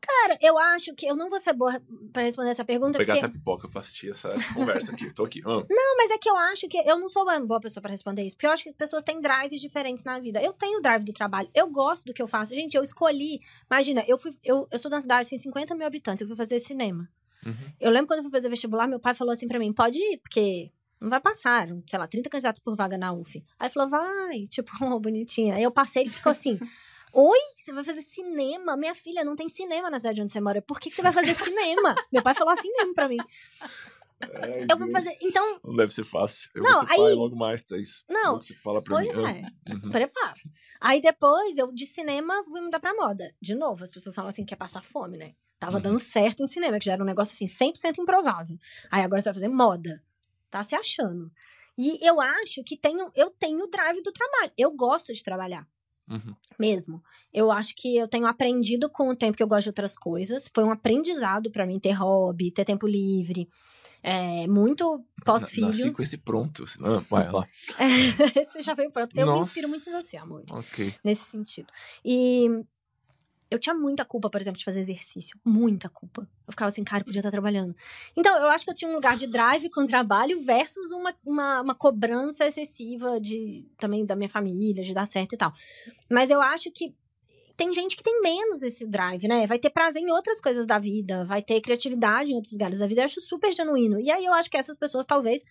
[0.00, 1.80] Cara, eu acho que eu não vou ser boa
[2.12, 3.26] pra responder essa pergunta, Vou pegar porque.
[3.26, 5.12] até pipoca pra assistir essa conversa aqui.
[5.12, 5.42] Tô aqui.
[5.44, 7.90] Ah, Não, mas é que eu acho que eu não sou uma boa pessoa pra
[7.90, 10.42] responder isso, porque eu acho que pessoas têm drives diferentes na vida.
[10.42, 12.54] Eu tenho o drive do trabalho, eu gosto do que eu faço.
[12.54, 13.40] Gente, eu escolhi.
[13.70, 14.34] Imagina, eu fui.
[14.42, 17.08] Eu, eu sou da cidade, tem 50 mil habitantes, eu fui fazer cinema.
[17.44, 17.54] uhum.
[17.78, 20.18] Eu lembro quando eu fui fazer vestibular, meu pai falou assim pra mim: pode ir,
[20.18, 23.44] porque não vai passar, sei lá, 30 candidatos por vaga na UF.
[23.58, 24.70] Aí falou: vai, tipo,
[25.00, 25.56] bonitinha.
[25.56, 26.58] Aí eu passei e ficou assim.
[27.12, 28.76] Oi, você vai fazer cinema?
[28.76, 30.62] Minha filha, não tem cinema na cidade onde você mora.
[30.62, 31.94] Por que, que você vai fazer cinema?
[32.12, 33.16] Meu pai falou assim mesmo pra mim.
[34.22, 34.92] Ai, Eu vou Deus.
[34.92, 35.16] fazer.
[35.22, 36.50] Então, Não deve ser fácil.
[36.54, 38.04] Eu Não, vou ser aí- logo mais, Thaís.
[38.08, 39.24] Não, Você fala pra pois mim.
[39.24, 39.42] é.
[39.68, 39.90] Ah, uhum.
[39.90, 40.40] Preparo.
[40.80, 43.34] Aí depois, eu de cinema fui mudar pra moda.
[43.40, 45.34] De novo, as pessoas falam assim, quer passar fome, né?
[45.58, 45.82] Tava Uhum.
[45.82, 48.56] dando certo em cinema, que já era um negócio assim, 100% improvável.
[48.90, 50.02] Aí agora você vai fazer moda.
[50.50, 51.30] Tá se achando.
[51.76, 54.52] E eu acho que tenho, eu tenho o drive do trabalho.
[54.56, 55.66] Eu gosto de trabalhar.
[56.10, 56.34] Uhum.
[56.58, 57.02] Mesmo.
[57.32, 60.50] Eu acho que eu tenho aprendido com o tempo que eu gosto de outras coisas.
[60.52, 63.48] Foi um aprendizado pra mim ter hobby, ter tempo livre.
[64.02, 65.66] É, muito pós-filho.
[65.68, 66.64] Nasci com esse pronto.
[66.80, 67.46] Ah, vai lá.
[68.34, 69.14] Esse já veio pronto.
[69.14, 69.50] Eu me Nossa.
[69.50, 70.94] inspiro muito em você, amor Ok.
[71.04, 71.70] nesse sentido.
[72.04, 72.48] E
[73.50, 75.38] eu tinha muita culpa, por exemplo, de fazer exercício.
[75.44, 76.22] Muita culpa.
[76.46, 77.74] Eu ficava assim, cara, eu podia estar trabalhando.
[78.16, 81.14] Então, eu acho que eu tinha um lugar de drive com o trabalho versus uma,
[81.24, 85.52] uma, uma cobrança excessiva de também da minha família, de dar certo e tal.
[86.08, 86.94] Mas eu acho que
[87.56, 89.46] tem gente que tem menos esse drive, né?
[89.46, 92.86] Vai ter prazer em outras coisas da vida, vai ter criatividade em outros lugares da
[92.86, 93.02] vida.
[93.02, 94.00] Eu acho super genuíno.
[94.00, 95.42] E aí eu acho que essas pessoas talvez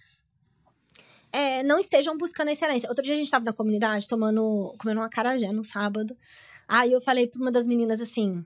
[1.31, 2.89] é, não estejam buscando excelência.
[2.89, 6.17] Outro dia a gente tava na comunidade tomando, comendo uma carajé no sábado.
[6.69, 8.45] Aí eu falei pra uma das meninas assim.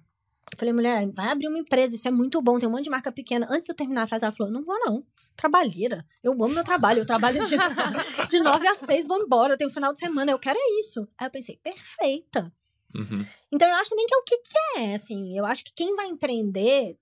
[0.52, 2.90] Eu falei, mulher, vai abrir uma empresa, isso é muito bom, tem um monte de
[2.90, 3.45] marca pequena.
[3.50, 5.06] Antes de eu terminar a frase, ela falou: não vou, não.
[5.36, 6.06] Trabalheira.
[6.24, 7.00] Eu amo meu trabalho.
[7.00, 7.56] Eu trabalho de,
[8.30, 9.54] de 9 a 6, vou embora.
[9.54, 11.08] Eu tenho final de semana, eu quero é isso.
[11.18, 12.54] Aí eu pensei, perfeita.
[12.95, 13.26] Uhum.
[13.52, 15.38] Então eu acho também que é o que, que é, assim.
[15.38, 16.98] Eu acho que quem vai empreender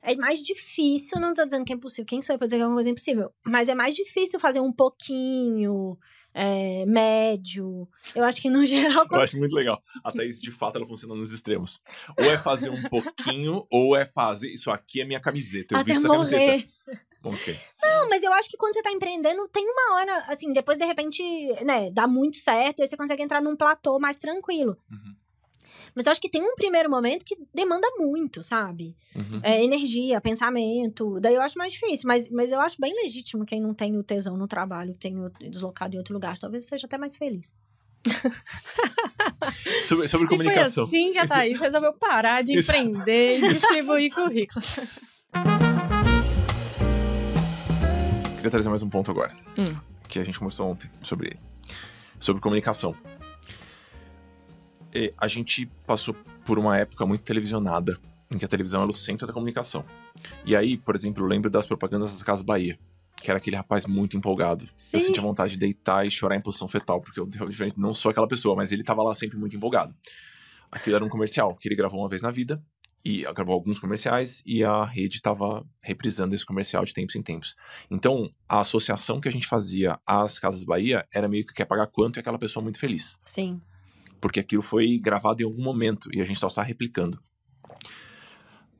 [0.00, 1.20] é mais difícil.
[1.20, 2.06] Não tô dizendo que é impossível.
[2.06, 3.32] Quem sou eu pra dizer que é uma coisa impossível?
[3.44, 5.98] Mas é mais difícil fazer um pouquinho,
[6.34, 7.88] é, médio.
[8.14, 9.06] Eu acho que no geral.
[9.10, 9.82] Eu acho muito legal.
[10.02, 11.80] A Thaís, de fato, ela funciona nos extremos.
[12.18, 14.48] Ou é fazer um pouquinho, ou é fazer.
[14.48, 15.74] Isso aqui é minha camiseta.
[15.74, 16.46] Eu Até vi essa morrer.
[16.46, 17.00] camiseta.
[17.24, 17.56] Ok.
[17.80, 20.84] Não, mas eu acho que quando você tá empreendendo, tem uma hora, assim, depois de
[20.84, 21.22] repente,
[21.64, 24.76] né, dá muito certo, e aí você consegue entrar num platô mais tranquilo.
[24.90, 25.14] Uhum.
[25.94, 28.96] Mas eu acho que tem um primeiro momento que demanda muito, sabe?
[29.14, 29.40] Uhum.
[29.42, 31.18] É, energia, pensamento.
[31.20, 34.02] Daí eu acho mais difícil, mas, mas eu acho bem legítimo quem não tem o
[34.02, 36.38] tesão no trabalho, tem o, deslocado em outro lugar.
[36.38, 37.52] Talvez seja até mais feliz.
[39.82, 40.84] Sobre, sobre E foi comunicação.
[40.84, 44.78] assim que a Isso- Thaís resolveu parar de Isso- empreender e distribuir currículos.
[48.36, 49.34] queria trazer mais um ponto agora.
[49.58, 49.64] Hum.
[50.08, 51.36] Que a gente conversou ontem sobre.
[52.18, 52.94] Sobre comunicação.
[54.94, 56.14] E a gente passou
[56.44, 57.96] por uma época muito televisionada,
[58.30, 59.84] em que a televisão era o centro da comunicação.
[60.44, 62.78] E aí, por exemplo, eu lembro das propagandas das Casas Bahia,
[63.16, 64.68] que era aquele rapaz muito empolgado.
[64.76, 64.96] Sim.
[64.96, 68.10] Eu sentia vontade de deitar e chorar em posição fetal, porque eu realmente não sou
[68.10, 69.94] aquela pessoa, mas ele tava lá sempre muito empolgado.
[70.70, 72.62] Aquilo era um comercial que ele gravou uma vez na vida,
[73.04, 77.56] e gravou alguns comerciais, e a rede estava reprisando esse comercial de tempos em tempos.
[77.90, 81.88] Então, a associação que a gente fazia às Casas Bahia era meio que quer pagar
[81.88, 83.60] quanto e aquela pessoa muito feliz Sim.
[84.22, 87.20] Porque aquilo foi gravado em algum momento e a gente só está replicando.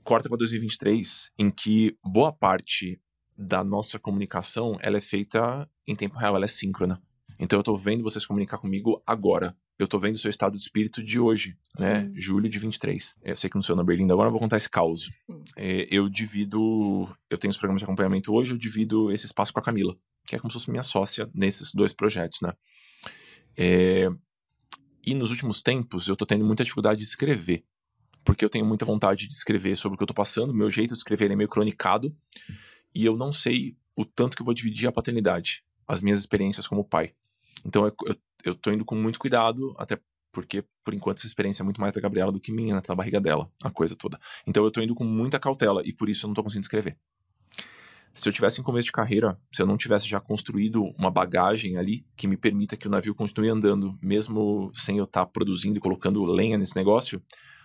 [0.04, 3.00] Corta para 2023, em que boa parte
[3.36, 7.02] da nossa comunicação ela é feita em tempo real, ela é síncrona.
[7.40, 9.56] Então eu tô vendo vocês comunicar comigo agora.
[9.78, 12.02] Eu tô vendo o seu estado de espírito de hoje, né?
[12.02, 12.12] Sim.
[12.14, 13.16] Julho de 23.
[13.22, 15.10] Eu sei que não sou na Berlinda agora, eu vou contar esse caos.
[15.56, 17.08] É, eu divido.
[17.28, 20.36] Eu tenho os programas de acompanhamento hoje, eu divido esse espaço com a Camila, que
[20.36, 22.52] é como se fosse minha sócia nesses dois projetos, né?
[23.56, 24.08] É,
[25.04, 27.64] e nos últimos tempos eu tô tendo muita dificuldade de escrever.
[28.24, 30.54] Porque eu tenho muita vontade de escrever sobre o que eu tô passando.
[30.54, 32.14] Meu jeito de escrever é meio cronicado.
[32.94, 36.68] E eu não sei o tanto que eu vou dividir a paternidade, as minhas experiências
[36.68, 37.14] como pai.
[37.64, 39.98] Então eu, eu, eu tô indo com muito cuidado, até
[40.32, 42.80] porque, por enquanto, essa experiência é muito mais da Gabriela do que minha, né?
[42.80, 44.18] Tá na barriga dela, a coisa toda.
[44.46, 46.96] Então eu tô indo com muita cautela e por isso eu não tô conseguindo escrever.
[48.14, 51.78] Se eu tivesse em começo de carreira, se eu não tivesse já construído uma bagagem
[51.78, 55.80] ali que me permita que o navio continue andando, mesmo sem eu estar produzindo e
[55.80, 57.22] colocando lenha nesse negócio,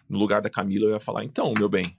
[0.09, 1.97] no lugar da Camila eu ia falar: então, meu bem,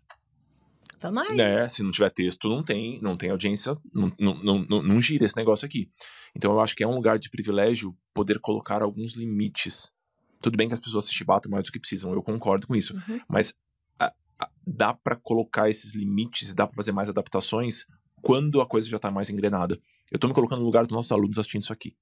[1.01, 1.37] Vamos aí.
[1.37, 1.69] né?
[1.69, 5.37] Se não tiver texto, não tem, não tem audiência, não, não, não, não, gira esse
[5.37, 5.91] negócio aqui.
[6.35, 9.93] Então eu acho que é um lugar de privilégio poder colocar alguns limites.
[10.41, 12.95] Tudo bem que as pessoas se chibatam mais do que precisam, eu concordo com isso.
[12.95, 13.21] Uhum.
[13.29, 13.53] Mas
[14.67, 17.87] dá pra colocar esses limites, dá pra fazer mais adaptações
[18.23, 19.79] quando a coisa já tá mais engrenada.
[20.11, 21.95] Eu tô me colocando no lugar dos nossos alunos assistindo isso aqui.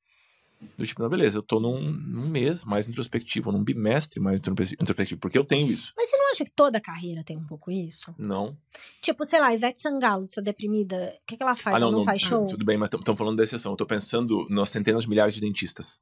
[0.76, 4.74] Do tipo, não, beleza, eu tô num, num mês mais introspectivo, num bimestre mais introspe-
[4.80, 5.93] introspectivo, porque eu tenho isso.
[5.94, 8.14] Mas você não acha que toda carreira tem um pouco isso?
[8.18, 8.56] Não.
[9.02, 11.76] Tipo, sei lá, Ivete Sangalo, de ser deprimida, o que, que ela faz?
[11.76, 12.47] Ah, não, ela não, não, faz show?
[12.47, 13.72] Tudo bem, mas estamos falando da exceção.
[13.72, 16.01] Eu tô pensando nas centenas de milhares de dentistas.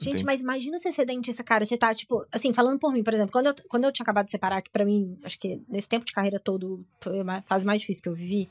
[0.00, 0.24] Gente, Entende?
[0.24, 1.66] mas imagina você ser dentista, cara.
[1.66, 4.24] Você tá, tipo, assim, falando por mim, por exemplo, quando eu, quando eu tinha acabado
[4.24, 7.66] de separar, que pra mim, acho que nesse tempo de carreira todo, foi a fase
[7.66, 8.48] mais difícil que eu vivi.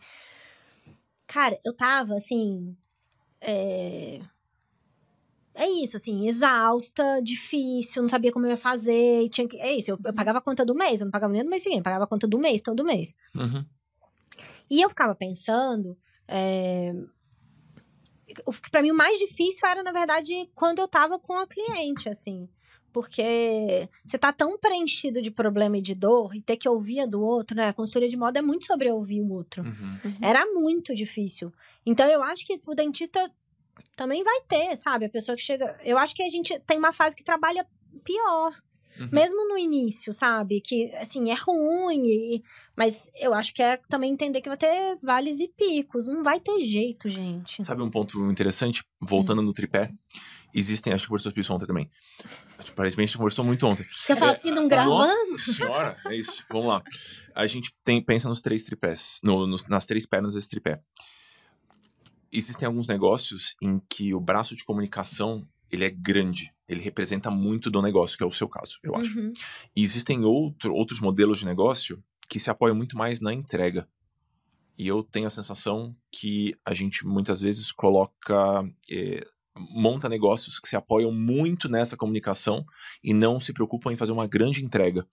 [1.26, 2.78] Cara, eu tava, assim.
[3.42, 4.20] É.
[5.56, 9.24] É isso, assim, exausta, difícil, não sabia como eu ia fazer.
[9.24, 9.60] E tinha que...
[9.60, 11.64] É isso, eu, eu pagava a conta do mês, eu não pagava nem do mês
[11.64, 13.14] seguinte, eu pagava a conta do mês, todo mês.
[13.36, 13.66] Uhum.
[14.70, 15.98] E eu ficava pensando.
[16.28, 16.94] É...
[18.46, 21.48] O que pra mim o mais difícil era, na verdade, quando eu tava com a
[21.48, 22.48] cliente, assim.
[22.92, 27.06] Porque você tá tão preenchido de problema e de dor e ter que ouvir a
[27.06, 27.68] do outro, né?
[27.68, 29.64] A consultoria de moda é muito sobre ouvir o outro.
[29.64, 30.18] Uhum.
[30.22, 31.54] Era muito difícil.
[31.86, 33.32] Então eu acho que o dentista
[33.96, 35.06] também vai ter, sabe?
[35.06, 35.78] A pessoa que chega.
[35.84, 37.66] Eu acho que a gente tem uma fase que trabalha
[38.04, 38.54] pior.
[39.00, 39.10] Uhum.
[39.12, 40.60] Mesmo no início, sabe?
[40.62, 42.06] Que, assim, é ruim.
[42.08, 42.44] e-
[42.76, 46.06] Mas eu acho que é também entender que vai ter vales e picos.
[46.06, 47.64] Não vai ter jeito, gente.
[47.64, 48.84] Sabe um ponto interessante?
[49.02, 49.92] Voltando no tripé.
[50.54, 51.90] Existem, acho que conversou isso ontem também.
[52.58, 53.86] Aparentemente a gente conversou muito ontem.
[53.90, 54.98] Você quer falar assim, não gravando?
[54.98, 56.44] Nossa senhora, é isso.
[56.50, 56.84] Vamos lá.
[57.36, 60.82] A gente tem, pensa nos três tripés, no- nos- nas três pernas desse tripé.
[62.32, 67.72] Existem alguns negócios em que o braço de comunicação ele é grande, ele representa muito
[67.72, 69.20] do negócio, que é o seu caso, eu acho.
[69.20, 69.34] Uhum.
[69.76, 73.90] E existem outro, outros modelos de negócio que se apoiam muito mais na entrega.
[74.78, 78.64] E eu tenho a sensação que a gente muitas vezes coloca.
[78.90, 79.26] eh,
[79.58, 82.64] monta negócios que se apoiam muito nessa comunicação
[83.04, 85.06] e não se preocupam em fazer uma grande entrega.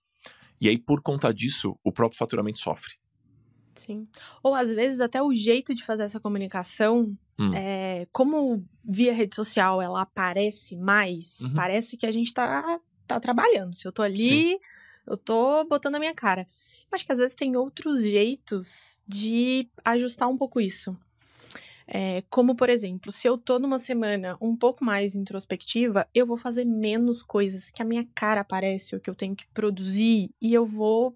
[0.61, 2.93] E aí, por conta disso, o próprio faturamento sofre.
[3.77, 4.07] Sim.
[4.43, 7.51] Ou às vezes até o jeito de fazer essa comunicação, Hum.
[7.53, 11.53] é, como via rede social ela aparece mais, Uhum.
[11.53, 13.73] parece que a gente tá, tá trabalhando.
[13.75, 14.57] Se eu tô ali,
[15.05, 16.47] eu tô botando a minha cara.
[16.91, 20.97] Acho que às vezes tem outros jeitos de ajustar um pouco isso.
[21.87, 26.35] É, como, por exemplo, se eu tô numa semana um pouco mais introspectiva, eu vou
[26.35, 30.53] fazer menos coisas que a minha cara aparece ou que eu tenho que produzir e
[30.53, 31.15] eu vou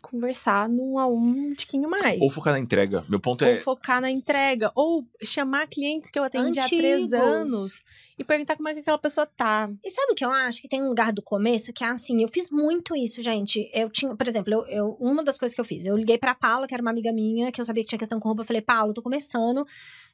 [0.00, 2.20] conversar num a um um tiquinho mais.
[2.20, 3.04] Ou focar na entrega.
[3.08, 3.56] Meu ponto Ou é.
[3.58, 4.72] focar na entrega.
[4.74, 7.12] Ou chamar clientes que eu atendi há três Antigos.
[7.20, 7.84] anos
[8.18, 9.70] e perguntar como é que aquela pessoa tá.
[9.84, 10.60] E sabe o que eu acho?
[10.60, 13.70] Que tem um lugar do começo que é assim, eu fiz muito isso, gente.
[13.72, 16.34] Eu tinha, por exemplo, eu, eu- uma das coisas que eu fiz, eu liguei pra
[16.34, 18.42] Paula, que era uma amiga minha, que eu sabia que tinha questão com roupa.
[18.42, 19.64] Eu falei, Paula, tô começando,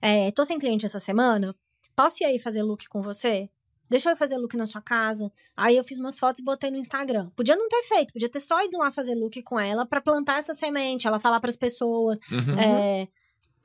[0.03, 1.55] é, tô sem cliente essa semana,
[1.95, 3.49] posso ir aí fazer look com você?
[3.89, 5.31] Deixa eu fazer look na sua casa.
[5.57, 7.31] Aí eu fiz umas fotos e botei no Instagram.
[7.37, 10.39] Podia não ter feito, podia ter só ido lá fazer look com ela pra plantar
[10.39, 12.19] essa semente, ela falar pras pessoas.
[12.31, 12.59] Uhum.
[12.59, 13.09] É,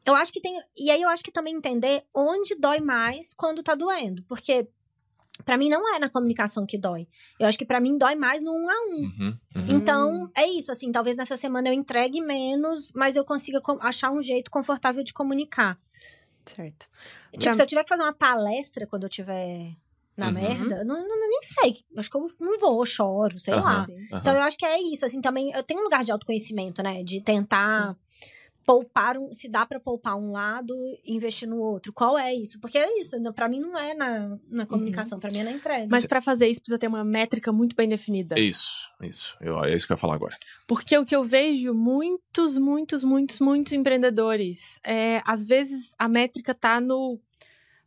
[0.05, 0.59] eu acho que tem.
[0.77, 4.23] E aí eu acho que também entender onde dói mais quando tá doendo.
[4.23, 4.67] Porque
[5.43, 7.07] para mim não é na comunicação que dói.
[7.39, 8.95] Eu acho que para mim dói mais no um a um.
[8.95, 9.65] Uhum, uhum.
[9.69, 14.21] Então, é isso, assim, talvez nessa semana eu entregue menos, mas eu consiga achar um
[14.21, 15.79] jeito confortável de comunicar.
[16.45, 16.87] Certo.
[17.31, 17.53] Tipo, pra...
[17.53, 19.75] se eu tiver que fazer uma palestra quando eu tiver
[20.15, 20.33] na uhum.
[20.33, 21.77] merda, não, não, nem sei.
[21.97, 23.63] Acho que eu não vou, choro, sei uhum.
[23.63, 23.87] lá.
[24.13, 27.03] Então eu acho que é isso, assim, também eu tenho um lugar de autoconhecimento, né?
[27.03, 27.89] De tentar.
[27.89, 27.95] Sim
[28.65, 30.73] poupar um, se dá para poupar um lado
[31.03, 31.91] e investir no outro.
[31.91, 32.59] Qual é isso?
[32.59, 35.19] Porque é isso, para mim não é na, na comunicação, uhum.
[35.19, 35.87] para mim é na entrega.
[35.89, 38.39] Mas para fazer isso precisa ter uma métrica muito bem definida.
[38.39, 39.35] Isso, isso.
[39.41, 40.37] Eu, é isso que eu ia falar agora.
[40.67, 46.53] Porque o que eu vejo muitos, muitos, muitos, muitos empreendedores, é, às vezes a métrica
[46.53, 47.19] tá no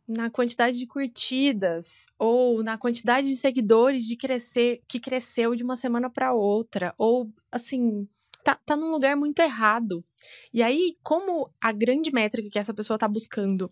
[0.07, 5.75] na quantidade de curtidas ou na quantidade de seguidores de crescer que cresceu de uma
[5.75, 8.07] semana para outra ou assim
[8.43, 10.05] tá, tá num lugar muito errado.
[10.53, 13.69] E aí, como a grande métrica que essa pessoa está buscando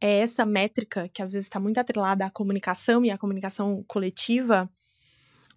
[0.00, 4.68] é essa métrica que às vezes está muito atrelada à comunicação e à comunicação coletiva,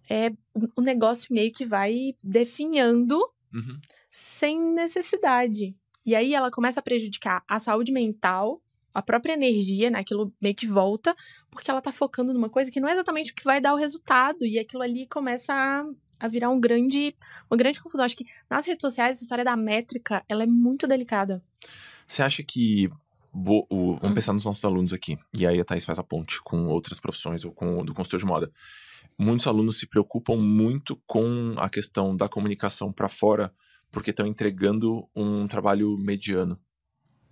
[0.08, 0.30] é
[0.76, 3.18] o negócio meio que vai definhando
[3.52, 3.78] uhum.
[4.10, 5.76] sem necessidade.
[6.06, 8.62] E aí ela começa a prejudicar a saúde mental,
[8.94, 10.00] a própria energia, né?
[10.00, 11.14] Aquilo meio que volta,
[11.50, 13.78] porque ela tá focando numa coisa que não é exatamente o que vai dar o
[13.78, 14.44] resultado.
[14.44, 15.84] E aquilo ali começa a
[16.20, 17.16] a virar um grande,
[17.50, 18.04] uma grande confusão.
[18.04, 21.42] Acho que nas redes sociais a história da métrica, ela é muito delicada.
[22.06, 22.90] Você acha que
[23.32, 24.14] Bo, o, vamos hum.
[24.14, 25.18] pensar nos nossos alunos aqui.
[25.36, 28.20] E aí a Thais faz a ponte com outras profissões ou com o do consultor
[28.20, 28.52] de moda.
[29.18, 33.52] Muitos alunos se preocupam muito com a questão da comunicação para fora,
[33.90, 36.58] porque estão entregando um trabalho mediano.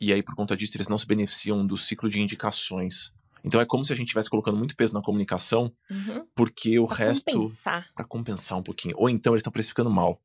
[0.01, 3.13] E aí, por conta disso, eles não se beneficiam do ciclo de indicações
[3.45, 6.27] então é como se a gente estivesse colocando muito peso na comunicação, uhum.
[6.35, 7.33] porque o pra resto.
[7.33, 7.89] Compensar.
[7.95, 8.95] Pra compensar um pouquinho.
[8.99, 10.21] Ou então eles estão precificando mal.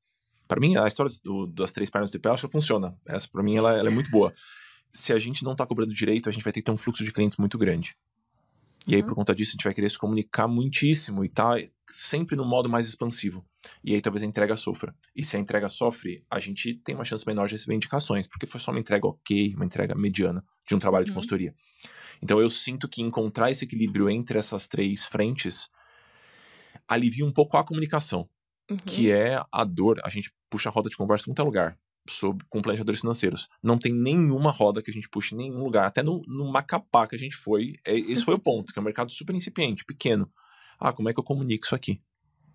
[0.48, 2.96] Para mim, a história do, das três pernas de pé, acho que funciona.
[3.06, 4.34] Essa, para mim, ela, ela, é muito boa.
[4.92, 7.04] Se a gente não tá cobrando direito, a gente vai ter que ter um fluxo
[7.04, 7.96] de clientes muito grande.
[8.88, 9.08] E aí, uhum.
[9.08, 11.56] por conta disso, a gente vai querer se comunicar muitíssimo e tá
[11.88, 13.46] sempre no modo mais expansivo.
[13.84, 14.94] E aí, talvez a entrega sofra.
[15.16, 18.46] E se a entrega sofre, a gente tem uma chance menor de receber indicações, porque
[18.46, 21.08] foi só uma entrega ok, uma entrega mediana de um trabalho uhum.
[21.08, 21.56] de consultoria.
[22.22, 25.70] Então eu sinto que encontrar esse equilíbrio entre essas três frentes
[26.88, 28.30] alivia um pouco a comunicação,
[28.70, 28.78] uhum.
[28.78, 30.00] que é a dor.
[30.04, 31.80] A gente puxa a roda de conversa em qualquer lugar
[32.10, 33.48] sobre, com planejadores financeiros.
[33.62, 35.86] Não tem nenhuma roda que a gente puxe em nenhum lugar.
[35.86, 38.82] Até no, no Macapá que a gente foi, é, esse foi o ponto, que é
[38.82, 40.32] um mercado super incipiente, pequeno.
[40.80, 42.02] Ah, como é que eu comunico isso aqui?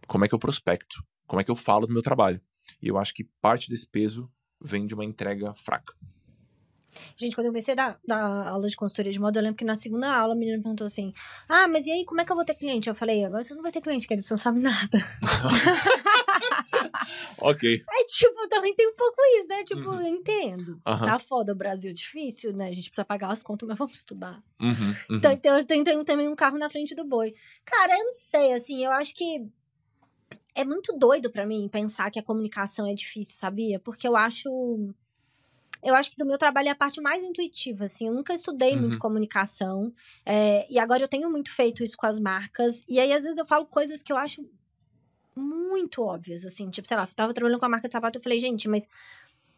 [0.06, 1.02] Como é que eu prospecto?
[1.26, 2.40] Como é que eu falo do meu trabalho?
[2.82, 4.30] E eu acho que parte desse peso
[4.60, 5.94] vem de uma entrega fraca.
[7.16, 9.64] Gente, quando eu comecei a dar, dar aula de consultoria de moda, eu lembro que
[9.64, 11.12] na segunda aula a menina perguntou assim:
[11.48, 12.88] Ah, mas e aí, como é que eu vou ter cliente?
[12.88, 14.98] Eu falei: Agora você não vai ter cliente, que eles não sabem nada.
[17.38, 17.84] ok.
[17.88, 19.64] Aí, tipo, também tem um pouco isso, né?
[19.64, 20.00] Tipo, uhum.
[20.00, 20.80] eu entendo.
[20.86, 20.98] Uhum.
[21.04, 22.68] Tá foda o Brasil difícil, né?
[22.68, 24.42] A gente precisa pagar as contas, mas vamos estudar.
[24.60, 24.70] Uhum.
[24.70, 25.16] uhum.
[25.16, 27.34] Então, então, eu tenho, tenho também um carro na frente do boi.
[27.64, 29.46] Cara, eu não sei, assim, eu acho que
[30.54, 33.78] é muito doido para mim pensar que a comunicação é difícil, sabia?
[33.78, 34.50] Porque eu acho
[35.82, 38.08] eu acho que do meu trabalho é a parte mais intuitiva, assim.
[38.08, 38.80] Eu nunca estudei uhum.
[38.80, 39.92] muito comunicação.
[40.26, 42.82] É, e agora eu tenho muito feito isso com as marcas.
[42.88, 44.44] E aí, às vezes, eu falo coisas que eu acho
[45.38, 46.70] muito óbvias, assim.
[46.70, 48.86] Tipo, sei lá, eu tava trabalhando com a marca de sapato, eu falei, gente, mas...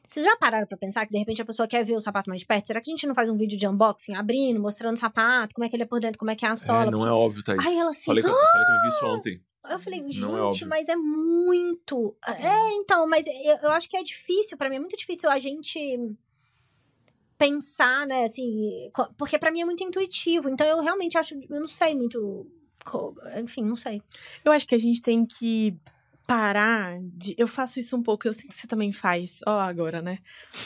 [0.09, 2.41] Vocês já pararam pra pensar que, de repente, a pessoa quer ver o sapato mais
[2.41, 2.67] de perto?
[2.67, 5.65] Será que a gente não faz um vídeo de unboxing, abrindo, mostrando o sapato, como
[5.65, 6.83] é que ele é por dentro, como é que é a sola?
[6.83, 7.09] É, não porque...
[7.09, 7.65] é óbvio, Thaís.
[7.65, 8.07] Aí ela assim...
[8.07, 9.41] Falei que, eu, falei que eu vi isso ontem.
[9.71, 12.17] Eu falei, é gente, é mas é muito.
[12.27, 15.39] É, então, mas eu, eu acho que é difícil, para mim, é muito difícil a
[15.39, 15.79] gente
[17.41, 20.49] pensar, né, assim, porque para mim é muito intuitivo.
[20.49, 22.47] Então eu realmente acho, eu não sei muito,
[23.39, 24.03] enfim, não sei.
[24.45, 25.77] Eu acho que a gente tem que
[26.27, 27.35] parar de.
[27.37, 29.41] Eu faço isso um pouco, eu sinto que você também faz.
[29.47, 30.19] Ó, oh, agora, né?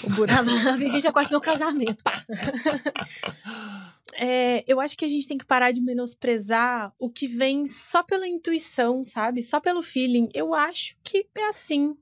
[0.02, 0.44] O buraco.
[0.68, 2.04] a Vivi já quase meu casamento.
[4.16, 8.00] É, eu acho que a gente tem que parar de menosprezar o que vem só
[8.00, 9.42] pela intuição, sabe?
[9.42, 10.28] Só pelo feeling.
[10.32, 11.96] Eu acho que é assim.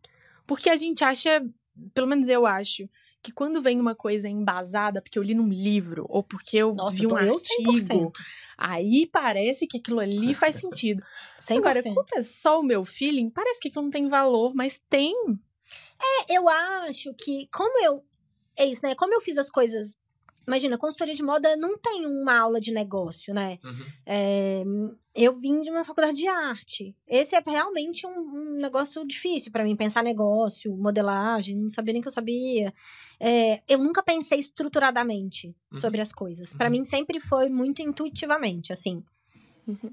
[0.47, 1.43] Porque a gente acha,
[1.94, 2.86] pelo menos eu acho,
[3.23, 6.99] que quando vem uma coisa embasada, porque eu li num livro, ou porque eu Nossa,
[6.99, 8.12] vi um artigo, 100%.
[8.59, 11.03] aí parece que aquilo ali faz sentido.
[11.40, 11.59] 100%.
[11.59, 15.15] Agora, quando é só o meu feeling, parece que aquilo não tem valor, mas tem.
[16.01, 18.05] É, eu acho que, como eu.
[18.57, 18.94] É isso, né?
[18.94, 19.94] Como eu fiz as coisas
[20.47, 23.59] Imagina, consultoria de moda não tem uma aula de negócio, né?
[23.64, 23.86] Uhum.
[24.05, 24.62] É,
[25.14, 26.97] eu vim de uma faculdade de arte.
[27.06, 32.02] Esse é realmente um, um negócio difícil para mim, pensar negócio, modelagem, não sabia nem
[32.02, 32.73] que eu sabia.
[33.20, 35.78] É, eu nunca pensei estruturadamente uhum.
[35.78, 36.52] sobre as coisas.
[36.52, 36.73] Para uhum.
[36.73, 39.02] mim sempre foi muito intuitivamente, assim.
[39.66, 39.93] Uhum.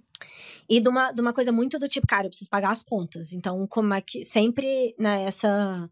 [0.68, 3.34] E de uma, de uma coisa muito do tipo, cara, eu preciso pagar as contas.
[3.34, 5.90] Então, como é que sempre, né, essa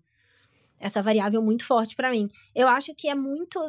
[0.79, 2.27] essa variável muito forte pra mim.
[2.55, 3.59] Eu acho que é muito.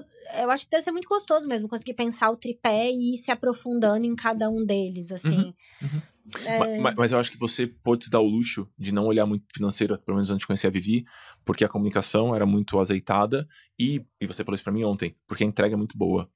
[0.41, 3.31] Eu acho que deve ser muito gostoso mesmo conseguir pensar o tripé e ir se
[3.31, 5.53] aprofundando em cada um deles, assim.
[5.83, 6.03] uhum.
[6.45, 9.25] É, Ma- Mas, eu acho que você pode se dar o luxo de não olhar
[9.25, 11.07] muito financeiro, pelo menos antes de conhecer a Vivi,
[11.43, 13.49] porque a comunicação era muito azeitada
[13.79, 16.29] e, e você falou isso pra mim ontem, porque a entrega é muito boa.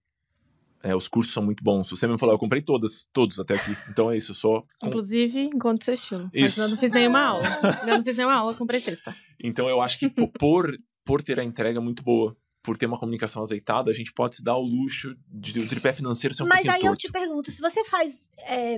[0.85, 1.89] É, os cursos são muito bons.
[1.91, 3.77] Você mesmo falou, eu comprei todas, todos até aqui.
[3.89, 4.65] Então é isso, eu só.
[4.81, 6.31] com- Inclusive, encontre seu estilo.
[6.35, 6.63] Mas Isso.
[6.63, 7.45] eu não fiz nenhuma aula.
[7.87, 9.15] Eu não fiz nenhuma aula, comprei sexta.
[9.43, 10.73] Então eu acho que po- por,
[11.05, 14.45] por ter a entrega muito boa, por ter uma comunicação azeitada, a gente pode se
[14.45, 16.99] dar o luxo de o tripé financeiro ser um Mas aí eu torto.
[16.99, 18.29] te pergunto, se você faz.
[18.47, 18.77] é,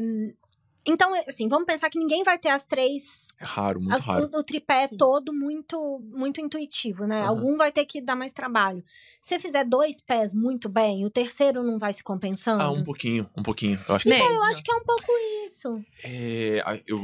[0.87, 3.29] Então, assim, vamos pensar que ninguém vai ter as três.
[3.41, 4.29] É raro, muito as- raro.
[4.33, 4.97] o, o tripé Sim.
[4.99, 7.21] todo muito muito intuitivo, né?
[7.21, 7.29] Aham.
[7.29, 8.83] Algum vai ter que dar mais trabalho.
[9.21, 12.63] Se fizer dois pés muito bem, o terceiro não vai se compensando.
[12.63, 13.79] Ah, um pouquinho, um pouquinho.
[13.89, 14.27] Eu acho que Médio.
[14.35, 15.13] Eu acho que é um pouco
[15.47, 15.83] isso.
[16.03, 16.99] é, eu,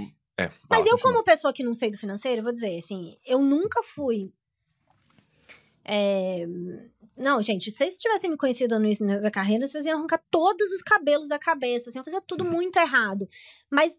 [0.45, 1.13] é, Mas eu, continua.
[1.13, 4.33] como pessoa que não sei do financeiro, vou dizer assim, eu nunca fui.
[5.85, 6.47] é,
[7.17, 10.73] Não, gente, se vocês tivessem me conhecido no início da carreira, vocês iam arrancar todos
[10.73, 13.29] os cabelos da cabeça, assim, iam fazer tudo muito errado.
[13.71, 13.95] Mas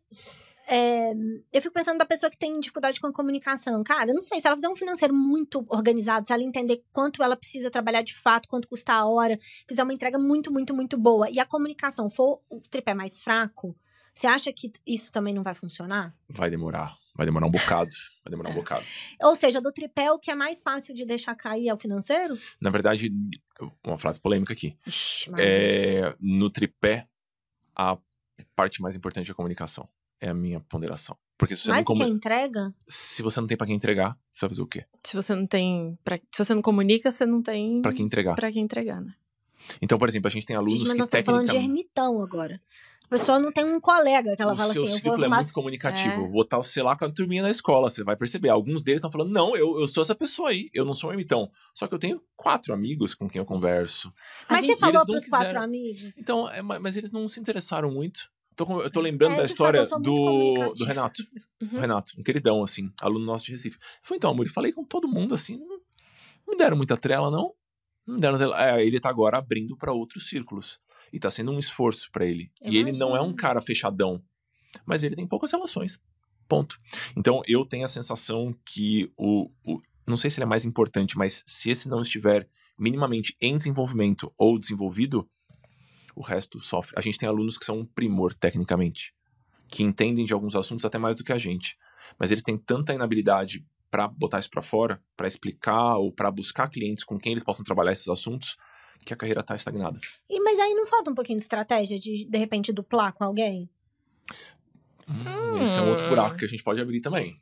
[0.67, 1.11] é,
[1.51, 3.83] eu fico pensando da pessoa que tem dificuldade com a comunicação.
[3.83, 7.21] Cara, eu não sei, se ela fizer um financeiro muito organizado, se ela entender quanto
[7.21, 9.37] ela precisa trabalhar de fato, quanto custa a hora,
[9.67, 13.75] fizer uma entrega muito, muito, muito boa, e a comunicação for o tripé mais fraco,
[14.21, 16.15] você acha que isso também não vai funcionar?
[16.29, 16.95] Vai demorar.
[17.15, 17.89] Vai demorar um bocado.
[18.23, 18.55] Vai demorar um É.
[18.55, 18.85] bocado.
[19.23, 22.37] Ou seja, do tripé, o que é mais fácil de deixar cair é o financeiro?
[22.59, 23.11] Na verdade,
[23.85, 24.77] uma frase polêmica aqui.
[24.87, 27.07] Ixi, É, no tripé,
[27.75, 27.97] a
[28.55, 29.89] parte mais importante é a comunicação.
[30.21, 31.17] É a minha ponderação.
[31.37, 32.73] Porque se você, mais não do que a comu- entrega?
[32.87, 34.85] se você não tem pra quem entregar, você vai fazer o quê?
[35.03, 35.97] Se você não tem.
[36.03, 37.81] pra- Se você não comunica, você não tem.
[37.81, 38.35] Pra quem entregar.
[38.35, 39.15] Pra quem entregar, né?
[39.81, 41.79] Então, por exemplo, a gente tem alunos Gente, mas que nós estamos falando de tecnicamente...
[41.81, 42.61] ermitão agora.
[43.11, 45.19] A pessoa não tem um colega que ela o fala seu assim, eu ciclo vou
[45.19, 45.35] é arrumar...
[45.41, 46.23] muito comunicativo.
[46.23, 46.27] É.
[46.29, 48.47] Botar você lá com a turminha na escola, você vai perceber.
[48.47, 51.13] Alguns deles estão falando, não, eu, eu sou essa pessoa aí, eu não sou um
[51.13, 51.51] ermitão.
[51.75, 54.13] Só que eu tenho quatro amigos com quem eu converso.
[54.49, 55.63] Mas A você gente- falou eles não pros quatro quiseram.
[55.65, 56.17] amigos?
[56.17, 58.29] Então, é, ma- mas eles não se interessaram muito.
[58.55, 61.21] Tô eu tô lembrando É, da fato, história muito do, do Renato.
[61.61, 61.77] Uhum.
[61.77, 63.77] O Renato, um queridão, assim, aluno nosso de Recife.
[64.01, 65.77] Foi então, amor, eu falei com todo mundo, assim, não, não
[66.49, 67.53] me deram muita trela, não.
[68.07, 68.59] Não deram trela.
[68.79, 70.79] É, ele tá agora abrindo pra outros círculos.
[71.11, 72.51] E tá sendo um esforço pra ele.
[72.63, 74.23] E ele não é um cara fechadão.
[74.85, 75.99] Mas ele tem poucas relações.
[76.47, 76.77] Ponto.
[77.15, 79.77] Então, eu tenho a sensação que o, o.
[80.07, 82.47] Não sei se ele é mais importante, mas se esse não estiver
[82.77, 85.29] minimamente em desenvolvimento ou desenvolvido,
[86.15, 86.95] o resto sofre.
[86.97, 89.13] A gente tem alunos que são um primor, tecnicamente.
[89.69, 91.77] Que entendem de alguns assuntos até mais do que a gente.
[92.19, 96.69] Mas eles têm tanta inabilidade pra botar isso pra fora, pra explicar ou pra buscar
[96.69, 98.55] clientes com quem eles possam trabalhar esses assuntos,
[99.05, 99.97] que a carreira tá estagnada.
[100.29, 103.69] E, mas aí não falta um pouquinho de estratégia de, de repente, duplar com alguém?
[105.09, 107.35] Hum, Esse é um outro buraco que a gente pode abrir também.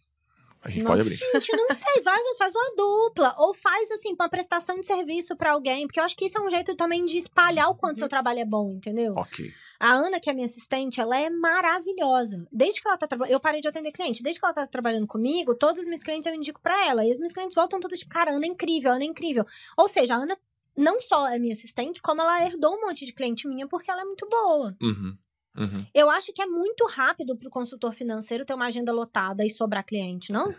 [0.62, 0.98] A gente Nossa.
[0.98, 1.16] pode abrir.
[1.16, 3.36] Gente, não sei, vai, faz uma dupla.
[3.38, 5.88] Ou faz, assim, uma prestação de serviço pra alguém.
[5.88, 8.40] Porque eu acho que isso é um jeito também de espalhar o quanto seu trabalho
[8.40, 9.14] é bom, entendeu?
[9.16, 9.52] Ok.
[9.80, 12.46] A Ana, que é minha assistente, ela é maravilhosa.
[12.52, 13.34] Desde que ela tá trabalhando.
[13.34, 14.22] Eu parei de atender cliente.
[14.22, 17.06] Desde que ela tá trabalhando comigo, todos os meus clientes eu indico pra ela.
[17.06, 19.46] E os meus clientes voltam todos tipo, cara, Ana é incrível, Ana é incrível.
[19.78, 20.38] Ou seja, a Ana
[20.80, 24.02] não só é minha assistente, como ela herdou um monte de cliente minha porque ela
[24.02, 24.76] é muito boa.
[24.82, 25.18] Uhum.
[25.58, 25.86] Uhum.
[25.94, 29.86] Eu acho que é muito rápido pro consultor financeiro ter uma agenda lotada e sobrar
[29.86, 30.56] cliente, não?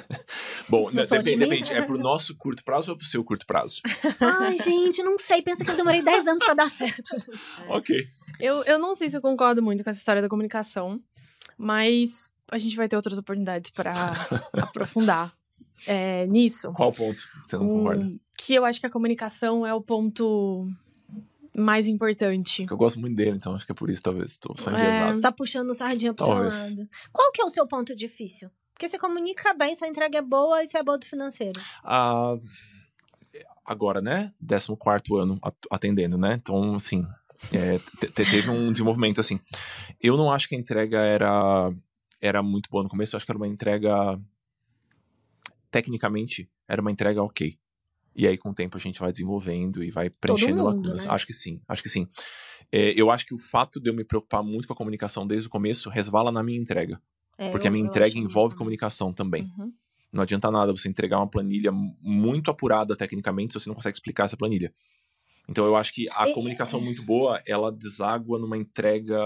[0.68, 1.72] Bom, Eu né, depende, depende.
[1.72, 3.80] É pro nosso curto prazo ou pro seu curto prazo?
[4.20, 5.40] Ai, gente, não sei.
[5.40, 7.16] Pensa que eu demorei 10 anos pra dar certo.
[7.68, 8.04] ok.
[8.38, 11.00] Eu, eu não sei se eu concordo muito com essa história da comunicação,
[11.56, 14.12] mas a gente vai ter outras oportunidades pra
[14.60, 15.32] aprofundar
[15.86, 16.72] é, nisso.
[16.74, 18.12] Qual ponto você não concorda?
[18.36, 20.68] Que eu acho que a comunicação é o ponto
[21.56, 22.66] mais importante.
[22.68, 24.36] Eu gosto muito dele, então acho que é por isso, talvez.
[24.36, 25.06] Tô só É.
[25.12, 26.54] Você tá puxando sardinha pro seu Talvez.
[26.54, 26.88] lado.
[27.12, 28.50] Qual que é o seu ponto difícil?
[28.72, 31.60] Porque você comunica bem, sua entrega é boa e você é boa do financeiro.
[31.84, 32.36] Ah,
[33.64, 34.32] agora, né?
[34.44, 36.34] 14 ano at- atendendo, né?
[36.34, 37.06] Então, assim,
[37.52, 39.38] é, te- te- teve um desenvolvimento assim.
[40.00, 41.72] Eu não acho que a entrega era,
[42.20, 44.20] era muito boa no começo, eu acho que era uma entrega.
[45.70, 47.56] Tecnicamente, era uma entrega ok.
[48.16, 51.04] E aí, com o tempo, a gente vai desenvolvendo e vai preenchendo mundo, lacunas.
[51.04, 51.10] né?
[51.10, 52.06] Acho que sim, acho que sim.
[52.70, 55.46] É, eu acho que o fato de eu me preocupar muito com a comunicação desde
[55.48, 57.00] o começo resvala na minha entrega.
[57.38, 59.42] É, Porque eu- a minha entrega acho envolve comunicação também.
[59.58, 59.72] Uhum.
[60.12, 64.24] Não adianta nada você entregar uma planilha muito apurada tecnicamente se você não consegue explicar
[64.24, 64.72] essa planilha.
[65.48, 69.18] Então eu acho que a E- comunicação muito boa, ela deságua numa entrega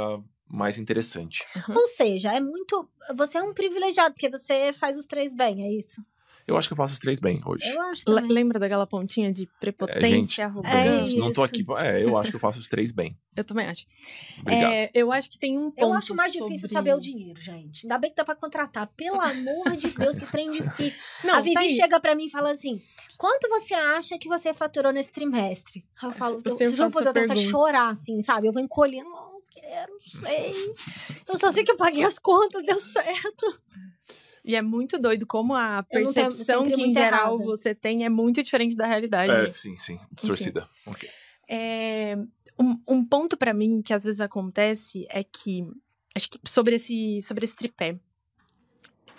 [0.50, 1.44] mais interessante.
[1.68, 2.88] Ou seja, é muito.
[3.16, 6.02] Você é um privilegiado, porque você faz os três bem, é isso?
[6.48, 7.68] Eu acho que eu faço os três bem hoje.
[7.68, 8.26] Eu acho também.
[8.32, 10.78] lembra daquela pontinha de prepotência, É, gente, arrogância?
[10.78, 11.62] É não tô aqui.
[11.76, 13.14] É, eu acho que eu faço os três bem.
[13.36, 13.84] Eu também acho.
[14.40, 14.72] Obrigado.
[14.72, 17.38] É, eu acho que tem um ponto Eu acho mais difícil sobre- saber o dinheiro,
[17.38, 17.84] gente.
[17.84, 18.86] Ainda bem que dá pra contratar.
[18.96, 20.98] Pelo amor de Deus, que trem difícil.
[21.22, 22.80] Não, a Vivi tá chega pra mim e fala assim:
[23.18, 25.84] quanto você acha que você faturou nesse trimestre?
[26.02, 28.48] Eu falo, Você eu juro por Deus, eu chorar, assim, sabe?
[28.48, 30.54] Eu vou encolhendo, não quero, sei.
[31.28, 33.60] Eu só sei que eu paguei as contas, deu certo.
[34.48, 37.44] E é muito doido como a tenho- percepção que, em geral, errada.
[37.44, 39.30] você tem é muito diferente da realidade.
[39.30, 39.98] É, sim, sim.
[40.10, 40.66] Distorcida.
[40.86, 41.06] Ok.
[41.46, 42.16] É,
[42.58, 45.68] um, um ponto pra mim que às vezes acontece é que
[46.16, 47.98] acho que sobre esse sobre esse tripé,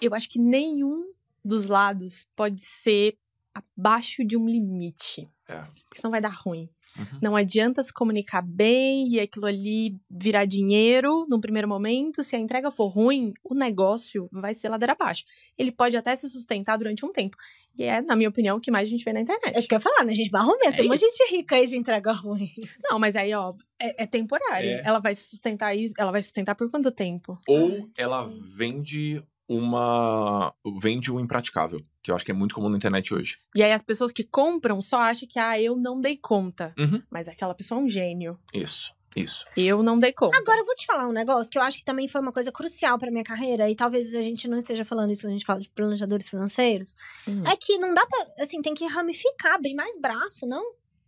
[0.01, 1.14] eu acho que nenhum
[1.45, 3.15] dos lados pode ser
[3.53, 5.60] abaixo de um limite, É.
[5.84, 6.69] porque senão vai dar ruim.
[6.98, 7.20] Uhum.
[7.22, 12.24] Não adianta se comunicar bem e aquilo ali virar dinheiro num primeiro momento.
[12.24, 15.24] Se a entrega for ruim, o negócio vai ser ladeira abaixo.
[15.57, 17.38] Ele pode até se sustentar durante um tempo.
[17.78, 19.56] E é, na minha opinião, o que mais a gente vê na internet.
[19.56, 20.30] É isso que eu ia falar, né, gente?
[20.30, 20.76] Barromento.
[20.76, 21.18] Tem É um monte de isso.
[21.20, 22.52] gente rica aí de entrega ruim.
[22.84, 24.70] Não, mas aí, ó, é, é temporário.
[24.70, 24.82] É.
[24.84, 25.94] Ela vai se sustentar isso.
[25.98, 27.40] Ela vai sustentar por quanto tempo?
[27.48, 30.54] Ou ela vende uma.
[30.80, 33.36] vende um impraticável, que eu acho que é muito comum na internet hoje.
[33.56, 36.72] E aí as pessoas que compram só acham que, ah, eu não dei conta.
[36.78, 37.02] Uhum.
[37.10, 38.40] Mas aquela pessoa é um gênio.
[38.54, 39.44] Isso, isso.
[39.58, 40.38] Eu não dei conta.
[40.38, 42.52] Agora eu vou te falar um negócio que eu acho que também foi uma coisa
[42.52, 45.46] crucial pra minha carreira, e talvez a gente não esteja falando isso quando a gente
[45.46, 46.96] fala de planejadores financeiros.
[47.28, 47.44] Hum.
[47.48, 48.28] É que não dá pra.
[48.44, 50.64] Assim, tem que ramificar, abrir mais braço, não?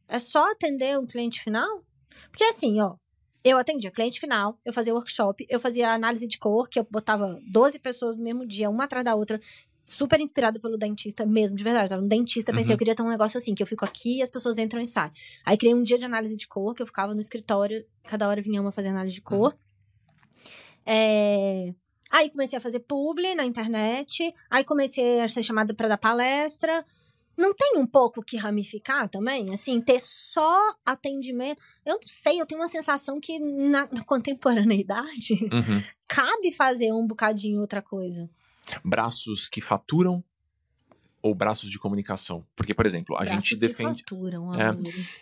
[0.08, 1.86] É só atender o cliente final?
[2.32, 2.96] Porque assim, ó.
[3.44, 7.40] Eu atendia cliente final, eu fazia workshop, eu fazia análise de cor, que eu botava
[7.48, 9.40] 12 pessoas no mesmo dia, uma atrás da outra,
[9.86, 11.90] super inspirada pelo dentista mesmo, de verdade.
[11.90, 12.76] Tava no dentista, pensei, Uhum.
[12.76, 14.86] eu queria ter um negócio assim, que eu fico aqui e as pessoas entram e
[14.88, 15.12] saem.
[15.46, 18.42] Aí criei um dia de análise de cor, que eu ficava no escritório, cada hora
[18.42, 19.58] vinha uma fazer análise de cor.
[20.86, 21.74] É,
[22.12, 26.86] Aí comecei a fazer publi na internet, aí comecei a ser chamada para dar palestra.
[27.38, 29.46] Não tem um pouco que ramificar também?
[29.54, 31.62] Assim, ter só atendimento?
[31.86, 35.82] Eu não sei, eu tenho uma sensação que na, na contemporaneidade Uhum.
[36.08, 38.30] cabe fazer um bocadinho outra coisa.
[38.84, 40.24] Braços que faturam
[41.22, 42.46] ou braços de comunicação?
[42.56, 44.02] Porque, por exemplo, a Braços gente que defende.
[44.02, 44.50] faturam,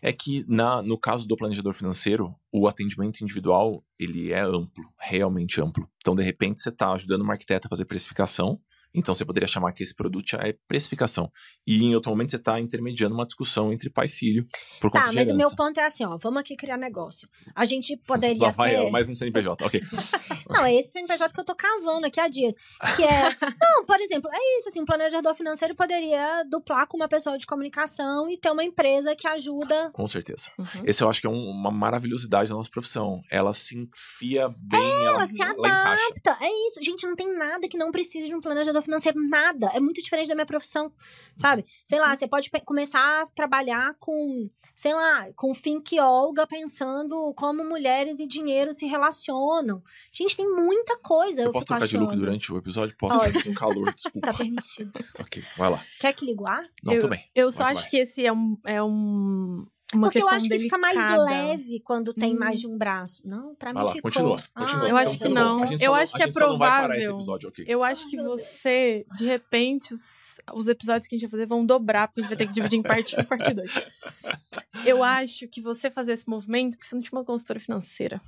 [0.02, 0.10] É.
[0.10, 5.62] É que na, no caso do planejador financeiro, o atendimento individual, ele é amplo, realmente
[5.62, 5.90] amplo.
[5.98, 8.60] Então, de repente, você está ajudando uma arquiteta a fazer precificação,
[8.94, 11.32] então você poderia chamar que esse produto é precificação.
[11.68, 14.46] E em outro momento você está intermediando uma discussão entre pai e filho
[14.80, 17.28] por conta Tá, de mas o meu ponto é assim, ó, vamos aqui criar negócio.
[17.56, 18.90] A gente poderia Lá vai ter...
[18.92, 19.82] mais um CNPJ, ok.
[20.50, 22.56] Não, é esse CNPJ que eu tô cavando aqui há dias.
[22.96, 23.30] Que é.
[23.62, 27.46] Não, por exemplo, é isso, assim, um planejador financeiro poderia duplar com uma pessoa de
[27.46, 29.92] comunicação e ter uma empresa que ajuda.
[29.94, 30.50] Com certeza.
[30.58, 30.66] Uhum.
[30.86, 33.22] Esse eu acho que é um- uma maravilhosidade da nossa profissão.
[33.30, 36.04] Ela se enfia bem, ela, Ela se ela encaixa.
[36.06, 36.38] adapta.
[36.46, 36.84] É isso.
[36.84, 39.18] Gente, não tem nada que não precise de um planejador financeiro.
[39.30, 39.70] Nada.
[39.74, 40.92] É muito diferente da minha profissão.
[41.36, 41.66] Sabe?
[41.84, 47.64] Sei lá, você pode começar a trabalhar com, sei lá, com Think Olga, pensando como
[47.64, 49.82] mulheres e dinheiro se relacionam.
[50.12, 51.42] Gente, tem muita coisa.
[51.42, 52.20] Eu, Eu posso fico trocar de look achando.
[52.22, 52.96] durante o episódio?
[52.98, 53.32] Posso, Pode.
[53.44, 54.38] tem um calor, Está desculpa.
[54.38, 54.92] permitido.
[55.20, 55.84] ok, vai lá.
[56.00, 56.64] Quer que liguar?
[56.84, 57.24] Não, Eu- tô bem.
[57.34, 57.90] Eu só Vai, acho vai.
[57.92, 58.58] que esse é um.
[58.66, 61.24] É um uma Porque eu acho que fica mais delicada.
[61.24, 62.40] leve quando tem Hum.
[62.40, 63.22] mais de um braço.
[63.28, 64.12] Não, pra Vai mim lá, ficou.
[64.12, 64.36] continua.
[64.54, 64.90] Ah, continua.
[64.90, 65.66] Eu acho que não.
[65.82, 66.96] Eu acho que é provável.
[67.16, 67.52] episódio.
[67.66, 71.66] Eu acho que você, de repente, os, os episódios que a gente vai fazer vão
[71.66, 73.72] dobrar, porque a gente vai ter que dividir em parte 1 e parte 2.
[74.86, 78.22] Eu acho que você fazer esse movimento, porque você não tinha uma consultora financeira.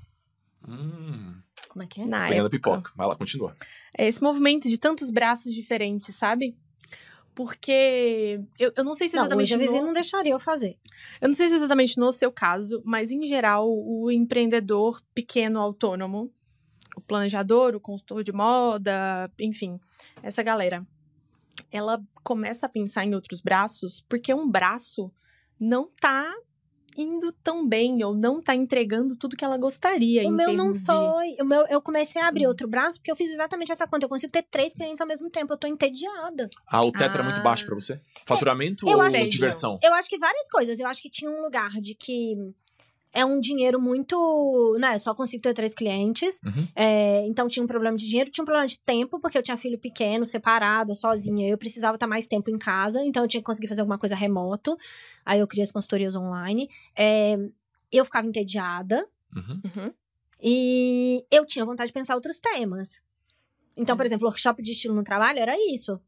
[0.67, 1.35] Hum,
[1.69, 2.05] Como é que é?
[2.05, 2.49] Na pegando época.
[2.49, 2.91] pipoca.
[2.95, 3.55] Vai lá, continua.
[3.97, 6.55] É esse movimento de tantos braços diferentes, sabe?
[7.43, 10.39] Porque eu, eu não sei se Não, exatamente hoje a Vivi no- não deixaria eu
[10.39, 10.77] fazer.
[11.19, 16.31] Eu não sei se exatamente no seu caso, mas em geral, o empreendedor pequeno autônomo,
[16.95, 19.79] o planejador, o consultor de moda, enfim,
[20.21, 20.85] essa galera,
[21.71, 25.11] ela começa a pensar em outros braços porque um braço
[25.59, 26.31] não tá
[26.97, 30.65] indo tão bem ou não tá entregando tudo que ela gostaria O em meu não
[30.73, 30.85] termos de...
[30.85, 31.35] foi.
[31.41, 32.49] O meu, eu comecei a abrir Hum.
[32.49, 34.05] outro braço porque eu fiz exatamente essa conta.
[34.05, 35.53] Eu consigo ter três clientes ao mesmo tempo.
[35.53, 36.49] Eu tô entediada.
[36.67, 37.43] Ah, o teto era muito Ah.
[37.43, 37.99] baixo pra você?
[38.25, 39.79] Faturamento eu ou acho que- diversão?
[39.83, 40.79] Eu acho que várias coisas.
[40.79, 42.35] Eu acho que tinha um lugar de que
[43.13, 44.75] é um dinheiro muito.
[44.79, 46.39] Né, só consigo ter três clientes.
[46.45, 46.67] Uhum.
[46.75, 49.57] É, então tinha um problema de dinheiro, tinha um problema de tempo, porque eu tinha
[49.57, 51.47] filho pequeno, separada, sozinha.
[51.49, 54.15] Eu precisava estar mais tempo em casa, então eu tinha que conseguir fazer alguma coisa
[54.15, 54.77] remoto.
[55.25, 56.69] Aí eu criei as consultorias online.
[56.97, 57.37] É,
[57.91, 59.05] eu ficava entediada
[59.35, 59.61] Uhum.
[59.65, 59.93] Uhum.
[60.41, 63.01] e eu tinha vontade de pensar outros temas.
[63.77, 63.97] Então, Hum.
[63.97, 65.99] por exemplo, o workshop de estilo no trabalho era isso.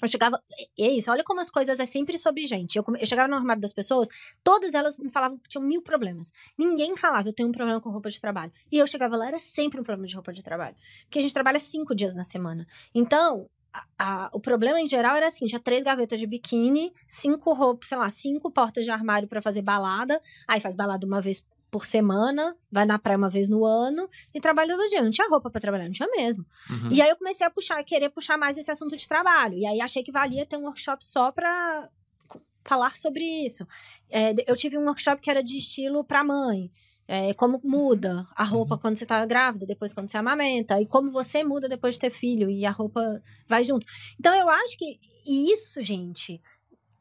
[0.00, 0.40] Eu chegava.
[0.78, 2.76] E é isso, olha como as coisas é sempre sobre gente.
[2.76, 4.06] Eu, eu chegava no armário das pessoas,
[4.44, 6.30] todas elas me falavam que tinham mil problemas.
[6.56, 8.52] Ninguém falava, eu tenho um problema com roupa de trabalho.
[8.70, 10.76] E eu chegava lá, era sempre um problema de roupa de trabalho.
[11.04, 12.66] Porque a gente trabalha cinco dias na semana.
[12.94, 17.52] Então, a- a- o problema em geral era assim: tinha três gavetas de biquíni, cinco
[17.52, 20.22] roupas, sei lá, cinco portas de armário pra fazer balada.
[20.46, 24.40] Aí faz balada uma vez por semana, vai na praia uma vez no ano e
[24.40, 25.02] trabalha todo dia.
[25.02, 26.44] Não tinha roupa pra trabalhar, não tinha mesmo.
[26.70, 26.90] Uhum.
[26.92, 29.54] E aí eu comecei a puxar, querer puxar mais esse assunto de trabalho.
[29.54, 31.88] E aí achei que valia ter um workshop só pra
[32.26, 33.66] co- falar sobre isso.
[34.10, 36.70] É, eu tive um workshop que era de estilo pra mãe.
[37.10, 38.80] É, como muda a roupa Uhum.
[38.80, 40.78] quando você tá grávida, depois quando você amamenta.
[40.80, 42.50] E como você muda depois de ter filho.
[42.50, 43.86] E a roupa vai junto.
[44.18, 44.96] Então eu acho que
[45.26, 46.40] isso, gente,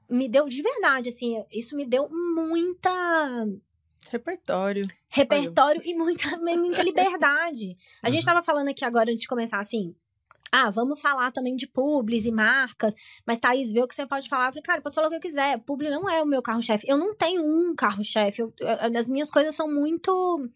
[0.10, 2.90] me deu de verdade, assim, isso me deu muita
[4.10, 4.84] Repertório.
[5.10, 7.78] repertório e muita, muita liberdade.
[8.02, 8.26] A gente Uhum.
[8.34, 9.96] tava falando aqui agora, antes de começar, assim...
[10.50, 12.94] Ah, vamos falar também de publis e marcas.
[13.26, 14.46] Mas, Thaís, vê o que você pode falar.
[14.48, 15.58] Eu falei, cara, posso falar o que eu quiser.
[15.60, 16.88] Publi não é o meu carro-chefe.
[16.90, 18.42] Eu não tenho um carro-chefe.
[18.98, 20.50] As minhas coisas são muito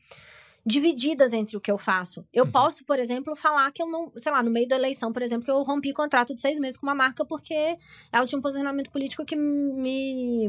[0.66, 2.26] divididas entre o que eu faço.
[2.32, 2.52] Eu Uhum.
[2.52, 4.12] posso, por exemplo, falar que eu não...
[4.16, 6.78] Sei lá, no meio da eleição, por exemplo, que eu rompi contrato de seis meses
[6.78, 7.78] com uma marca porque
[8.14, 10.48] ela tinha um posicionamento político que me,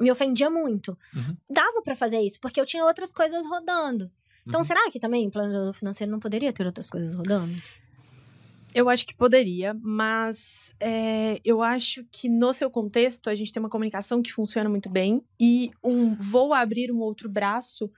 [0.00, 0.96] me ofendia muito.
[1.14, 1.36] Uhum.
[1.50, 4.10] Dava pra fazer isso, porque eu tinha outras coisas rodando.
[4.46, 4.64] Então, Uhum.
[4.64, 7.54] será que também o planejador financeiro não poderia ter outras coisas rodando?
[8.74, 13.60] Eu acho que poderia, mas é, eu acho que no seu contexto a gente tem
[13.62, 17.88] uma comunicação que funciona muito bem e um vou abrir um outro braço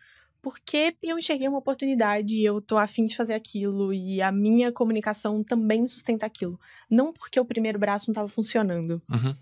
[0.47, 5.43] porque eu enxerguei uma oportunidade, eu tô afim de fazer aquilo e a minha comunicação
[5.43, 6.57] também sustenta aquilo.
[6.89, 9.03] Não porque o primeiro braço não estava funcionando.
[9.11, 9.35] Uhum.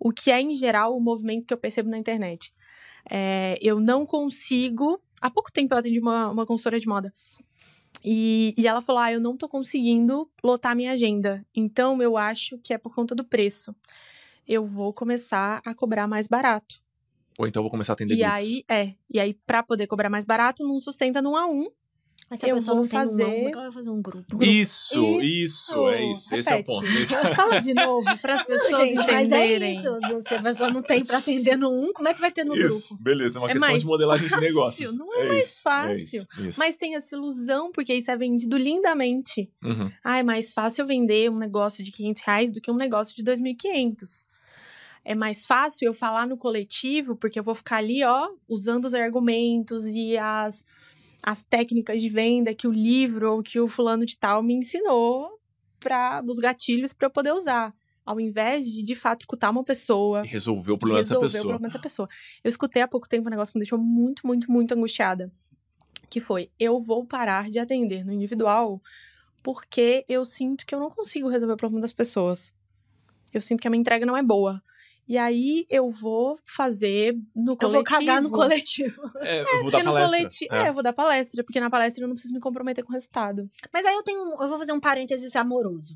[0.00, 2.54] O que é, em geral, o movimento que eu percebo na internet.
[3.10, 5.02] É, eu não consigo.
[5.20, 7.12] Há pouco tempo eu atendi uma, uma consultora de moda.
[8.04, 11.44] E, e ela falou: Ah, eu não tô conseguindo lotar minha agenda.
[11.52, 13.74] Então eu acho que é por conta do preço.
[14.46, 16.80] Eu vou começar a cobrar mais barato.
[17.38, 18.34] Ou então eu vou começar a atender E grupos.
[18.36, 18.94] aí, é.
[19.12, 21.68] E aí, pra poder cobrar mais barato, não sustenta num a um.
[22.30, 23.72] Mas se a Eu pessoa não tem um fazer- nome, como é que ela vai
[23.72, 24.42] fazer um grupo?
[24.44, 26.34] Isso, isso, é isso.
[26.34, 26.66] Esse é o Repete.
[26.66, 26.86] ponto.
[27.02, 29.76] Esse- Fala de novo, para as pessoas Gente, mas é entenderem.
[29.76, 29.98] isso.
[30.28, 32.54] Se a pessoa não tem pra atender no um, como é que vai ter no
[32.56, 33.02] Isso, grupo?
[33.02, 33.38] beleza.
[33.38, 34.98] É uma É questão de modelagem de fácil, negócios.
[34.98, 36.04] não é mais isso, é fácil.
[36.04, 36.58] isso, isso.
[36.58, 39.50] Mas tem essa ilusão, porque isso é vendido lindamente.
[39.62, 39.90] Uhum.
[40.02, 43.14] Ah, é mais fácil eu vender um negócio de 500 reais do que um negócio
[43.14, 44.24] de 2.500.
[45.04, 48.94] É mais fácil eu falar no coletivo, porque eu vou ficar ali, ó, usando os
[48.94, 50.64] argumentos e as,
[51.24, 55.40] as técnicas de venda que o livro ou que o fulano de tal me ensinou
[55.80, 57.74] para os gatilhos para eu poder usar.
[58.04, 61.30] Ao invés de, de fato, escutar uma pessoa E resolver o problema dessa resolver o
[61.30, 61.42] pessoa.
[61.42, 62.08] problema dessa pessoa.
[62.42, 65.32] Eu escutei há pouco tempo um negócio que me deixou muito, muito, muito angustiada.
[66.10, 68.82] Que foi, eu vou parar de atender no individual
[69.42, 72.52] porque eu sinto que eu não consigo resolver o problema das pessoas.
[73.32, 74.62] Eu sinto que a minha entrega não é boa.
[75.12, 77.72] E aí eu vou fazer no Eu coletivo.
[77.74, 79.02] vou cagar no coletivo.
[79.20, 80.16] É, eu vou Porque dar no palestra.
[80.18, 80.54] coletivo.
[80.54, 80.62] É.
[80.64, 82.94] É, eu vou dar palestra, porque na palestra eu não preciso me comprometer com o
[82.94, 83.46] resultado.
[83.70, 84.18] Mas aí eu tenho.
[84.40, 85.94] Eu vou fazer um parênteses amoroso.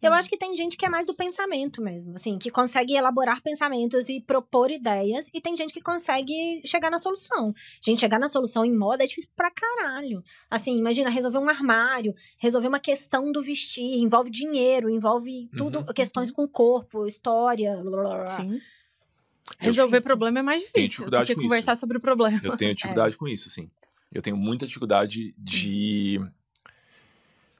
[0.00, 0.14] Eu Hum.
[0.14, 4.08] acho que tem gente que é mais do pensamento mesmo, assim, que consegue elaborar pensamentos
[4.08, 7.52] e propor ideias, e tem gente que consegue chegar na solução.
[7.80, 10.22] Gente, chegar na solução em moda é difícil pra caralho.
[10.48, 15.86] Assim, imagina, resolver um armário, resolver uma questão do vestir, envolve dinheiro, envolve tudo, Uhum.
[15.86, 18.26] questões com o corpo, história, blá, blá, blá.
[18.28, 18.60] Sim.
[19.60, 20.08] Eu Resolver difícil.
[20.10, 22.38] problema é mais difícil do dificuldade que conversar sobre o problema.
[22.44, 23.70] Eu tenho dificuldade com isso, assim.
[24.12, 26.20] Eu tenho muita dificuldade de.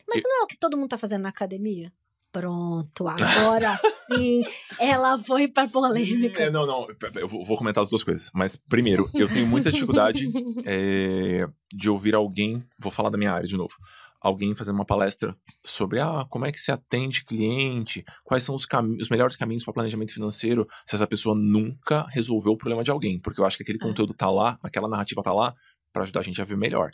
[0.07, 1.93] Mas não é o que todo mundo tá fazendo na academia?
[2.31, 4.43] Pronto, agora sim,
[4.79, 6.43] ela foi pra polêmica.
[6.43, 6.87] É, não, não.
[7.17, 8.31] Eu vou comentar as duas coisas.
[8.35, 10.31] Mas, primeiro, eu tenho muita dificuldade
[10.67, 12.63] é, de ouvir alguém.
[12.79, 13.73] Vou falar da minha área de novo.
[14.21, 15.35] Alguém fazendo uma palestra
[15.65, 18.67] sobre ah, como é que se atende cliente, quais são os,
[19.01, 23.19] os melhores caminhos para planejamento financeiro, se essa pessoa nunca resolveu o problema de alguém.
[23.19, 23.81] Porque eu acho que aquele É.
[23.81, 25.55] conteúdo tá lá, aquela narrativa tá lá,
[25.93, 26.91] para ajudar a gente a ver melhor.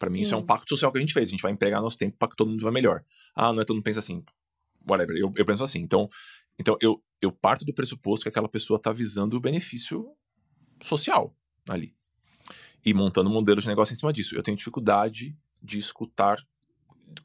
[0.00, 1.28] Pra mim, isso é um pacto social que a gente fez.
[1.28, 3.04] A gente vai empregar nosso tempo para que todo mundo vá melhor.
[3.36, 4.24] Ah, não é todo mundo pensa assim.
[4.88, 5.14] Whatever.
[5.14, 5.78] Eu, eu penso assim.
[5.80, 6.08] Então,
[6.58, 10.06] então eu, eu parto do pressuposto que aquela pessoa tá visando o benefício
[10.82, 11.36] social
[11.68, 11.94] ali.
[12.82, 14.34] E montando um modelo de negócio em cima disso.
[14.34, 16.38] Eu tenho dificuldade de escutar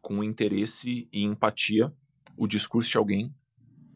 [0.01, 1.93] com interesse e empatia
[2.35, 3.33] o discurso de alguém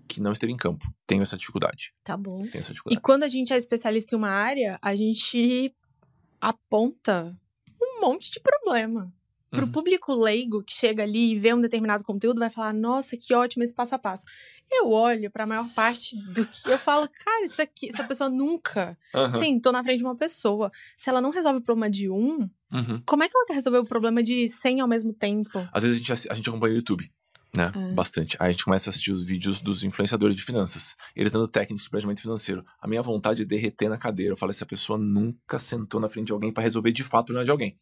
[0.08, 0.90] que não esteve em campo.
[1.06, 1.94] Tenho essa dificuldade.
[2.02, 2.44] Tá bom.
[2.48, 3.02] Tenho essa E dificuldade.
[3.02, 5.76] quando a gente é especialista em uma área, a gente
[6.40, 7.38] aponta
[8.00, 9.14] um monte de problema.
[9.52, 9.72] Pro Uhum.
[9.72, 13.64] público leigo que chega ali e vê um determinado conteúdo, vai falar: Nossa, que ótimo
[13.64, 14.24] esse passo a passo.
[14.72, 18.96] Eu olho pra maior parte do que eu falo, cara, isso aqui, essa pessoa nunca
[19.16, 19.40] Aham.
[19.40, 20.72] sentou na frente de uma pessoa.
[20.96, 23.02] Se ela não resolve o problema de um, Uhum.
[23.08, 25.68] como é que ela quer resolver o problema de 100 ao mesmo tempo?
[25.74, 27.12] Às vezes a gente, a gente acompanha o YouTube,
[27.56, 27.72] né?
[27.76, 27.94] É.
[27.94, 28.38] Bastante.
[28.40, 30.96] Aí a gente começa a assistir os vídeos dos influenciadores de finanças.
[31.16, 32.64] Eles dando técnicas de planejamento financeiro.
[32.80, 34.34] A minha vontade é derreter na cadeira.
[34.34, 37.26] Eu falo, essa pessoa nunca sentou na frente de alguém para resolver de fato o
[37.28, 37.78] problema de alguém.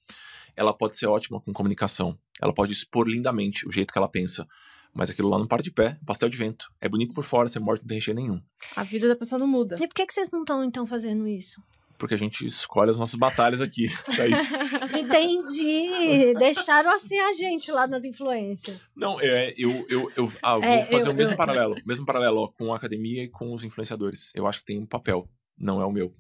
[0.56, 2.18] Ela pode ser ótima com comunicação.
[2.42, 4.48] Ela pode expor lindamente o jeito que ela pensa.
[4.94, 6.72] Mas aquilo lá não para de pé, pastel de vento.
[6.82, 8.42] É bonito por fora, você morre, não tem recheio nenhum.
[8.76, 9.76] A vida da pessoa não muda.
[9.76, 11.62] E por que, que vocês não estão, então, fazendo isso?
[11.98, 13.88] Porque a gente escolhe as nossas batalhas aqui.
[14.20, 14.50] É isso.
[14.98, 16.34] Entendi.
[16.38, 18.82] Deixaram assim a gente lá nas influências.
[18.96, 21.76] Não, é, eu, eu, eu, ah, eu vou É, fazer eu- o mesmo eu- paralelo.
[21.86, 24.32] Mesmo paralelo, ó, com a academia e com os influenciadores.
[24.36, 25.28] Eu acho que tem um papel.
[25.58, 26.14] Não é o meu.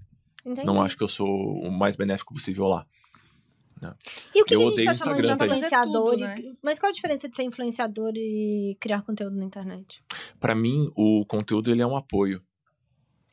[0.45, 0.65] Entendi.
[0.65, 2.85] Não acho que eu sou o mais benéfico possível lá.
[4.33, 5.51] E o que, Eu que a gente tá o chamando de Thaís.
[5.51, 6.11] influenciador?
[6.11, 6.35] Tudo, né?
[6.63, 10.01] Mas qual a diferença de ser influenciador e criar conteúdo na internet?
[10.39, 12.41] Para mim, o conteúdo ele é um apoio,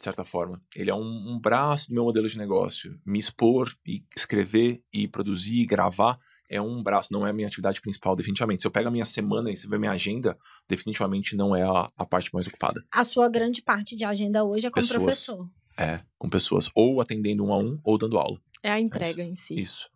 [0.04, 0.60] de certa forma.
[0.76, 3.00] Ele é um, um braço do meu modelo de negócio.
[3.06, 6.18] Me expor e escrever e produzir e gravar
[6.50, 8.60] é um braço, não é a minha atividade principal, definitivamente.
[8.60, 10.36] Se eu pego a minha semana e você vê minha agenda,
[10.68, 12.84] definitivamente não é a, a parte mais ocupada.
[12.92, 15.02] A sua grande parte de agenda hoje é como Pessoas.
[15.02, 15.50] professor.
[15.76, 16.68] É, com pessoas.
[16.74, 18.38] Ou atendendo um a um, ou dando aula.
[18.62, 19.58] É a entrega em si.
[19.58, 19.88] Isso.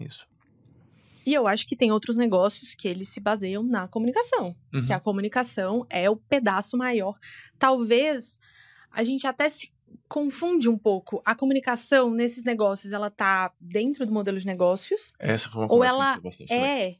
[0.00, 0.24] Isso.
[1.26, 4.56] E eu acho que tem outros negócios que eles se baseiam na comunicação.
[4.72, 4.86] Uhum.
[4.86, 7.14] Que a comunicação é o pedaço maior.
[7.58, 8.38] Talvez
[8.90, 9.72] a gente até se
[10.08, 11.20] confunde um pouco.
[11.24, 15.12] A comunicação nesses negócios, ela tá dentro do modelo de negócios.
[15.18, 16.52] Essa foi uma Ou ela bastante.
[16.52, 16.96] É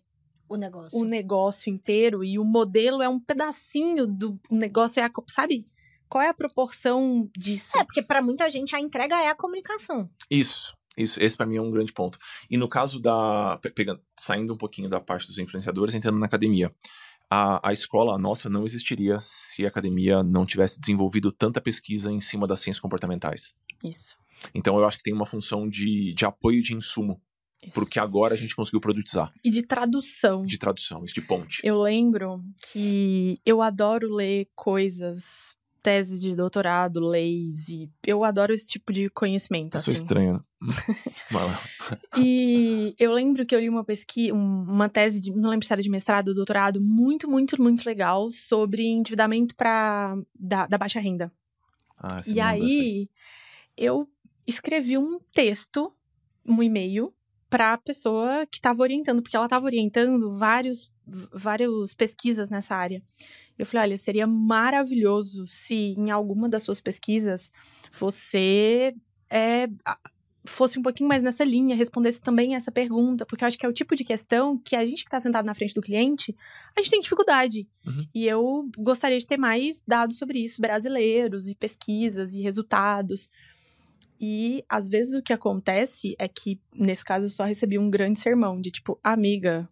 [0.49, 0.99] O negócio.
[0.99, 5.01] o negócio inteiro e o modelo é um pedacinho do o negócio.
[5.01, 5.67] É a, sabe?
[6.09, 7.77] Qual é a proporção disso?
[7.79, 10.09] É, porque pra muita gente a entrega é a comunicação.
[10.31, 12.19] Isso, isso, esse para mim é um grande ponto.
[12.51, 13.59] E no caso da.
[13.63, 16.75] pe- Pegando, saindo um pouquinho da parte dos influenciadores, entrando na academia.
[17.31, 22.11] A, a escola a nossa não existiria se a academia não tivesse desenvolvido tanta pesquisa
[22.11, 23.55] em cima das ciências comportamentais.
[23.85, 24.17] Isso.
[24.55, 27.21] Então eu acho que tem uma função de, de apoio de insumo,
[27.63, 27.73] isso.
[27.75, 30.45] porque agora a gente conseguiu produtizar, E de tradução.
[30.47, 31.61] de tradução, isso de ponte.
[31.65, 32.41] Eu lembro
[32.73, 39.09] que eu adoro ler coisas, teses de doutorado, leis, e eu adoro esse tipo de
[39.11, 40.03] conhecimento, Eu sou assim.
[40.03, 40.45] estranho.
[41.31, 41.61] Vai lá.
[42.19, 45.81] E eu lembro que eu li uma pesquisa, uma tese, de, não lembro se era
[45.83, 51.33] de mestrado ou doutorado, muito, muito, muito legal sobre endividamento pra, da, da baixa renda.
[51.97, 53.09] Ah, E aí,
[53.77, 54.09] eu
[54.47, 55.93] escrevi um texto,
[56.47, 57.13] um e-mail,
[57.51, 60.91] pra pessoa que estava orientando, porque ela estava orientando vários,
[61.33, 63.03] várias pesquisas nessa área.
[63.59, 67.51] Eu falei, olha, seria maravilhoso se em alguma das suas pesquisas
[67.93, 68.95] você
[69.31, 69.69] é,
[70.49, 73.69] fosse um pouquinho mais nessa linha, respondesse também essa pergunta, porque eu acho que é
[73.69, 76.35] o tipo de questão que a gente que está sentado na frente do cliente,
[76.77, 77.69] a gente tem dificuldade.
[77.87, 78.07] Uhum.
[78.15, 83.29] E eu gostaria de ter mais dados sobre isso, brasileiros, e pesquisas, e resultados.
[84.21, 88.19] E às vezes o que acontece é que, nesse caso, eu só recebi um grande
[88.19, 89.69] sermão de tipo, amiga,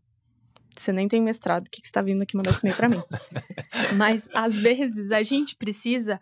[0.81, 2.89] você nem tem mestrado, o que, que você tá vindo aqui mandar esse e-mail pra
[2.89, 3.03] mim?
[3.97, 6.19] Mas às vezes a gente precisa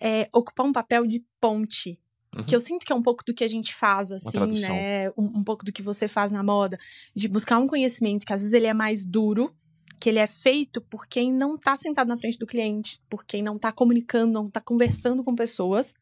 [0.00, 1.98] é, ocupar um papel de ponte.
[2.36, 2.44] Uhum.
[2.44, 5.10] Que eu sinto que é um pouco do que a gente faz, assim, né?
[5.10, 6.78] Um, um pouco do que você faz na moda.
[7.14, 9.54] De buscar um conhecimento que às vezes ele é mais duro,
[10.00, 13.42] que ele é feito por quem não tá sentado na frente do cliente, por quem
[13.42, 15.94] não tá comunicando, não tá conversando com pessoas.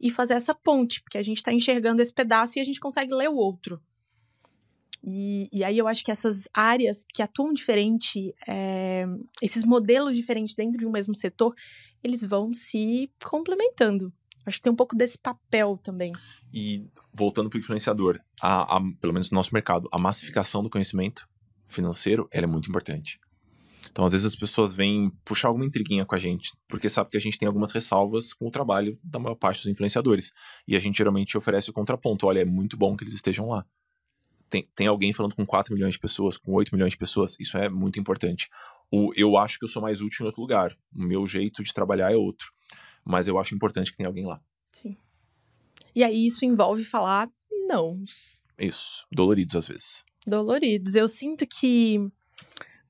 [0.00, 3.12] E fazer essa ponte, porque a gente tá enxergando esse pedaço e a gente consegue
[3.12, 3.80] ler o outro.
[5.02, 9.04] E, e aí eu acho que essas áreas que atuam diferente, é,
[9.42, 11.54] esses modelos diferentes dentro de um mesmo setor,
[12.02, 14.12] eles vão se complementando.
[14.44, 16.12] Acho que tem um pouco desse papel também.
[16.52, 20.70] E voltando para o influenciador, a, a- pelo menos no nosso mercado, a massificação do
[20.70, 21.28] conhecimento
[21.68, 23.20] financeiro é muito importante.
[23.90, 27.16] Então, às vezes, as pessoas vêm puxar alguma intriguinha com a gente, porque sabe que
[27.16, 30.30] a gente tem algumas ressalvas com o trabalho da maior parte dos influenciadores.
[30.66, 33.64] E a gente geralmente oferece o contraponto: olha, é muito bom que eles estejam lá.
[34.50, 37.56] Tem, tem alguém falando com 4 milhões de pessoas, com 8 milhões de pessoas, isso
[37.58, 38.48] é muito importante.
[38.90, 40.76] O, eu acho que eu sou mais útil em outro lugar.
[40.94, 42.52] O meu jeito de trabalhar é outro.
[43.04, 44.40] Mas eu acho importante que tenha alguém lá.
[44.72, 44.96] Sim.
[45.94, 47.30] E aí isso envolve falar
[47.66, 48.02] não.
[48.58, 49.06] Isso.
[49.12, 50.04] Doloridos às vezes.
[50.26, 50.94] Doloridos.
[50.94, 52.10] Eu sinto que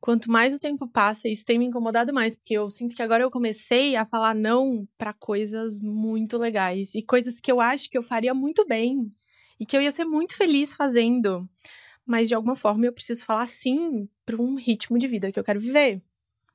[0.00, 3.22] quanto mais o tempo passa, isso tem me incomodado mais, porque eu sinto que agora
[3.22, 7.98] eu comecei a falar não pra coisas muito legais e coisas que eu acho que
[7.98, 9.12] eu faria muito bem
[9.58, 11.48] e que eu ia ser muito feliz fazendo.
[12.06, 15.44] Mas de alguma forma eu preciso falar sim para um ritmo de vida que eu
[15.44, 16.02] quero viver.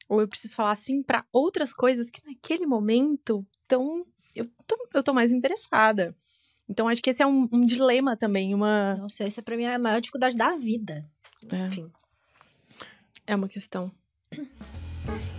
[0.09, 4.05] Ou eu preciso falar sim para outras coisas que naquele momento tão
[4.35, 6.15] eu tô, eu tô mais interessada.
[6.67, 9.75] Então acho que esse é um, um dilema também, uma Nossa, isso pra mim é
[9.75, 11.05] a maior dificuldade da vida.
[11.51, 11.91] é, Enfim.
[13.27, 13.91] é uma questão.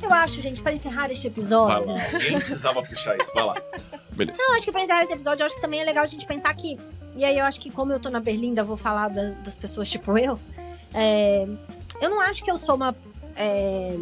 [0.03, 1.95] Eu acho, gente, pra encerrar este Vai episódio.
[1.95, 2.19] lá.
[2.19, 3.33] Nem precisava puxar isso.
[3.35, 3.55] Vai lá.
[4.15, 4.41] Beleza.
[4.43, 6.27] Eu acho que pra encerrar esse episódio, eu acho que também é legal a gente
[6.27, 6.77] pensar que.
[7.17, 9.91] E aí eu acho que, como eu tô na Berlinda, vou falar da- das pessoas
[9.91, 10.39] tipo eu.
[10.93, 11.47] é,
[12.01, 12.95] eu não acho que eu sou uma.
[13.37, 13.97] é,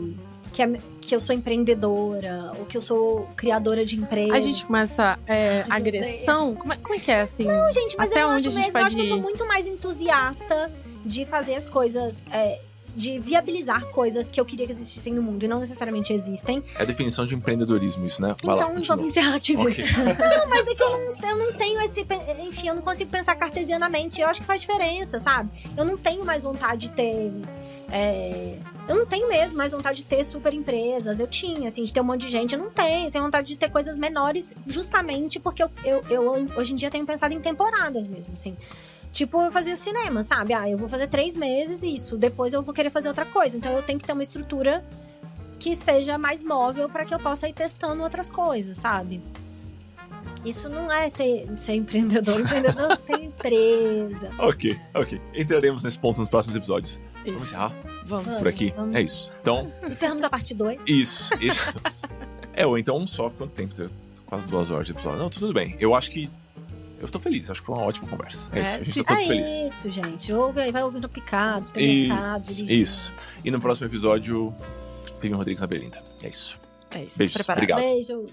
[0.52, 0.68] que, a-
[1.00, 4.34] que eu sou empreendedora, ou que eu sou criadora de empresa.
[4.34, 6.54] A gente começa é, Ai, agressão.
[6.54, 7.46] Como é, como é que é assim?
[7.72, 8.78] gente, mas Até eu não onde acho a gente mesmo.
[8.78, 10.70] Eu acho que eu sou muito mais entusiasta
[11.04, 12.20] de fazer as coisas.
[12.30, 12.60] é,
[12.94, 16.62] de viabilizar coisas que eu queria que existissem no mundo e não necessariamente existem.
[16.78, 18.34] É a definição de empreendedorismo isso, né?
[18.42, 18.96] Vai lá, então, continua.
[18.96, 19.56] vamos encerrar aqui.
[19.56, 19.84] Ok.
[20.18, 22.06] Não, mas é que eu não, eu não tenho esse.
[22.46, 24.20] Enfim, eu não consigo pensar cartesianamente.
[24.20, 25.50] Eu acho que faz diferença, sabe?
[25.76, 27.32] Eu não tenho mais vontade de ter.
[27.90, 28.56] é,
[28.88, 31.20] eu não tenho mesmo mais vontade de ter super empresas.
[31.20, 32.54] Eu tinha, assim, de ter um monte de gente.
[32.54, 33.06] Eu não tenho.
[33.06, 36.90] Eu tenho vontade de ter coisas menores, justamente porque eu, eu, eu hoje em dia
[36.90, 38.56] tenho pensado em temporadas mesmo, assim.
[39.12, 40.54] Tipo, eu fazia cinema, sabe?
[40.54, 42.16] Ah, eu vou fazer três meses isso.
[42.16, 43.56] Depois eu vou querer fazer outra coisa.
[43.56, 44.82] Então eu tenho que ter uma estrutura
[45.60, 49.22] que seja mais móvel para que eu possa ir testando outras coisas, sabe?
[50.44, 52.40] Isso não é ter, ser empreendedor.
[52.40, 54.30] Empreendedor tem empresa.
[54.38, 55.20] Ok, ok.
[55.34, 56.98] Entraremos nesse ponto nos próximos episódios.
[57.24, 57.52] Vamos Isso.
[57.52, 57.72] encerrar
[58.04, 58.36] Vamos.
[58.36, 58.72] por aqui?
[58.76, 58.94] Vamos.
[58.96, 59.30] É isso.
[59.40, 60.80] Então, Encerramos a parte 2.
[60.86, 61.32] isso.
[61.40, 61.72] isso.
[62.54, 63.74] é, ou então só quanto tempo?
[64.26, 65.18] Quase duas horas de episódio.
[65.20, 65.76] Não, tudo bem.
[65.78, 66.28] Eu acho que.
[67.02, 68.48] Eu tô feliz, acho que foi uma ótima conversa.
[68.52, 69.02] É, É, isso, a gente sim.
[69.02, 69.48] tá todo é feliz.
[69.48, 70.32] isso, gente.
[70.32, 72.40] Ouve aí, vai ouvindo picado, supermercado.
[72.40, 73.12] Isso, isso.
[73.44, 74.54] E no próximo episódio,
[75.20, 76.02] Vivian Rodrigues na Belinda.
[76.22, 76.58] É isso.
[76.92, 77.18] É isso.
[77.18, 77.80] Beijos, obrigado.
[77.80, 78.26] Beijo.